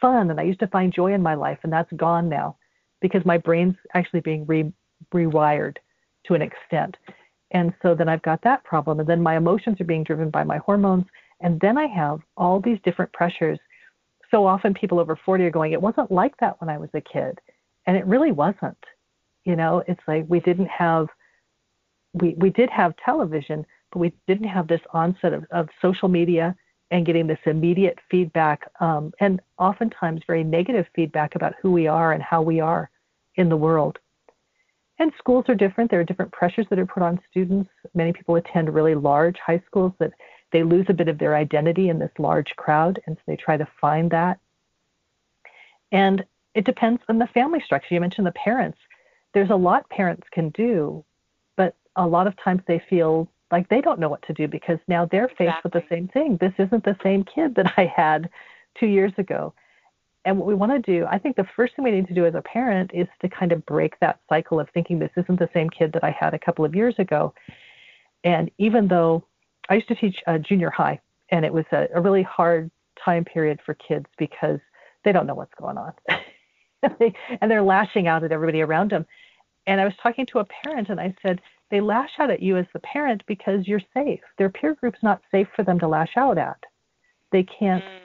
fun 0.00 0.30
and 0.30 0.38
I 0.38 0.44
used 0.44 0.60
to 0.60 0.68
find 0.68 0.94
joy 0.94 1.12
in 1.12 1.22
my 1.22 1.34
life, 1.34 1.58
and 1.64 1.72
that's 1.72 1.92
gone 1.94 2.28
now 2.28 2.56
because 3.00 3.24
my 3.24 3.36
brain's 3.36 3.76
actually 3.94 4.20
being 4.20 4.46
re- 4.46 4.72
rewired 5.12 5.78
to 6.26 6.34
an 6.34 6.42
extent. 6.42 6.96
And 7.50 7.74
so 7.82 7.96
then 7.96 8.08
I've 8.08 8.22
got 8.22 8.42
that 8.42 8.62
problem. 8.62 9.00
And 9.00 9.08
then 9.08 9.22
my 9.22 9.36
emotions 9.36 9.80
are 9.80 9.84
being 9.84 10.04
driven 10.04 10.30
by 10.30 10.44
my 10.44 10.58
hormones. 10.58 11.04
And 11.44 11.60
then 11.60 11.76
I 11.76 11.86
have 11.86 12.20
all 12.38 12.58
these 12.58 12.78
different 12.84 13.12
pressures. 13.12 13.58
So 14.30 14.46
often 14.46 14.72
people 14.72 14.98
over 14.98 15.16
40 15.24 15.44
are 15.44 15.50
going, 15.50 15.72
it 15.72 15.80
wasn't 15.80 16.10
like 16.10 16.34
that 16.38 16.58
when 16.60 16.70
I 16.70 16.78
was 16.78 16.88
a 16.94 17.02
kid. 17.02 17.38
And 17.86 17.98
it 17.98 18.06
really 18.06 18.32
wasn't. 18.32 18.82
You 19.44 19.54
know, 19.54 19.84
it's 19.86 20.00
like 20.08 20.24
we 20.26 20.40
didn't 20.40 20.68
have, 20.68 21.06
we, 22.14 22.34
we 22.38 22.48
did 22.48 22.70
have 22.70 22.94
television, 23.04 23.66
but 23.92 23.98
we 23.98 24.14
didn't 24.26 24.48
have 24.48 24.66
this 24.66 24.80
onset 24.94 25.34
of, 25.34 25.44
of 25.52 25.68
social 25.82 26.08
media 26.08 26.56
and 26.90 27.04
getting 27.04 27.26
this 27.26 27.38
immediate 27.44 27.98
feedback 28.10 28.62
um, 28.80 29.12
and 29.20 29.40
oftentimes 29.58 30.22
very 30.26 30.44
negative 30.44 30.86
feedback 30.96 31.34
about 31.34 31.52
who 31.60 31.70
we 31.72 31.86
are 31.86 32.14
and 32.14 32.22
how 32.22 32.40
we 32.40 32.58
are 32.58 32.90
in 33.34 33.50
the 33.50 33.56
world. 33.56 33.98
And 34.98 35.12
schools 35.18 35.44
are 35.48 35.54
different. 35.54 35.90
There 35.90 36.00
are 36.00 36.04
different 36.04 36.32
pressures 36.32 36.66
that 36.70 36.78
are 36.78 36.86
put 36.86 37.02
on 37.02 37.20
students. 37.30 37.68
Many 37.92 38.14
people 38.14 38.36
attend 38.36 38.72
really 38.72 38.94
large 38.94 39.36
high 39.44 39.62
schools 39.66 39.92
that 39.98 40.12
they 40.54 40.62
lose 40.62 40.86
a 40.88 40.94
bit 40.94 41.08
of 41.08 41.18
their 41.18 41.34
identity 41.34 41.88
in 41.88 41.98
this 41.98 42.12
large 42.16 42.54
crowd, 42.56 43.00
and 43.06 43.16
so 43.16 43.22
they 43.26 43.34
try 43.34 43.56
to 43.56 43.66
find 43.80 44.08
that. 44.12 44.38
And 45.90 46.24
it 46.54 46.64
depends 46.64 47.02
on 47.08 47.18
the 47.18 47.26
family 47.34 47.60
structure. 47.64 47.92
You 47.92 48.00
mentioned 48.00 48.28
the 48.28 48.32
parents. 48.32 48.78
There's 49.34 49.50
a 49.50 49.56
lot 49.56 49.90
parents 49.90 50.28
can 50.32 50.50
do, 50.50 51.04
but 51.56 51.74
a 51.96 52.06
lot 52.06 52.28
of 52.28 52.34
times 52.42 52.62
they 52.68 52.80
feel 52.88 53.28
like 53.50 53.68
they 53.68 53.80
don't 53.80 53.98
know 53.98 54.08
what 54.08 54.22
to 54.28 54.32
do 54.32 54.46
because 54.46 54.78
now 54.86 55.06
they're 55.06 55.26
faced 55.26 55.40
exactly. 55.40 55.70
with 55.74 55.82
the 55.82 55.94
same 55.94 56.08
thing. 56.08 56.38
This 56.40 56.52
isn't 56.58 56.84
the 56.84 56.96
same 57.02 57.24
kid 57.24 57.56
that 57.56 57.74
I 57.76 57.92
had 57.94 58.30
two 58.78 58.86
years 58.86 59.12
ago. 59.18 59.52
And 60.24 60.38
what 60.38 60.46
we 60.46 60.54
want 60.54 60.70
to 60.70 60.78
do, 60.78 61.04
I 61.10 61.18
think 61.18 61.34
the 61.34 61.48
first 61.56 61.74
thing 61.74 61.84
we 61.84 61.90
need 61.90 62.06
to 62.06 62.14
do 62.14 62.26
as 62.26 62.36
a 62.36 62.42
parent 62.42 62.92
is 62.94 63.08
to 63.22 63.28
kind 63.28 63.50
of 63.50 63.66
break 63.66 63.98
that 63.98 64.20
cycle 64.28 64.60
of 64.60 64.68
thinking 64.70 65.00
this 65.00 65.10
isn't 65.16 65.40
the 65.40 65.50
same 65.52 65.68
kid 65.68 65.92
that 65.94 66.04
I 66.04 66.16
had 66.18 66.32
a 66.32 66.38
couple 66.38 66.64
of 66.64 66.76
years 66.76 66.94
ago. 66.98 67.34
And 68.22 68.52
even 68.58 68.86
though 68.86 69.24
I 69.68 69.74
used 69.74 69.88
to 69.88 69.94
teach 69.94 70.16
uh, 70.26 70.38
junior 70.38 70.70
high, 70.70 71.00
and 71.30 71.44
it 71.44 71.52
was 71.52 71.64
a, 71.72 71.88
a 71.94 72.00
really 72.00 72.22
hard 72.22 72.70
time 73.02 73.24
period 73.24 73.60
for 73.64 73.74
kids 73.74 74.06
because 74.18 74.60
they 75.04 75.12
don't 75.12 75.26
know 75.26 75.34
what's 75.34 75.54
going 75.58 75.78
on. 75.78 75.92
and 77.40 77.50
they're 77.50 77.62
lashing 77.62 78.06
out 78.06 78.24
at 78.24 78.32
everybody 78.32 78.60
around 78.60 78.90
them. 78.90 79.06
And 79.66 79.80
I 79.80 79.84
was 79.84 79.94
talking 80.02 80.26
to 80.26 80.40
a 80.40 80.44
parent 80.44 80.88
and 80.90 81.00
I 81.00 81.14
said, 81.22 81.40
they 81.70 81.80
lash 81.80 82.10
out 82.18 82.30
at 82.30 82.42
you 82.42 82.56
as 82.56 82.66
the 82.72 82.80
parent 82.80 83.22
because 83.26 83.66
you're 83.66 83.80
safe. 83.94 84.20
Their 84.38 84.50
peer 84.50 84.74
group's 84.74 85.02
not 85.02 85.22
safe 85.30 85.48
for 85.56 85.64
them 85.64 85.78
to 85.80 85.88
lash 85.88 86.12
out 86.16 86.38
at. 86.38 86.58
They 87.32 87.42
can't 87.42 87.82
mm. 87.82 87.98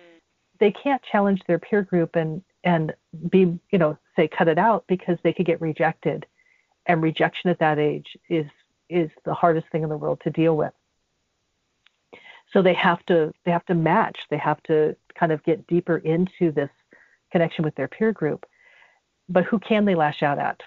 they 0.59 0.71
can't 0.71 1.01
challenge 1.11 1.41
their 1.47 1.59
peer 1.59 1.83
group 1.83 2.15
and 2.15 2.41
and 2.63 2.93
be, 3.29 3.59
you 3.71 3.77
know, 3.77 3.97
say 4.15 4.27
cut 4.27 4.47
it 4.47 4.57
out 4.57 4.85
because 4.87 5.17
they 5.23 5.33
could 5.33 5.45
get 5.45 5.61
rejected. 5.61 6.25
And 6.87 7.03
rejection 7.03 7.49
at 7.49 7.59
that 7.59 7.77
age 7.77 8.17
is 8.29 8.47
is 8.89 9.11
the 9.25 9.33
hardest 9.33 9.67
thing 9.71 9.83
in 9.83 9.89
the 9.89 9.97
world 9.97 10.21
to 10.23 10.31
deal 10.31 10.57
with. 10.57 10.73
So 12.51 12.61
they 12.61 12.73
have 12.73 13.05
to 13.07 13.33
they 13.45 13.51
have 13.51 13.65
to 13.67 13.75
match. 13.75 14.19
They 14.29 14.37
have 14.37 14.61
to 14.63 14.95
kind 15.17 15.31
of 15.31 15.43
get 15.43 15.67
deeper 15.67 15.97
into 15.97 16.51
this 16.51 16.69
connection 17.31 17.63
with 17.63 17.75
their 17.75 17.87
peer 17.87 18.11
group. 18.11 18.45
But 19.27 19.43
who 19.45 19.59
can 19.59 19.85
they 19.85 19.95
lash 19.95 20.23
out 20.23 20.39
at? 20.39 20.61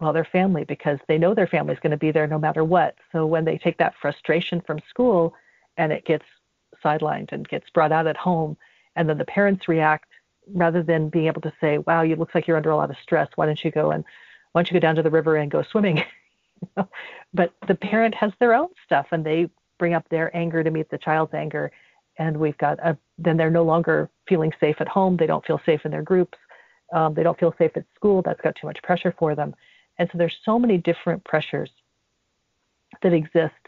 well, 0.00 0.12
their 0.12 0.24
family 0.24 0.64
because 0.64 0.98
they 1.06 1.18
know 1.18 1.34
their 1.34 1.46
family 1.46 1.74
is 1.74 1.80
going 1.80 1.90
to 1.90 1.96
be 1.96 2.10
there 2.10 2.26
no 2.26 2.38
matter 2.38 2.64
what. 2.64 2.96
So 3.12 3.26
when 3.26 3.44
they 3.44 3.58
take 3.58 3.78
that 3.78 3.94
frustration 4.00 4.60
from 4.62 4.80
school 4.88 5.34
and 5.76 5.92
it 5.92 6.06
gets 6.06 6.24
sidelined 6.82 7.32
and 7.32 7.46
gets 7.46 7.68
brought 7.70 7.92
out 7.92 8.06
at 8.06 8.16
home, 8.16 8.56
and 8.96 9.08
then 9.08 9.18
the 9.18 9.24
parents 9.26 9.68
react 9.68 10.08
rather 10.54 10.82
than 10.82 11.10
being 11.10 11.26
able 11.26 11.42
to 11.42 11.52
say, 11.60 11.78
"Wow, 11.78 12.02
you 12.02 12.16
look 12.16 12.34
like 12.34 12.48
you're 12.48 12.56
under 12.56 12.70
a 12.70 12.76
lot 12.76 12.90
of 12.90 12.96
stress. 13.02 13.28
Why 13.36 13.46
don't 13.46 13.62
you 13.62 13.70
go 13.70 13.90
and 13.90 14.04
why 14.52 14.60
don't 14.62 14.70
you 14.70 14.80
go 14.80 14.80
down 14.80 14.96
to 14.96 15.02
the 15.02 15.10
river 15.10 15.36
and 15.36 15.50
go 15.50 15.62
swimming?" 15.62 16.02
but 17.34 17.52
the 17.68 17.74
parent 17.74 18.14
has 18.14 18.32
their 18.40 18.54
own 18.54 18.68
stuff, 18.84 19.08
and 19.12 19.24
they 19.24 19.50
bring 19.80 19.94
up 19.94 20.08
their 20.10 20.34
anger 20.36 20.62
to 20.62 20.70
meet 20.70 20.88
the 20.90 20.98
child's 20.98 21.34
anger, 21.34 21.72
and 22.18 22.36
we've 22.36 22.58
got 22.58 22.78
a, 22.78 22.96
then 23.18 23.36
they're 23.36 23.50
no 23.60 23.64
longer 23.64 24.08
feeling 24.28 24.52
safe 24.60 24.76
at 24.78 24.86
home. 24.86 25.16
They 25.16 25.26
don't 25.26 25.44
feel 25.44 25.60
safe 25.66 25.84
in 25.86 25.90
their 25.90 26.02
groups. 26.02 26.38
Um, 26.92 27.14
they 27.14 27.24
don't 27.24 27.38
feel 27.38 27.54
safe 27.58 27.72
at 27.76 27.86
school. 27.96 28.22
That's 28.22 28.40
got 28.42 28.54
too 28.56 28.66
much 28.66 28.80
pressure 28.82 29.14
for 29.18 29.34
them. 29.34 29.54
And 29.98 30.08
so 30.12 30.18
there's 30.18 30.38
so 30.44 30.58
many 30.58 30.76
different 30.76 31.24
pressures 31.24 31.70
that 33.02 33.12
exist 33.12 33.64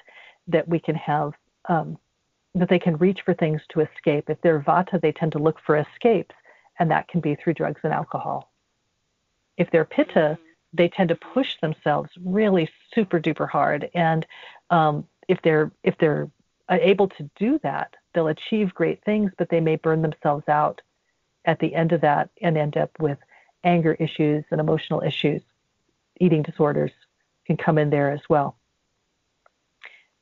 that 0.48 0.68
we 0.68 0.78
can 0.78 0.96
have 0.96 1.32
um, 1.68 1.98
that 2.54 2.68
they 2.68 2.78
can 2.78 2.96
reach 2.98 3.20
for 3.24 3.34
things 3.34 3.62
to 3.70 3.80
escape. 3.80 4.28
If 4.28 4.40
they're 4.42 4.60
vata, 4.60 5.00
they 5.00 5.12
tend 5.12 5.32
to 5.32 5.38
look 5.38 5.58
for 5.64 5.76
escapes, 5.76 6.34
and 6.78 6.90
that 6.90 7.08
can 7.08 7.20
be 7.20 7.34
through 7.34 7.54
drugs 7.54 7.80
and 7.84 7.92
alcohol. 7.92 8.52
If 9.56 9.70
they're 9.70 9.84
pitta, 9.96 10.38
they 10.74 10.88
tend 10.88 11.08
to 11.08 11.14
push 11.14 11.56
themselves 11.60 12.10
really 12.22 12.68
super 12.94 13.18
duper 13.20 13.48
hard, 13.48 13.90
and 13.94 14.26
um, 14.68 15.06
if 15.28 15.40
they're 15.42 15.70
if 15.82 15.96
they're 15.98 16.30
able 16.70 17.08
to 17.08 17.30
do 17.36 17.58
that, 17.62 17.94
they'll 18.14 18.28
achieve 18.28 18.74
great 18.74 19.04
things, 19.04 19.30
but 19.36 19.48
they 19.48 19.60
may 19.60 19.76
burn 19.76 20.02
themselves 20.02 20.48
out 20.48 20.80
at 21.44 21.58
the 21.58 21.74
end 21.74 21.92
of 21.92 22.00
that 22.00 22.30
and 22.40 22.56
end 22.56 22.76
up 22.76 22.90
with 23.00 23.18
anger 23.64 23.94
issues 23.94 24.44
and 24.50 24.60
emotional 24.60 25.02
issues 25.02 25.42
eating 26.20 26.42
disorders 26.42 26.92
can 27.46 27.56
come 27.56 27.78
in 27.78 27.90
there 27.90 28.10
as 28.10 28.20
well. 28.28 28.56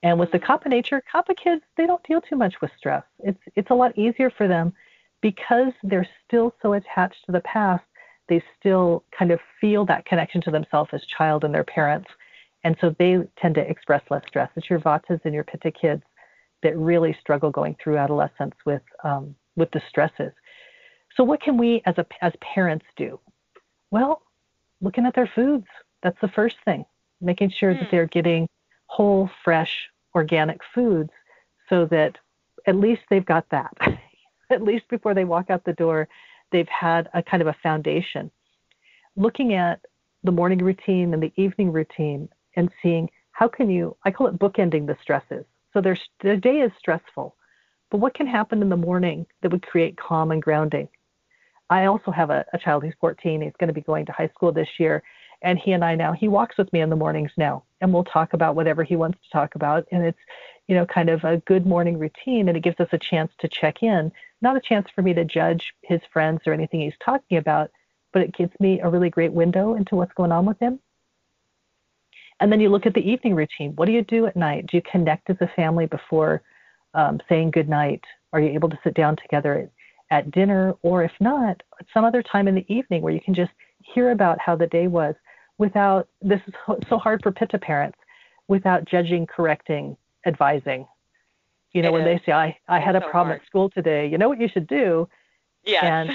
And 0.03 0.19
with 0.19 0.33
the 0.33 0.39
mm-hmm. 0.39 0.53
Kapha 0.53 0.69
nature, 0.69 1.03
Kapha 1.13 1.37
kids, 1.37 1.63
they 1.77 1.87
don't 1.87 2.03
deal 2.05 2.21
too 2.21 2.37
much 2.37 2.61
with 2.61 2.71
stress. 2.79 3.05
It's 3.21 3.41
it's 3.55 3.71
a 3.71 3.75
lot 3.75 3.97
easier 3.99 4.31
for 4.31 4.49
them 4.49 4.73
because 5.21 5.73
they're 5.83 6.09
still 6.27 6.55
so 6.63 6.73
attached 6.73 7.27
to 7.27 7.33
the 7.33 7.41
past. 7.41 7.85
They 8.29 8.43
still 8.59 9.05
kind 9.17 9.31
of 9.31 9.41
feel 9.61 9.85
that 9.87 10.07
connection 10.07 10.41
to 10.43 10.51
themselves 10.51 10.91
as 10.93 11.05
child 11.05 11.45
and 11.45 11.55
their 11.55 11.65
parents, 11.65 12.09
and 12.65 12.77
so 12.81 12.95
they 12.99 13.19
tend 13.39 13.55
to 13.55 13.61
express 13.61 14.03
less 14.11 14.23
stress. 14.27 14.51
It's 14.57 14.69
your 14.69 14.81
Vatas 14.81 15.21
and 15.25 15.35
your 15.35 15.45
Pitta 15.45 15.71
kids 15.71 16.03
that 16.63 16.77
really 16.77 17.17
struggle 17.21 17.51
going 17.51 17.77
through 17.83 17.97
adolescence 17.97 18.55
with 18.67 18.83
um, 19.03 19.35
with 19.57 19.71
the 19.73 19.83
stresses. 19.89 20.33
So 21.17 21.25
what 21.25 21.41
can 21.41 21.57
we 21.57 21.83
as 21.87 21.99
a 21.99 22.07
as 22.21 22.33
parents 22.41 22.87
do? 22.97 23.19
Well, 23.91 24.23
looking 24.81 25.07
at 25.07 25.15
their 25.15 25.31
foods. 25.35 25.67
That's 26.03 26.21
the 26.21 26.29
first 26.29 26.57
thing. 26.65 26.85
Making 27.21 27.51
sure 27.51 27.75
mm. 27.75 27.79
that 27.79 27.89
hmm. 27.89 27.97
they're 27.97 28.07
getting 28.07 28.49
whole, 28.87 29.31
fresh, 29.45 29.89
organic 30.15 30.61
foods 30.75 31.11
so 31.69 31.87
that 31.87 32.17
at 32.67 32.77
least 32.77 33.03
they've 33.11 33.25
got 33.25 33.49
that. 33.51 33.73
at 34.51 34.63
least 34.63 34.89
before 34.89 35.15
they 35.15 35.25
walk 35.25 35.51
out 35.51 35.65
the 35.65 35.73
door, 35.73 36.09
they've 36.51 36.69
had 36.69 37.09
a 37.15 37.23
kind 37.23 37.41
of 37.41 37.47
a 37.47 37.57
foundation. 37.63 38.31
Looking 39.17 39.55
at 39.55 39.81
the 40.25 40.33
morning 40.33 40.59
routine 40.59 41.15
and 41.15 41.23
the 41.23 41.33
evening 41.37 41.73
routine 41.73 42.29
and 42.57 42.71
seeing 42.83 43.11
how 43.33 43.49
can 43.49 43.71
you, 43.71 43.97
I 44.05 44.11
call 44.11 44.27
it 44.27 44.39
bookending 44.39 44.87
the 44.87 44.97
stresses. 45.01 45.45
So 45.73 45.81
their, 45.81 45.97
their 46.23 46.37
day 46.37 46.61
is 46.61 46.73
stressful, 46.79 47.37
but 47.91 47.99
what 47.99 48.15
can 48.15 48.27
happen 48.27 48.63
in 48.63 48.69
the 48.69 48.77
morning 48.77 49.27
that 49.43 49.53
would 49.53 49.67
create 49.67 49.97
calm 49.97 50.31
and 50.31 50.43
grounding? 50.43 50.89
I 51.71 51.87
also 51.87 52.11
have 52.11 52.31
a, 52.31 52.45
a 52.53 52.59
child 52.59 52.85
who's 52.85 52.95
14. 53.01 53.43
He's 53.43 53.53
going 53.59 53.69
to 53.69 53.75
be 53.75 53.81
going 53.81 54.05
to 54.07 54.13
high 54.13 54.29
school 54.29 54.53
this 54.53 54.69
year. 54.79 55.03
And 55.43 55.59
he 55.59 55.73
and 55.73 55.85
I 55.85 55.95
now, 55.95 56.13
he 56.13 56.29
walks 56.29 56.59
with 56.59 56.71
me 56.73 56.81
in 56.81 56.91
the 56.91 56.97
mornings 56.97 57.31
now, 57.37 57.63
and 57.81 57.95
we'll 57.95 58.05
talk 58.05 58.35
about 58.35 58.57
whatever 58.57 58.85
he 58.85 58.97
wants 58.97 59.19
to 59.23 59.31
talk 59.31 59.55
about. 59.55 59.87
And 59.91 60.05
it's, 60.05 60.19
you 60.67 60.75
know, 60.75 60.85
kind 60.85 61.09
of 61.09 61.25
a 61.25 61.39
good 61.47 61.65
morning 61.65 61.99
routine, 61.99 62.49
and 62.49 62.57
it 62.57 62.63
gives 62.63 62.79
us 62.79 62.89
a 62.93 62.99
chance 62.99 63.33
to 63.39 63.49
check 63.49 63.83
in. 63.83 64.13
Not 64.43 64.57
a 64.57 64.61
chance 64.61 64.89
for 64.95 65.01
me 65.01 65.15
to 65.15 65.25
judge 65.25 65.73
his 65.83 66.01
friends 66.13 66.43
or 66.47 66.53
anything 66.53 66.81
he's 66.81 66.93
talking 67.03 67.39
about, 67.39 67.71
but 68.13 68.23
it 68.23 68.37
gives 68.37 68.53
me 68.61 68.81
a 68.81 68.91
really 68.91 69.09
great 69.09 69.33
window 69.33 69.75
into 69.75 69.97
what's 69.97 70.13
going 70.13 70.33
on 70.33 70.45
with 70.45 70.59
him. 70.59 70.79
And 72.41 72.51
then 72.51 72.61
you 72.61 72.69
look 72.69 72.87
at 72.87 72.95
the 72.95 73.09
evening 73.09 73.35
routine. 73.35 73.73
What 73.77 73.87
do 73.87 73.93
you 73.93 74.03
do 74.03 74.27
at 74.27 74.37
night? 74.37 74.67
Do 74.67 74.77
you 74.77 74.83
connect 74.91 75.31
as 75.31 75.37
a 75.41 75.51
family 75.55 75.87
before 75.87 76.43
um, 76.95 77.21
saying 77.29 77.51
good 77.53 77.69
night? 77.69 78.03
Are 78.33 78.41
you 78.41 78.51
able 78.51 78.71
to 78.71 78.79
sit 78.83 78.95
down 78.95 79.17
together 79.17 79.55
at 79.59 79.71
at 80.11 80.31
dinner, 80.33 80.75
or 80.83 81.05
if 81.05 81.13
not, 81.21 81.63
some 81.95 82.05
other 82.05 82.23
time 82.23 82.49
in 82.49 82.55
the 82.57 82.67
evening 82.69 83.01
where 83.03 83.13
you 83.13 83.21
can 83.21 83.35
just 83.35 83.53
hear 83.95 84.11
about 84.11 84.39
how 84.41 84.57
the 84.57 84.67
day 84.67 84.89
was 84.89 85.15
without, 85.59 86.09
this 86.21 86.41
is 86.47 86.55
so 86.89 86.99
hard 86.99 87.23
for 87.23 87.31
Pitta 87.31 87.59
parents, 87.59 87.97
without 88.49 88.85
judging, 88.85 89.27
correcting, 89.27 89.97
advising. 90.27 90.87
You 91.73 91.83
know, 91.83 91.91
it 91.91 91.93
when 91.93 92.09
is. 92.09 92.19
they 92.19 92.27
say, 92.27 92.33
I, 92.33 92.59
I 92.69 92.81
had 92.81 92.97
a 92.97 93.01
so 93.01 93.09
problem 93.09 93.29
hard. 93.29 93.41
at 93.41 93.47
school 93.47 93.71
today, 93.71 94.09
you 94.09 94.19
know 94.19 94.29
what 94.29 94.41
you 94.41 94.49
should 94.49 94.67
do? 94.67 95.09
Yes. 95.65 95.85
And 95.85 96.11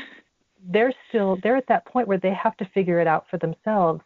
they're 0.68 0.94
still, 1.08 1.38
they're 1.42 1.56
at 1.56 1.68
that 1.68 1.86
point 1.86 2.08
where 2.10 2.18
they 2.18 2.34
have 2.34 2.58
to 2.58 2.66
figure 2.74 3.00
it 3.00 3.08
out 3.08 3.28
for 3.30 3.38
themselves. 3.38 4.02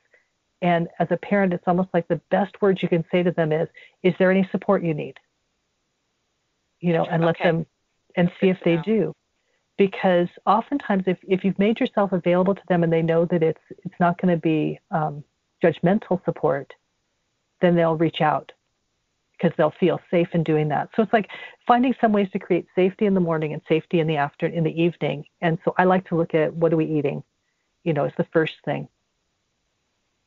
And 0.61 0.87
as 0.99 1.07
a 1.11 1.17
parent, 1.17 1.53
it's 1.53 1.67
almost 1.67 1.89
like 1.93 2.07
the 2.07 2.21
best 2.31 2.61
words 2.61 2.83
you 2.83 2.89
can 2.89 3.05
say 3.11 3.23
to 3.23 3.31
them 3.31 3.51
is, 3.51 3.69
is 4.03 4.13
there 4.19 4.31
any 4.31 4.47
support 4.51 4.83
you 4.83 4.93
need? 4.93 5.15
You 6.81 6.93
know, 6.93 7.05
and 7.05 7.23
okay. 7.23 7.25
let 7.25 7.37
them, 7.39 7.65
and 8.15 8.31
see 8.39 8.49
if 8.49 8.57
they 8.63 8.77
do. 8.77 9.13
Because 9.77 10.27
oftentimes 10.45 11.03
if, 11.07 11.17
if 11.27 11.45
you've 11.45 11.59
made 11.59 11.79
yourself 11.79 12.11
available 12.11 12.55
to 12.55 12.61
them 12.67 12.83
and 12.83 12.91
they 12.91 13.01
know 13.01 13.25
that 13.25 13.41
it's 13.41 13.61
it's 13.69 13.95
not 13.99 14.21
going 14.21 14.33
to 14.33 14.41
be 14.41 14.77
um, 14.91 15.23
judgmental 15.63 16.23
support 16.25 16.73
then 17.61 17.75
they'll 17.75 17.95
reach 17.95 18.21
out 18.21 18.51
because 19.33 19.55
they'll 19.57 19.73
feel 19.79 20.01
safe 20.11 20.27
in 20.33 20.43
doing 20.43 20.67
that. 20.69 20.89
So 20.95 21.03
it's 21.03 21.13
like 21.13 21.29
finding 21.65 21.95
some 22.01 22.11
ways 22.11 22.29
to 22.31 22.39
create 22.39 22.67
safety 22.75 23.05
in 23.05 23.13
the 23.13 23.19
morning 23.19 23.53
and 23.53 23.61
safety 23.69 23.99
in 23.99 24.07
the 24.07 24.17
after 24.17 24.45
in 24.47 24.63
the 24.63 24.81
evening. 24.81 25.25
And 25.41 25.57
so 25.63 25.73
i 25.77 25.85
like 25.85 26.07
to 26.09 26.15
look 26.15 26.33
at 26.33 26.53
what 26.53 26.73
are 26.73 26.77
we 26.77 26.85
eating? 26.85 27.23
You 27.83 27.93
know 27.93 28.05
is 28.05 28.13
the 28.17 28.27
first 28.33 28.55
thing 28.65 28.87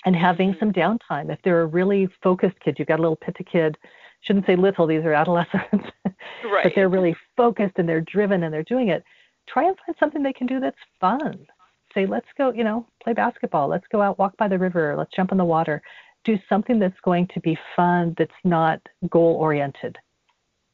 and 0.05 0.16
having 0.16 0.57
some 0.59 0.72
downtime 0.72 1.32
if 1.32 1.38
they're 1.44 1.62
a 1.62 1.66
really 1.66 2.09
focused 2.22 2.59
kid 2.64 2.76
you've 2.78 2.88
got 2.88 2.98
a 2.98 3.03
little 3.03 3.16
pitta 3.16 3.44
kid 3.44 3.76
shouldn't 4.22 4.46
say 4.46 4.57
little 4.57 4.86
these 4.86 5.05
are 5.05 5.12
adolescents 5.12 5.86
right. 6.05 6.14
but 6.62 6.72
they're 6.74 6.88
really 6.88 7.16
focused 7.36 7.74
and 7.76 7.88
they're 7.88 8.03
driven 8.03 8.44
and 8.44 8.53
they're 8.53 8.62
doing 8.64 8.88
it 8.88 9.05
try 9.48 9.66
and 9.66 9.76
find 9.84 9.96
something 9.98 10.22
they 10.22 10.32
can 10.32 10.46
do 10.46 10.61
that's 10.61 10.76
fun. 11.00 11.46
say, 11.94 12.07
let's 12.07 12.26
go, 12.38 12.53
you 12.53 12.64
know, 12.64 12.86
play 13.03 13.12
basketball. 13.12 13.68
Let's 13.68 13.86
go 13.90 14.00
out, 14.00 14.18
walk 14.18 14.36
by 14.36 14.48
the 14.48 14.59
river. 14.59 14.94
Let's 14.96 15.14
jump 15.14 15.32
in 15.32 15.38
the 15.38 15.44
water. 15.44 15.82
Do 16.24 16.38
something 16.48 16.78
that's 16.78 16.98
going 17.05 17.28
to 17.34 17.40
be 17.40 17.59
fun, 17.76 18.14
that's 18.16 18.30
not 18.44 18.80
goal 19.11 19.36
oriented. 19.36 19.96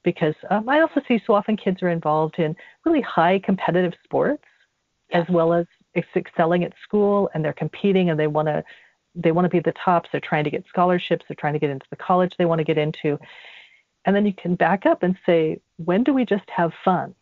Because 0.05 0.35
um, 0.51 0.68
I 0.68 0.81
also 0.81 1.01
see 1.09 1.20
so 1.26 1.35
often 1.35 1.57
kids 1.57 1.83
are 1.83 1.89
involved 1.89 2.39
in 2.39 2.55
really 2.85 3.01
high 3.01 3.41
competitive 3.45 3.93
sports 4.05 4.45
as 5.12 5.24
well 5.31 5.53
as 5.53 5.66
excelling 6.16 6.64
at 6.64 6.72
school 6.85 7.31
and 7.35 7.43
they're 7.43 7.53
competing 7.55 8.11
and 8.11 8.20
they 8.20 8.26
want 8.26 8.47
to 8.47 8.62
they 9.19 9.33
want 9.33 9.45
to 9.45 9.51
be 9.51 9.61
the 9.61 9.75
tops 9.85 10.09
they're 10.11 10.21
trying 10.21 10.45
to 10.45 10.51
get 10.51 10.64
scholarships 10.69 11.25
they're 11.29 11.37
trying 11.39 11.53
to 11.53 11.59
get 11.59 11.71
into 11.71 11.87
the 11.91 11.97
college 11.97 12.33
they 12.39 12.45
want 12.45 12.59
to 12.59 12.64
get 12.64 12.79
into 12.79 13.19
and 14.05 14.14
then 14.14 14.25
you 14.25 14.33
can 14.33 14.55
back 14.55 14.87
up 14.87 15.03
and 15.03 15.16
say 15.27 15.61
when 15.77 16.05
do 16.05 16.12
we 16.14 16.25
just 16.25 16.49
have 16.49 16.73
fun 16.85 17.14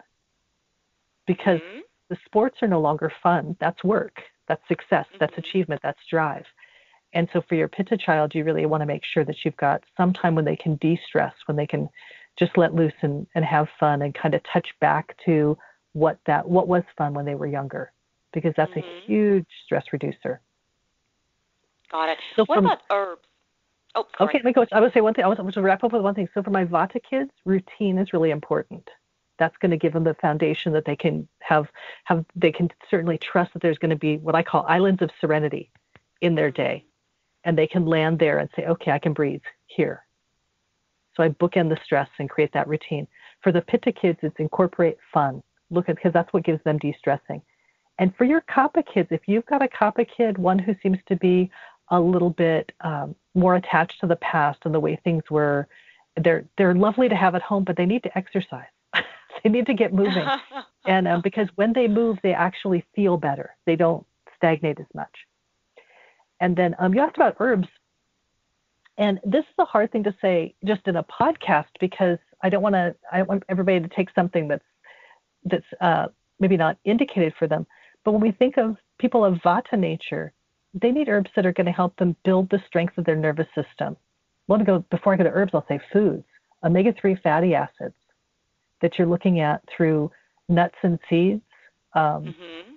because 1.27 1.61
mm-hmm. 1.61 1.81
the 2.09 2.19
sports 2.25 2.59
are 2.63 2.69
no 2.69 2.81
longer 2.81 3.13
fun 3.23 3.57
that's 3.61 3.83
work 3.83 4.23
that's 4.49 4.67
success 4.69 5.07
mm-hmm. 5.09 5.19
that's 5.21 5.39
achievement 5.39 5.81
that's 5.83 6.01
drive 6.09 6.45
and 7.13 7.29
so 7.33 7.43
for 7.49 7.55
your 7.55 7.69
pitta 7.69 7.97
child 7.97 8.35
you 8.35 8.45
really 8.45 8.67
want 8.67 8.83
to 8.83 8.87
make 8.87 9.05
sure 9.05 9.25
that 9.25 9.45
you've 9.45 9.57
got 9.57 9.83
some 9.97 10.13
time 10.13 10.35
when 10.35 10.45
they 10.45 10.57
can 10.57 10.77
de-stress 10.77 11.35
when 11.47 11.57
they 11.57 11.67
can 11.67 11.89
just 12.39 12.59
let 12.59 12.75
loose 12.75 12.93
and, 13.01 13.27
and 13.35 13.45
have 13.45 13.67
fun 13.81 14.03
and 14.03 14.15
kind 14.15 14.35
of 14.35 14.43
touch 14.53 14.69
back 14.81 15.17
to 15.25 15.57
what 15.95 16.19
that 16.27 16.47
what 16.47 16.69
was 16.69 16.83
fun 16.99 17.15
when 17.15 17.25
they 17.25 17.35
were 17.35 17.47
younger 17.47 17.91
because 18.33 18.53
that's 18.55 18.71
mm-hmm. 18.73 18.87
a 18.87 19.07
huge 19.07 19.47
stress 19.65 19.85
reducer. 19.93 20.41
Got 21.91 22.11
it. 22.11 22.19
So 22.35 22.45
what 22.47 22.57
from, 22.57 22.67
about 22.67 22.81
herbs? 22.91 23.23
Oh, 23.95 24.05
sorry. 24.19 24.29
okay. 24.29 24.39
Let 24.39 24.45
me 24.45 24.53
go. 24.53 24.67
I 24.73 24.81
would 24.81 24.93
say 24.93 25.01
one 25.01 25.15
thing. 25.15 25.25
I 25.25 25.29
want 25.29 25.55
to 25.55 25.63
wrap 25.63 25.85
up 25.85 25.93
with 25.93 26.03
one 26.03 26.15
thing. 26.15 26.29
So 26.35 26.43
for 26.43 26.51
my 26.51 26.65
Vata 26.65 27.01
kids, 27.09 27.31
routine 27.45 27.99
is 27.99 28.13
really 28.13 28.31
important. 28.31 28.87
That's 29.39 29.57
going 29.59 29.71
to 29.71 29.77
give 29.77 29.93
them 29.93 30.05
the 30.05 30.15
foundation 30.15 30.73
that 30.73 30.85
they 30.85 30.97
can 30.97 31.29
have. 31.41 31.67
Have 32.05 32.25
they 32.35 32.53
can 32.53 32.69
certainly 32.91 33.19
trust 33.19 33.53
that 33.53 33.63
there's 33.63 33.79
going 33.79 33.91
to 33.91 33.97
be 33.97 34.19
what 34.19 34.35
I 34.35 34.43
call 34.43 34.65
islands 34.69 35.03
of 35.03 35.11
serenity 35.21 35.71
in 36.21 36.35
their 36.35 36.51
day, 36.51 36.85
and 37.45 37.57
they 37.57 37.67
can 37.67 37.87
land 37.87 38.19
there 38.19 38.39
and 38.39 38.49
say, 38.57 38.67
okay, 38.67 38.91
I 38.91 38.99
can 38.99 39.13
breathe 39.13 39.43
here. 39.67 40.05
So 41.17 41.23
I 41.23 41.31
bookend 41.31 41.71
the 41.71 41.79
stress 41.85 42.09
and 42.19 42.29
create 42.29 42.53
that 42.53 42.69
routine. 42.69 43.07
For 43.43 43.53
the 43.53 43.63
Pitta 43.63 43.93
kids, 43.93 44.19
it's 44.23 44.37
incorporate 44.39 44.99
fun. 45.13 45.43
Look 45.71 45.89
at 45.89 45.97
because 45.97 46.13
that's 46.13 46.33
what 46.33 46.45
gives 46.45 46.63
them 46.65 46.79
de-stressing. 46.79 47.41
And 47.99 48.15
for 48.17 48.25
your 48.25 48.43
Kapha 48.43 48.83
kids, 48.93 49.09
if 49.11 49.23
you've 49.27 49.47
got 49.47 49.65
a 49.65 49.69
Kapha 49.69 50.07
kid, 50.15 50.37
one 50.37 50.59
who 50.59 50.75
seems 50.83 50.99
to 51.09 51.17
be 51.17 51.51
a 51.91 52.01
little 52.01 52.31
bit 52.31 52.73
um, 52.81 53.15
more 53.35 53.57
attached 53.57 54.01
to 54.01 54.07
the 54.07 54.17
past 54.17 54.59
and 54.65 54.75
the 54.75 54.81
way 54.81 54.99
things 55.05 55.23
were, 55.31 55.69
they're 56.17 56.45
they're 56.57 56.75
lovely 56.75 57.09
to 57.09 57.15
have 57.15 57.35
at 57.35 57.43
home, 57.43 57.65
but 57.65 57.77
they 57.77 57.87
need 57.87 58.03
to 58.03 58.19
exercise. 58.19 58.67
they 59.45 59.51
need 59.51 59.67
to 59.67 59.75
get 59.75 59.93
moving, 59.93 60.27
and 60.87 61.07
um, 61.07 61.21
because 61.23 61.49
when 61.57 61.73
they 61.73 61.89
move, 61.89 62.19
they 62.23 62.33
actually 62.33 62.85
feel 62.95 63.17
better. 63.17 63.55
They 63.67 63.77
don't 63.77 64.07
stagnate 64.37 64.81
as 64.81 64.87
much. 64.95 65.15
And 66.41 66.57
then 66.57 66.75
um, 66.79 66.95
you 66.95 67.01
asked 67.01 67.17
about 67.17 67.37
herbs, 67.39 67.69
and 68.99 69.21
this 69.25 69.43
is 69.43 69.55
a 69.59 69.65
hard 69.65 69.93
thing 69.93 70.05
to 70.05 70.15
say 70.21 70.55
just 70.65 70.87
in 70.87 70.97
a 70.97 71.05
podcast 71.05 71.67
because 71.81 72.19
I 72.43 72.49
don't 72.49 72.63
want 72.63 72.75
to. 72.75 72.95
I 73.13 73.23
want 73.23 73.45
everybody 73.49 73.81
to 73.81 73.89
take 73.89 74.09
something 74.15 74.49
that's 74.49 74.65
that's 75.45 75.67
uh, 75.81 76.07
maybe 76.41 76.57
not 76.57 76.79
indicated 76.85 77.35
for 77.39 77.47
them. 77.47 77.67
But 78.05 78.13
when 78.13 78.21
we 78.21 78.33
think 78.33 78.57
of 78.57 78.77
people 78.99 79.25
of 79.25 79.35
Vata 79.37 79.79
nature, 79.79 80.33
they 80.81 80.93
need 80.93 81.09
herbs 81.09 81.31
that 81.35 81.47
are 81.47 81.53
going 81.53 81.67
to 81.67 81.73
help 81.73 81.97
them 81.97 82.15
build 82.25 82.51
the 82.51 82.63
strength 82.67 82.99
of 82.99 83.05
their 83.05 83.17
nervous 83.17 83.47
system. 83.55 83.97
Want 84.47 84.61
to 84.61 84.67
go 84.67 84.85
before 84.91 85.15
I 85.15 85.17
go 85.17 85.25
to 85.25 85.31
herbs. 85.31 85.53
I'll 85.55 85.67
say 85.69 85.81
foods, 85.93 86.25
omega-3 86.63 87.21
fatty 87.23 87.55
acids 87.55 87.95
that 88.83 88.99
you're 88.99 89.07
looking 89.07 89.41
at 89.41 89.63
through 89.75 90.11
nuts 90.49 90.77
and 90.83 90.99
seeds. 91.09 91.43
Um, 91.95 92.25
mm-hmm. 92.25 92.73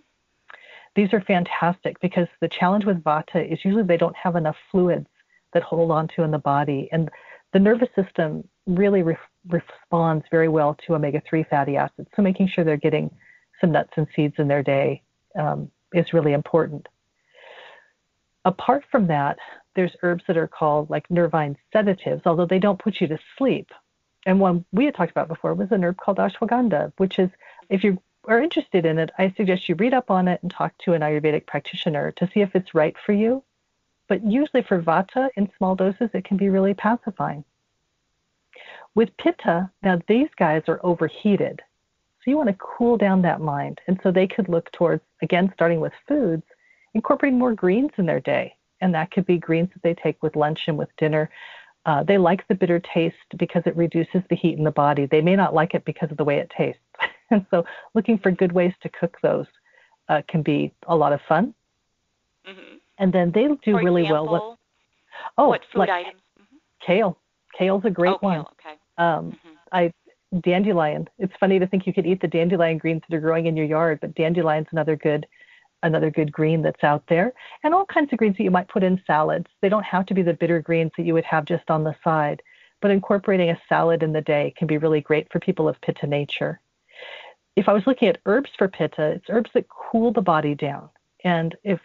These 0.96 1.14
are 1.14 1.22
fantastic 1.22 2.00
because 2.02 2.28
the 2.42 2.50
challenge 2.60 2.86
with 2.86 3.04
Vata 3.04 3.52
is 3.52 3.60
usually 3.64 3.84
they 3.84 3.98
don't 3.98 4.16
have 4.16 4.36
enough 4.36 4.56
fluids 4.72 5.08
that 5.54 5.64
hold 5.64 5.92
on 5.92 6.08
to 6.16 6.24
in 6.24 6.32
the 6.32 6.40
body, 6.40 6.88
and 6.92 7.10
the 7.54 7.60
nervous 7.60 7.90
system 7.96 8.48
really 8.68 9.02
re- 9.02 9.18
responds 9.50 10.24
very 10.32 10.48
well 10.48 10.78
to 10.86 10.96
omega-3 10.96 11.48
fatty 11.50 11.76
acids. 11.76 12.08
So 12.16 12.22
making 12.22 12.50
sure 12.54 12.64
they're 12.64 12.78
getting 12.78 13.10
some 13.60 13.72
nuts 13.72 13.92
and 13.98 14.08
seeds 14.16 14.36
in 14.38 14.48
their 14.48 14.64
day 14.64 15.02
um, 15.38 15.70
is 15.94 16.14
really 16.14 16.34
important. 16.34 16.88
Apart 18.50 18.84
from 18.90 19.06
that, 19.06 19.38
there's 19.76 19.96
herbs 20.02 20.24
that 20.28 20.36
are 20.36 20.48
called 20.48 20.90
like 20.90 21.12
nervine 21.12 21.56
sedatives, 21.72 22.24
although 22.26 22.48
they 22.48 22.58
don't 22.58 22.80
put 22.80 23.00
you 23.00 23.06
to 23.06 23.20
sleep. 23.38 23.70
And 24.26 24.40
one 24.40 24.66
we 24.72 24.86
had 24.86 24.96
talked 24.96 25.12
about 25.12 25.28
before 25.28 25.54
was 25.54 25.72
an 25.72 25.84
herb 25.84 25.98
called 25.98 26.18
ashwagandha, 26.18 26.92
which 26.98 27.20
is, 27.20 27.30
if 27.70 27.84
you 27.84 28.02
are 28.26 28.42
interested 28.42 28.88
in 28.88 28.98
it, 28.98 29.12
I 29.20 29.32
suggest 29.38 29.70
you 29.70 29.76
read 29.76 29.94
up 29.94 30.10
on 30.10 30.28
it 30.28 30.42
and 30.42 30.50
talk 30.50 30.74
to 30.80 30.94
an 30.94 31.04
Ayurvedic 31.04 31.46
practitioner 31.46 32.12
to 32.14 32.28
see 32.34 32.42
if 32.42 32.56
it's 32.56 32.74
right 32.74 32.96
for 33.06 33.14
you. 33.14 33.44
But 34.08 34.26
usually 34.26 34.64
for 34.64 34.82
vata 34.82 35.30
in 35.36 35.52
small 35.56 35.76
doses, 35.76 36.10
it 36.16 36.26
can 36.26 36.38
be 36.38 36.50
really 36.50 36.74
pacifying. 36.74 37.44
With 38.96 39.16
pitta, 39.18 39.70
now 39.84 40.02
these 40.08 40.30
guys 40.38 40.64
are 40.68 40.80
overheated. 40.82 41.62
So 42.24 42.32
you 42.32 42.38
want 42.38 42.50
to 42.50 42.56
cool 42.58 42.98
down 42.98 43.22
that 43.22 43.42
mind. 43.42 43.80
And 43.86 44.00
so 44.02 44.12
they 44.12 44.26
could 44.26 44.50
look 44.50 44.72
towards, 44.72 45.04
again, 45.22 45.52
starting 45.54 45.80
with 45.80 45.94
foods, 46.08 46.44
incorporating 46.94 47.40
more 47.40 47.54
greens 47.54 47.92
in 47.98 48.06
their 48.06 48.20
day. 48.20 48.56
And 48.82 48.94
that 48.94 49.12
could 49.12 49.26
be 49.26 49.38
greens 49.38 49.70
that 49.74 49.84
they 49.84 49.94
take 49.94 50.22
with 50.24 50.36
lunch 50.36 50.62
and 50.68 50.78
with 50.78 50.90
dinner. 50.98 51.30
Uh, 51.86 52.04
they 52.04 52.18
like 52.18 52.48
the 52.48 52.56
bitter 52.56 52.80
taste 52.80 53.16
because 53.38 53.64
it 53.66 53.76
reduces 53.76 54.22
the 54.30 54.36
heat 54.36 54.58
in 54.58 54.64
the 54.64 54.72
body. 54.72 55.06
They 55.06 55.22
may 55.22 55.36
not 55.36 55.54
like 55.54 55.74
it 55.74 55.86
because 55.86 56.12
of 56.12 56.18
the 56.18 56.24
way 56.24 56.38
it 56.38 56.52
tastes. 56.56 56.82
and 57.32 57.46
so 57.52 57.66
looking 57.94 58.18
for 58.18 58.32
good 58.32 58.52
ways 58.52 58.74
to 58.82 58.90
cook 58.90 59.18
those 59.22 59.48
uh, 60.08 60.22
can 60.28 60.42
be 60.42 60.74
a 60.88 60.96
lot 60.96 61.14
of 61.14 61.22
fun. 61.28 61.54
Mm-hmm. 62.48 62.76
And 62.98 63.14
then 63.14 63.32
they 63.32 63.48
do 63.48 63.58
For 63.64 63.84
really 63.84 64.04
example, 64.04 64.32
well 64.32 64.50
with 64.50 64.60
oh, 65.38 65.48
what 65.50 65.62
food 65.72 65.80
like 65.80 65.90
items? 65.90 66.22
Mm-hmm. 66.40 66.58
Kale. 66.86 67.18
Kale's 67.58 67.84
a 67.86 67.90
great 67.90 68.16
oh, 68.16 68.18
one. 68.20 68.44
Kale, 68.44 68.54
okay. 68.60 68.80
Um, 68.98 69.32
mm-hmm. 69.32 69.50
I 69.72 69.94
dandelion. 70.42 71.08
It's 71.18 71.34
funny 71.40 71.60
to 71.60 71.68
think 71.68 71.88
you 71.88 71.94
could 71.94 72.06
eat 72.06 72.22
the 72.22 72.28
dandelion 72.28 72.78
greens 72.78 73.02
that 73.10 73.16
are 73.16 73.22
growing 73.22 73.48
in 73.48 73.58
your 73.58 73.66
yard, 73.66 74.00
but 74.02 74.16
dandelion's 74.16 74.68
another 74.72 74.96
good 74.96 75.26
another 75.84 76.12
good 76.12 76.32
green 76.32 76.62
that's 76.62 76.84
out 76.84 77.04
there. 77.08 77.34
And 77.64 77.74
all 77.74 77.86
kinds 77.86 78.12
of 78.12 78.20
greens 78.20 78.38
that 78.38 78.44
you 78.44 78.52
might 78.52 78.68
put 78.68 78.84
in 78.84 79.02
salads. 79.06 79.48
They 79.62 79.70
don't 79.70 79.86
have 79.86 80.06
to 80.08 80.14
be 80.14 80.22
the 80.22 80.34
bitter 80.34 80.62
greens 80.62 80.92
that 80.98 81.06
you 81.06 81.14
would 81.14 81.26
have 81.26 81.46
just 81.46 81.70
on 81.70 81.84
the 81.84 81.96
side, 82.04 82.42
but 82.82 82.92
incorporating 82.92 83.50
a 83.50 83.62
salad 83.68 84.04
in 84.04 84.14
the 84.14 84.22
day 84.22 84.54
can 84.58 84.68
be 84.68 84.78
really 84.78 85.02
great 85.02 85.32
for 85.32 85.40
people 85.40 85.68
of 85.68 85.80
pitta 85.82 86.08
nature. 86.08 86.60
If 87.56 87.68
I 87.68 87.74
was 87.74 87.84
looking 87.88 88.08
at 88.08 88.20
herbs 88.26 88.50
for 88.58 88.68
pitta, 88.68 89.12
it's 89.12 89.26
herbs 89.30 89.52
that 89.54 89.66
cool 89.70 90.14
the 90.14 90.22
body 90.22 90.56
down. 90.56 90.90
And 91.24 91.56
if 91.64 91.80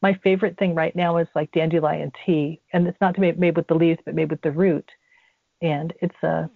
my 0.00 0.14
favorite 0.22 0.56
thing 0.58 0.74
right 0.74 0.94
now 0.94 1.16
is 1.16 1.28
like 1.34 1.50
dandelion 1.52 2.12
tea, 2.24 2.60
and 2.72 2.86
it's 2.86 3.00
not 3.00 3.18
made, 3.18 3.38
made 3.38 3.56
with 3.56 3.66
the 3.66 3.74
leaves, 3.74 4.00
but 4.04 4.14
made 4.14 4.30
with 4.30 4.40
the 4.42 4.52
root. 4.52 4.88
And 5.60 5.92
it's 6.00 6.22
a 6.22 6.48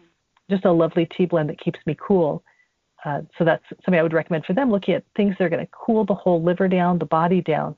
just 0.50 0.64
a 0.64 0.72
lovely 0.72 1.06
tea 1.06 1.26
blend 1.26 1.48
that 1.48 1.60
keeps 1.60 1.80
me 1.86 1.96
cool. 2.00 2.44
Uh, 3.04 3.22
so 3.36 3.44
that's 3.44 3.64
something 3.68 3.98
I 3.98 4.02
would 4.02 4.12
recommend 4.12 4.44
for 4.44 4.52
them, 4.52 4.70
looking 4.70 4.94
at 4.94 5.04
things 5.16 5.34
that 5.38 5.44
are 5.44 5.48
going 5.48 5.64
to 5.64 5.70
cool 5.72 6.04
the 6.04 6.14
whole 6.14 6.42
liver 6.42 6.68
down, 6.68 6.98
the 6.98 7.04
body 7.04 7.40
down. 7.40 7.74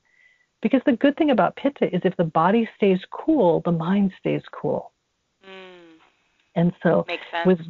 Because 0.60 0.82
the 0.86 0.92
good 0.92 1.16
thing 1.16 1.30
about 1.30 1.56
pitta 1.56 1.94
is 1.94 2.02
if 2.04 2.16
the 2.16 2.24
body 2.24 2.68
stays 2.76 3.00
cool, 3.10 3.60
the 3.64 3.72
mind 3.72 4.12
stays 4.18 4.42
cool. 4.50 4.92
Mm. 5.44 5.98
And 6.54 6.72
so 6.82 7.06
with 7.44 7.60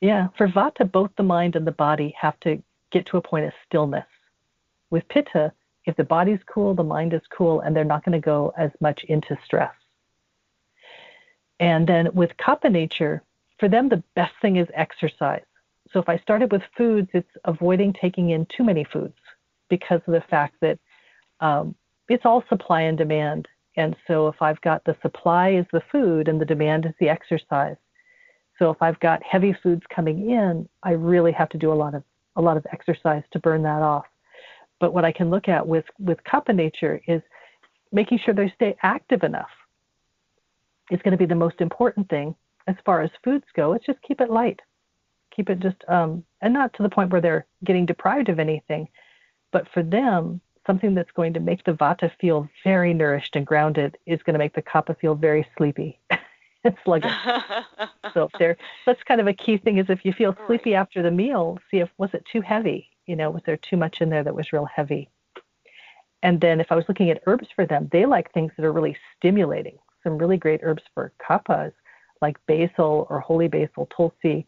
yeah, 0.00 0.28
for 0.36 0.48
vata, 0.48 0.90
both 0.90 1.10
the 1.16 1.22
mind 1.22 1.56
and 1.56 1.66
the 1.66 1.72
body 1.72 2.14
have 2.20 2.38
to 2.40 2.62
get 2.90 3.06
to 3.06 3.16
a 3.16 3.22
point 3.22 3.46
of 3.46 3.52
stillness. 3.66 4.06
With 4.90 5.08
pitta, 5.08 5.52
if 5.86 5.96
the 5.96 6.04
body's 6.04 6.40
cool, 6.46 6.74
the 6.74 6.84
mind 6.84 7.14
is 7.14 7.22
cool, 7.30 7.60
and 7.60 7.74
they're 7.74 7.84
not 7.84 8.04
going 8.04 8.20
to 8.20 8.24
go 8.24 8.52
as 8.56 8.70
much 8.80 9.04
into 9.04 9.38
stress. 9.44 9.74
And 11.58 11.86
then 11.86 12.12
with 12.14 12.36
kapha 12.36 12.70
nature, 12.70 13.22
for 13.58 13.68
them, 13.68 13.88
the 13.88 14.02
best 14.14 14.34
thing 14.42 14.56
is 14.56 14.68
exercise. 14.74 15.44
So 15.92 16.00
if 16.00 16.08
I 16.08 16.18
started 16.18 16.52
with 16.52 16.62
foods, 16.76 17.08
it's 17.12 17.30
avoiding 17.44 17.92
taking 17.92 18.30
in 18.30 18.46
too 18.56 18.64
many 18.64 18.84
foods 18.92 19.14
because 19.68 20.00
of 20.06 20.12
the 20.12 20.22
fact 20.28 20.56
that 20.60 20.78
um, 21.40 21.74
it's 22.08 22.24
all 22.24 22.44
supply 22.48 22.82
and 22.82 22.98
demand. 22.98 23.48
And 23.76 23.94
so 24.06 24.28
if 24.28 24.40
I've 24.40 24.60
got 24.62 24.84
the 24.84 24.96
supply 25.02 25.50
is 25.50 25.66
the 25.72 25.82
food 25.92 26.28
and 26.28 26.40
the 26.40 26.44
demand 26.44 26.86
is 26.86 26.92
the 26.98 27.08
exercise. 27.08 27.76
So 28.58 28.70
if 28.70 28.80
I've 28.80 28.98
got 29.00 29.22
heavy 29.22 29.54
foods 29.62 29.82
coming 29.94 30.30
in, 30.30 30.68
I 30.82 30.92
really 30.92 31.32
have 31.32 31.50
to 31.50 31.58
do 31.58 31.72
a 31.72 31.74
lot 31.74 31.94
of 31.94 32.02
a 32.36 32.42
lot 32.42 32.56
of 32.56 32.66
exercise 32.70 33.22
to 33.32 33.38
burn 33.38 33.62
that 33.62 33.80
off. 33.80 34.04
But 34.78 34.92
what 34.92 35.04
I 35.04 35.12
can 35.12 35.30
look 35.30 35.48
at 35.48 35.66
with 35.66 35.84
with 35.98 36.18
kapha 36.24 36.54
nature 36.54 37.00
is 37.06 37.22
making 37.92 38.20
sure 38.24 38.34
they 38.34 38.52
stay 38.54 38.76
active 38.82 39.22
enough. 39.22 39.50
Is 40.90 41.00
going 41.02 41.12
to 41.12 41.18
be 41.18 41.26
the 41.26 41.34
most 41.34 41.60
important 41.60 42.08
thing 42.08 42.34
as 42.66 42.76
far 42.84 43.00
as 43.02 43.10
foods 43.22 43.44
go, 43.54 43.72
it's 43.72 43.86
just 43.86 44.00
keep 44.02 44.20
it 44.20 44.30
light. 44.30 44.60
Keep 45.36 45.50
it 45.50 45.60
just, 45.60 45.84
um, 45.86 46.24
and 46.40 46.54
not 46.54 46.72
to 46.74 46.82
the 46.82 46.88
point 46.88 47.10
where 47.10 47.20
they're 47.20 47.46
getting 47.62 47.86
deprived 47.86 48.30
of 48.30 48.38
anything, 48.38 48.88
but 49.52 49.68
for 49.68 49.82
them, 49.82 50.40
something 50.66 50.94
that's 50.94 51.12
going 51.12 51.34
to 51.34 51.40
make 51.40 51.62
the 51.64 51.72
vata 51.72 52.10
feel 52.20 52.48
very 52.64 52.92
nourished 52.92 53.36
and 53.36 53.46
grounded 53.46 53.96
is 54.06 54.22
going 54.22 54.34
to 54.34 54.38
make 54.38 54.54
the 54.54 54.62
kapha 54.62 54.98
feel 54.98 55.14
very 55.14 55.46
sleepy 55.56 56.00
and 56.64 56.76
sluggish. 56.84 57.12
so 58.14 58.24
if 58.24 58.32
they're, 58.38 58.56
that's 58.84 59.02
kind 59.04 59.20
of 59.20 59.26
a 59.26 59.32
key 59.32 59.58
thing 59.58 59.78
is 59.78 59.86
if 59.88 60.04
you 60.04 60.12
feel 60.12 60.36
sleepy 60.46 60.72
right. 60.72 60.80
after 60.80 61.02
the 61.02 61.10
meal, 61.10 61.58
see 61.70 61.78
if 61.78 61.88
was 61.98 62.10
it 62.14 62.24
too 62.30 62.40
heavy? 62.40 62.88
You 63.06 63.14
know, 63.14 63.30
was 63.30 63.42
there 63.46 63.56
too 63.56 63.76
much 63.76 64.00
in 64.00 64.10
there 64.10 64.24
that 64.24 64.34
was 64.34 64.52
real 64.52 64.64
heavy? 64.64 65.08
And 66.22 66.40
then 66.40 66.60
if 66.60 66.72
I 66.72 66.74
was 66.74 66.84
looking 66.88 67.10
at 67.10 67.22
herbs 67.26 67.48
for 67.54 67.66
them, 67.66 67.88
they 67.92 68.04
like 68.04 68.32
things 68.32 68.52
that 68.56 68.64
are 68.64 68.72
really 68.72 68.96
stimulating. 69.16 69.78
Some 70.02 70.18
really 70.18 70.36
great 70.36 70.60
herbs 70.62 70.82
for 70.92 71.12
kaphas, 71.20 71.72
like 72.20 72.36
basil 72.46 73.06
or 73.10 73.20
holy 73.20 73.48
basil, 73.48 73.88
tulsi. 73.94 74.46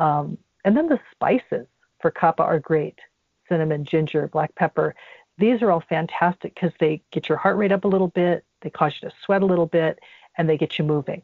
Um, 0.00 0.38
and 0.64 0.76
then 0.76 0.88
the 0.88 0.98
spices 1.12 1.66
for 2.00 2.10
kapha 2.10 2.40
are 2.40 2.58
great 2.58 2.98
cinnamon, 3.48 3.84
ginger, 3.84 4.28
black 4.28 4.54
pepper. 4.54 4.94
These 5.36 5.60
are 5.60 5.70
all 5.70 5.82
fantastic 5.88 6.54
because 6.54 6.72
they 6.80 7.02
get 7.10 7.28
your 7.28 7.36
heart 7.36 7.56
rate 7.56 7.72
up 7.72 7.84
a 7.84 7.88
little 7.88 8.08
bit, 8.08 8.44
they 8.62 8.70
cause 8.70 8.94
you 9.00 9.08
to 9.08 9.14
sweat 9.24 9.42
a 9.42 9.46
little 9.46 9.66
bit, 9.66 9.98
and 10.38 10.48
they 10.48 10.56
get 10.56 10.78
you 10.78 10.84
moving. 10.84 11.22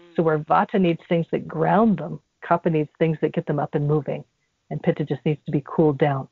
Mm. 0.00 0.16
So 0.16 0.22
where 0.22 0.38
vata 0.38 0.80
needs 0.80 1.00
things 1.08 1.26
that 1.30 1.48
ground 1.48 1.98
them, 1.98 2.20
kapha 2.42 2.70
needs 2.70 2.90
things 2.98 3.18
that 3.22 3.32
get 3.32 3.46
them 3.46 3.58
up 3.58 3.74
and 3.74 3.86
moving, 3.86 4.24
and 4.70 4.82
pitta 4.82 5.04
just 5.04 5.24
needs 5.24 5.40
to 5.46 5.52
be 5.52 5.62
cooled 5.64 5.98
down. 5.98 6.28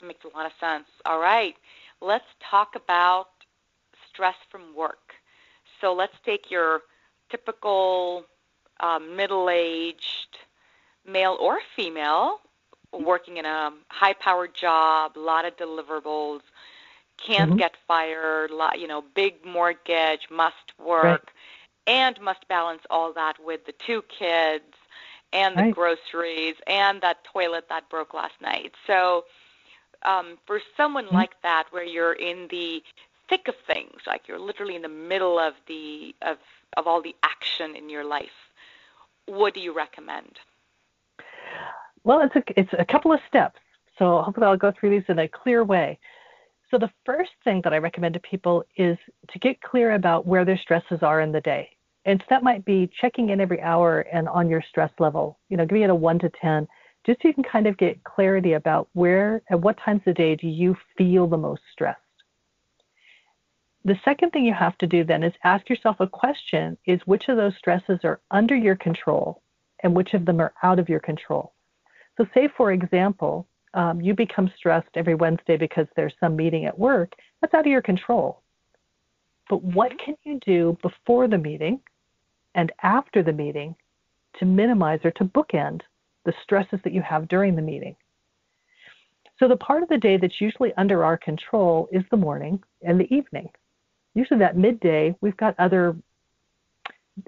That 0.00 0.06
Makes 0.06 0.24
a 0.24 0.36
lot 0.36 0.46
of 0.46 0.52
sense. 0.60 0.86
All 1.04 1.18
right, 1.18 1.54
let's 2.00 2.24
talk 2.50 2.76
about 2.76 3.28
stress 4.12 4.36
from 4.50 4.74
work. 4.76 5.12
So 5.80 5.92
let's 5.92 6.14
take 6.24 6.50
your 6.50 6.80
typical 7.30 8.24
um, 8.80 9.16
middle-aged 9.16 10.38
male 11.06 11.36
or 11.40 11.58
female 11.74 12.40
working 12.92 13.36
in 13.36 13.44
a 13.44 13.72
high-powered 13.88 14.54
job, 14.54 15.16
a 15.16 15.20
lot 15.20 15.44
of 15.44 15.56
deliverables, 15.56 16.40
can't 17.18 17.50
mm-hmm. 17.50 17.58
get 17.58 17.76
fired, 17.86 18.50
you 18.76 18.86
know, 18.86 19.04
big 19.14 19.44
mortgage, 19.44 20.28
must 20.30 20.72
work, 20.78 21.02
right. 21.04 21.20
and 21.86 22.20
must 22.20 22.46
balance 22.48 22.82
all 22.90 23.12
that 23.12 23.34
with 23.44 23.66
the 23.66 23.72
two 23.72 24.02
kids 24.02 24.64
and 25.32 25.56
the 25.56 25.62
right. 25.62 25.74
groceries 25.74 26.54
and 26.66 27.00
that 27.02 27.24
toilet 27.24 27.68
that 27.68 27.88
broke 27.90 28.14
last 28.14 28.40
night. 28.40 28.72
So 28.86 29.24
um, 30.04 30.38
for 30.46 30.60
someone 30.76 31.06
mm-hmm. 31.06 31.16
like 31.16 31.42
that, 31.42 31.64
where 31.70 31.84
you're 31.84 32.14
in 32.14 32.48
the 32.50 32.82
thick 33.28 33.48
of 33.48 33.56
things, 33.66 34.00
like 34.06 34.28
you're 34.28 34.38
literally 34.38 34.76
in 34.76 34.82
the 34.82 34.88
middle 34.88 35.38
of 35.38 35.54
the 35.66 36.14
of 36.22 36.38
of 36.76 36.86
all 36.86 37.02
the 37.02 37.16
action 37.22 37.74
in 37.74 37.88
your 37.88 38.04
life, 38.04 38.47
what 39.28 39.54
do 39.54 39.60
you 39.60 39.74
recommend? 39.74 40.38
Well, 42.04 42.20
it's 42.22 42.36
a 42.36 42.60
it's 42.60 42.72
a 42.78 42.84
couple 42.84 43.12
of 43.12 43.20
steps. 43.28 43.58
So 43.98 44.22
hopefully 44.22 44.46
I'll 44.46 44.56
go 44.56 44.72
through 44.78 44.90
these 44.90 45.08
in 45.08 45.18
a 45.18 45.28
clear 45.28 45.64
way. 45.64 45.98
So 46.70 46.78
the 46.78 46.90
first 47.04 47.30
thing 47.44 47.60
that 47.64 47.72
I 47.72 47.78
recommend 47.78 48.14
to 48.14 48.20
people 48.20 48.62
is 48.76 48.96
to 49.30 49.38
get 49.38 49.60
clear 49.62 49.94
about 49.94 50.26
where 50.26 50.44
their 50.44 50.58
stresses 50.58 50.98
are 51.02 51.20
in 51.20 51.32
the 51.32 51.40
day. 51.40 51.70
And 52.04 52.20
so 52.20 52.26
that 52.30 52.42
might 52.42 52.64
be 52.64 52.90
checking 53.00 53.30
in 53.30 53.40
every 53.40 53.60
hour 53.60 54.00
and 54.12 54.28
on 54.28 54.48
your 54.48 54.62
stress 54.68 54.90
level, 54.98 55.38
you 55.48 55.56
know, 55.56 55.66
giving 55.66 55.82
it 55.82 55.90
a 55.90 55.94
one 55.94 56.18
to 56.20 56.30
10, 56.40 56.66
just 57.04 57.20
so 57.20 57.28
you 57.28 57.34
can 57.34 57.44
kind 57.44 57.66
of 57.66 57.76
get 57.76 58.02
clarity 58.04 58.52
about 58.52 58.88
where, 58.92 59.42
at 59.50 59.60
what 59.60 59.78
times 59.84 60.00
of 60.06 60.14
the 60.14 60.14
day 60.14 60.36
do 60.36 60.46
you 60.46 60.76
feel 60.96 61.26
the 61.26 61.36
most 61.36 61.62
stressed. 61.72 62.00
The 63.84 63.98
second 64.04 64.30
thing 64.30 64.44
you 64.44 64.54
have 64.54 64.76
to 64.78 64.86
do 64.86 65.04
then 65.04 65.22
is 65.22 65.32
ask 65.44 65.68
yourself 65.68 65.96
a 66.00 66.06
question 66.06 66.76
is 66.86 67.00
which 67.06 67.28
of 67.28 67.36
those 67.36 67.56
stresses 67.56 68.00
are 68.04 68.20
under 68.30 68.56
your 68.56 68.76
control 68.76 69.42
and 69.82 69.94
which 69.94 70.14
of 70.14 70.26
them 70.26 70.40
are 70.40 70.52
out 70.62 70.78
of 70.78 70.88
your 70.88 71.00
control. 71.00 71.52
So, 72.16 72.26
say, 72.34 72.48
for 72.56 72.72
example, 72.72 73.46
um, 73.74 74.00
you 74.00 74.14
become 74.14 74.50
stressed 74.56 74.88
every 74.94 75.14
Wednesday 75.14 75.56
because 75.56 75.86
there's 75.94 76.14
some 76.18 76.34
meeting 76.34 76.64
at 76.64 76.78
work, 76.78 77.12
that's 77.40 77.54
out 77.54 77.66
of 77.66 77.70
your 77.70 77.82
control. 77.82 78.42
But 79.48 79.62
what 79.62 79.92
can 79.98 80.16
you 80.24 80.40
do 80.44 80.76
before 80.82 81.28
the 81.28 81.38
meeting 81.38 81.80
and 82.54 82.72
after 82.82 83.22
the 83.22 83.32
meeting 83.32 83.76
to 84.38 84.44
minimize 84.44 85.00
or 85.04 85.12
to 85.12 85.24
bookend 85.24 85.82
the 86.24 86.34
stresses 86.42 86.80
that 86.82 86.92
you 86.92 87.02
have 87.02 87.28
during 87.28 87.54
the 87.54 87.62
meeting? 87.62 87.94
So, 89.38 89.46
the 89.46 89.56
part 89.56 89.84
of 89.84 89.88
the 89.88 89.98
day 89.98 90.16
that's 90.16 90.40
usually 90.40 90.74
under 90.76 91.04
our 91.04 91.16
control 91.16 91.88
is 91.92 92.02
the 92.10 92.16
morning 92.16 92.60
and 92.82 92.98
the 92.98 93.14
evening. 93.14 93.48
Usually, 94.14 94.40
that 94.40 94.56
midday, 94.56 95.14
we've 95.20 95.36
got 95.36 95.54
other 95.58 95.96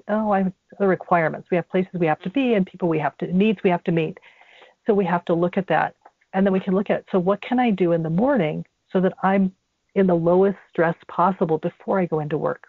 oh, 0.07 0.31
I 0.31 0.43
have 0.43 0.53
other 0.77 0.87
requirements. 0.87 1.47
We 1.51 1.57
have 1.57 1.69
places 1.69 1.91
we 1.93 2.07
have 2.07 2.21
to 2.21 2.29
be 2.29 2.53
and 2.53 2.65
people 2.65 2.89
we 2.89 2.99
have 2.99 3.17
to 3.17 3.27
needs 3.27 3.59
we 3.63 3.69
have 3.69 3.83
to 3.85 3.91
meet. 3.91 4.17
So 4.85 4.93
we 4.93 5.05
have 5.05 5.25
to 5.25 5.33
look 5.33 5.57
at 5.57 5.67
that. 5.67 5.95
And 6.33 6.45
then 6.45 6.53
we 6.53 6.59
can 6.59 6.73
look 6.73 6.89
at 6.89 7.05
so 7.11 7.19
what 7.19 7.41
can 7.41 7.59
I 7.59 7.71
do 7.71 7.91
in 7.91 8.03
the 8.03 8.09
morning 8.09 8.65
so 8.91 9.01
that 9.01 9.13
I'm 9.23 9.53
in 9.95 10.07
the 10.07 10.15
lowest 10.15 10.57
stress 10.69 10.95
possible 11.07 11.57
before 11.57 11.99
I 11.99 12.05
go 12.05 12.19
into 12.19 12.37
work. 12.37 12.67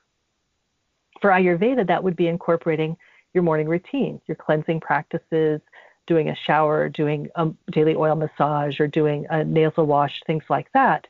For 1.21 1.31
Ayurveda, 1.31 1.87
that 1.87 2.03
would 2.03 2.17
be 2.17 2.27
incorporating 2.27 2.97
your 3.33 3.45
morning 3.45 3.69
routine, 3.69 4.21
your 4.27 4.35
cleansing 4.35 4.81
practices, 4.81 5.61
doing 6.09 6.31
a 6.31 6.37
shower, 6.47 6.89
doing 6.89 7.29
a 7.37 7.49
daily 7.71 7.95
oil 7.95 8.17
massage, 8.17 8.81
or 8.81 8.89
doing 8.89 9.25
a 9.31 9.45
nasal 9.45 9.87
wash, 9.87 10.21
things 10.27 10.43
like 10.51 10.67
that. 10.75 11.07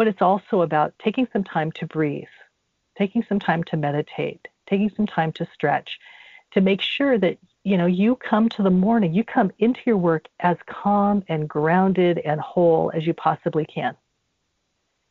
But 0.00 0.08
it's 0.08 0.22
also 0.22 0.62
about 0.62 0.94
taking 0.98 1.28
some 1.30 1.44
time 1.44 1.70
to 1.72 1.86
breathe, 1.86 2.24
taking 2.96 3.22
some 3.28 3.38
time 3.38 3.62
to 3.64 3.76
meditate, 3.76 4.48
taking 4.66 4.88
some 4.96 5.06
time 5.06 5.30
to 5.32 5.46
stretch, 5.52 5.90
to 6.52 6.62
make 6.62 6.80
sure 6.80 7.18
that 7.18 7.36
you 7.64 7.76
know, 7.76 7.84
you 7.84 8.16
come 8.16 8.48
to 8.48 8.62
the 8.62 8.70
morning, 8.70 9.12
you 9.12 9.24
come 9.24 9.52
into 9.58 9.80
your 9.84 9.98
work 9.98 10.24
as 10.40 10.56
calm 10.64 11.22
and 11.28 11.46
grounded 11.46 12.16
and 12.24 12.40
whole 12.40 12.90
as 12.94 13.06
you 13.06 13.12
possibly 13.12 13.66
can. 13.66 13.94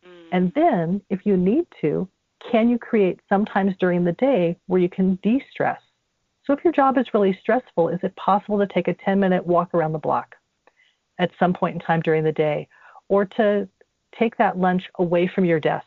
Mm. 0.04 0.28
And 0.32 0.54
then, 0.56 1.02
if 1.12 1.24
you 1.24 1.38
need 1.38 1.68
to, 1.82 2.10
can 2.52 2.68
you 2.68 2.80
create 2.80 3.20
sometimes 3.30 3.76
during 3.80 4.04
the 4.04 4.14
day 4.14 4.58
where 4.66 4.82
you 4.82 4.90
can 4.90 5.20
de 5.22 5.40
stress? 5.52 5.82
So, 6.46 6.54
if 6.54 6.64
your 6.64 6.74
job 6.74 6.98
is 6.98 7.14
really 7.14 7.38
stressful, 7.40 7.90
is 7.90 8.00
it 8.02 8.16
possible 8.16 8.58
to 8.58 8.66
take 8.66 8.88
a 8.88 8.96
10 8.96 9.20
minute 9.20 9.46
walk 9.46 9.76
around 9.76 9.92
the 9.92 10.00
block 10.00 10.36
at 11.20 11.30
some 11.38 11.54
point 11.54 11.76
in 11.76 11.80
time 11.80 12.02
during 12.02 12.24
the 12.24 12.32
day 12.32 12.68
or 13.08 13.26
to 13.26 13.70
take 14.18 14.38
that 14.38 14.58
lunch 14.58 14.84
away 14.98 15.28
from 15.34 15.46
your 15.46 15.60
desk? 15.60 15.86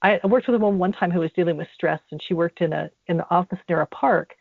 I 0.00 0.20
worked 0.24 0.46
with 0.46 0.56
a 0.56 0.58
woman 0.58 0.78
one 0.78 0.92
time 0.92 1.10
who 1.10 1.20
was 1.20 1.32
dealing 1.32 1.56
with 1.56 1.68
stress, 1.74 2.00
and 2.10 2.22
she 2.22 2.34
worked 2.34 2.60
in 2.60 2.72
a 2.72 2.90
in 3.08 3.20
an 3.20 3.26
office 3.30 3.58
near 3.68 3.80
a 3.80 3.86
park 3.86 4.34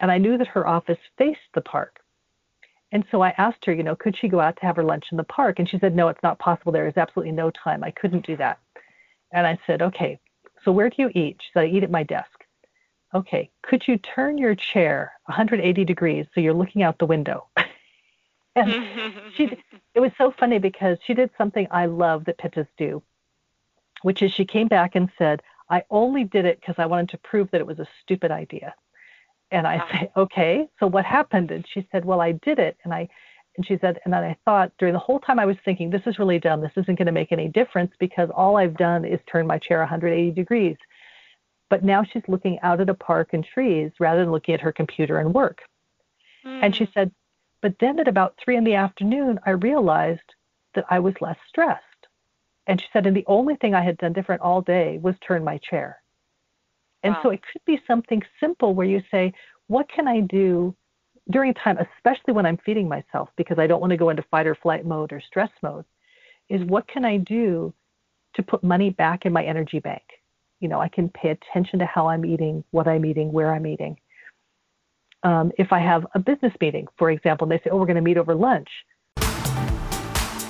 and 0.00 0.10
I 0.10 0.18
knew 0.18 0.38
that 0.38 0.48
her 0.48 0.66
office 0.66 0.98
faced 1.16 1.40
the 1.54 1.60
park. 1.60 2.00
And 2.92 3.04
so 3.10 3.20
I 3.20 3.34
asked 3.36 3.64
her, 3.66 3.72
you 3.72 3.82
know, 3.82 3.96
could 3.96 4.16
she 4.16 4.28
go 4.28 4.40
out 4.40 4.56
to 4.56 4.62
have 4.62 4.76
her 4.76 4.84
lunch 4.84 5.06
in 5.10 5.18
the 5.18 5.24
park? 5.24 5.58
And 5.58 5.68
she 5.68 5.78
said, 5.78 5.94
no, 5.94 6.08
it's 6.08 6.22
not 6.22 6.38
possible. 6.38 6.72
There 6.72 6.86
is 6.86 6.96
absolutely 6.96 7.32
no 7.32 7.50
time. 7.50 7.84
I 7.84 7.90
couldn't 7.90 8.26
do 8.26 8.36
that. 8.36 8.58
And 9.32 9.46
I 9.46 9.58
said, 9.66 9.82
okay, 9.82 10.18
so 10.64 10.72
where 10.72 10.88
do 10.88 10.96
you 10.98 11.10
eat? 11.14 11.36
She 11.40 11.50
said, 11.52 11.64
I 11.64 11.66
eat 11.66 11.82
at 11.82 11.90
my 11.90 12.02
desk. 12.02 12.30
Okay, 13.14 13.50
could 13.62 13.86
you 13.86 13.98
turn 13.98 14.38
your 14.38 14.54
chair 14.54 15.12
180 15.26 15.84
degrees 15.84 16.26
so 16.34 16.40
you're 16.40 16.54
looking 16.54 16.82
out 16.82 16.98
the 16.98 17.06
window? 17.06 17.46
and 18.66 19.14
she, 19.36 19.58
it 19.94 20.00
was 20.00 20.12
so 20.18 20.32
funny 20.38 20.58
because 20.58 20.98
she 21.04 21.14
did 21.14 21.30
something 21.38 21.66
I 21.70 21.86
love 21.86 22.24
that 22.26 22.38
Pittas 22.38 22.68
do, 22.76 23.02
which 24.02 24.22
is 24.22 24.32
she 24.32 24.44
came 24.44 24.68
back 24.68 24.94
and 24.94 25.10
said, 25.18 25.42
I 25.70 25.82
only 25.90 26.24
did 26.24 26.44
it 26.44 26.60
because 26.60 26.76
I 26.78 26.86
wanted 26.86 27.10
to 27.10 27.18
prove 27.18 27.50
that 27.50 27.60
it 27.60 27.66
was 27.66 27.78
a 27.78 27.88
stupid 28.02 28.30
idea. 28.30 28.74
And 29.50 29.66
I 29.66 29.78
say, 29.90 30.10
okay, 30.16 30.68
so 30.78 30.86
what 30.86 31.04
happened? 31.04 31.50
And 31.50 31.66
she 31.66 31.86
said, 31.90 32.04
well, 32.04 32.20
I 32.20 32.32
did 32.32 32.58
it. 32.58 32.76
And 32.84 32.92
I, 32.92 33.08
and 33.56 33.66
she 33.66 33.78
said, 33.78 33.98
and 34.04 34.12
then 34.12 34.22
I 34.22 34.36
thought 34.44 34.72
during 34.78 34.92
the 34.92 35.00
whole 35.00 35.18
time 35.18 35.38
I 35.38 35.46
was 35.46 35.56
thinking, 35.64 35.90
this 35.90 36.06
is 36.06 36.18
really 36.18 36.38
dumb. 36.38 36.60
This 36.60 36.72
isn't 36.76 36.98
going 36.98 37.06
to 37.06 37.12
make 37.12 37.32
any 37.32 37.48
difference 37.48 37.92
because 37.98 38.30
all 38.34 38.56
I've 38.56 38.76
done 38.76 39.04
is 39.04 39.20
turn 39.26 39.46
my 39.46 39.58
chair 39.58 39.78
180 39.80 40.30
degrees. 40.32 40.76
But 41.70 41.84
now 41.84 42.04
she's 42.04 42.22
looking 42.28 42.58
out 42.62 42.80
at 42.80 42.88
a 42.88 42.94
park 42.94 43.30
and 43.32 43.44
trees 43.44 43.90
rather 43.98 44.20
than 44.20 44.32
looking 44.32 44.54
at 44.54 44.60
her 44.60 44.72
computer 44.72 45.18
and 45.18 45.34
work. 45.34 45.62
Mm. 46.46 46.60
And 46.62 46.76
she 46.76 46.84
hmm. 46.84 46.92
said, 46.94 47.12
but 47.60 47.74
then 47.80 47.98
at 47.98 48.08
about 48.08 48.36
three 48.42 48.56
in 48.56 48.64
the 48.64 48.74
afternoon, 48.74 49.38
I 49.44 49.50
realized 49.50 50.34
that 50.74 50.84
I 50.90 50.98
was 50.98 51.14
less 51.20 51.38
stressed. 51.48 51.82
And 52.66 52.80
she 52.80 52.86
said, 52.92 53.06
and 53.06 53.16
the 53.16 53.24
only 53.26 53.56
thing 53.56 53.74
I 53.74 53.82
had 53.82 53.96
done 53.98 54.12
different 54.12 54.42
all 54.42 54.60
day 54.60 54.98
was 55.02 55.14
turn 55.26 55.42
my 55.42 55.58
chair. 55.58 56.00
And 57.02 57.14
wow. 57.14 57.20
so 57.22 57.30
it 57.30 57.40
could 57.52 57.64
be 57.64 57.80
something 57.86 58.22
simple 58.40 58.74
where 58.74 58.86
you 58.86 59.02
say, 59.10 59.32
what 59.68 59.88
can 59.88 60.06
I 60.06 60.20
do 60.20 60.74
during 61.30 61.54
time, 61.54 61.78
especially 61.78 62.34
when 62.34 62.46
I'm 62.46 62.58
feeding 62.58 62.88
myself 62.88 63.28
because 63.36 63.58
I 63.58 63.66
don't 63.66 63.80
want 63.80 63.90
to 63.90 63.96
go 63.96 64.10
into 64.10 64.24
fight 64.30 64.46
or 64.46 64.54
flight 64.54 64.84
mode 64.86 65.12
or 65.12 65.20
stress 65.20 65.50
mode, 65.62 65.84
is 66.48 66.62
what 66.64 66.88
can 66.88 67.04
I 67.04 67.18
do 67.18 67.72
to 68.34 68.42
put 68.42 68.62
money 68.62 68.90
back 68.90 69.26
in 69.26 69.32
my 69.32 69.44
energy 69.44 69.78
bank? 69.78 70.02
You 70.60 70.68
know, 70.68 70.80
I 70.80 70.88
can 70.88 71.08
pay 71.08 71.30
attention 71.30 71.78
to 71.78 71.86
how 71.86 72.08
I'm 72.08 72.24
eating, 72.24 72.64
what 72.70 72.88
I'm 72.88 73.04
eating, 73.04 73.32
where 73.32 73.52
I'm 73.52 73.66
eating. 73.66 73.98
Um, 75.22 75.52
if 75.58 75.72
I 75.72 75.80
have 75.80 76.06
a 76.14 76.18
business 76.18 76.52
meeting, 76.60 76.86
for 76.96 77.10
example, 77.10 77.44
and 77.44 77.52
they 77.52 77.62
say, 77.62 77.70
oh, 77.70 77.76
we're 77.76 77.86
going 77.86 77.96
to 77.96 78.02
meet 78.02 78.18
over 78.18 78.34
lunch, 78.34 78.68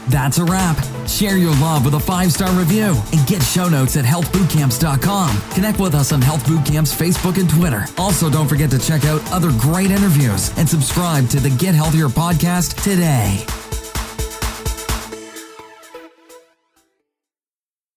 that's 0.08 0.38
a 0.38 0.44
wrap. 0.44 0.76
Share 1.06 1.36
your 1.36 1.52
love 1.56 1.84
with 1.84 1.94
a 1.94 2.00
five 2.00 2.32
star 2.32 2.50
review 2.58 2.96
and 3.12 3.26
get 3.26 3.42
show 3.42 3.68
notes 3.68 3.96
at 3.96 4.04
healthbootcamps.com. 4.04 5.40
Connect 5.52 5.78
with 5.78 5.94
us 5.94 6.12
on 6.12 6.22
Health 6.22 6.44
Bootcamp's 6.44 6.94
Facebook 6.94 7.38
and 7.38 7.48
Twitter. 7.48 7.84
Also, 7.98 8.30
don't 8.30 8.48
forget 8.48 8.70
to 8.70 8.78
check 8.78 9.04
out 9.04 9.20
other 9.30 9.50
great 9.58 9.90
interviews 9.90 10.56
and 10.56 10.68
subscribe 10.68 11.28
to 11.30 11.40
the 11.40 11.50
Get 11.50 11.74
Healthier 11.74 12.08
podcast 12.08 12.82
today. 12.82 13.44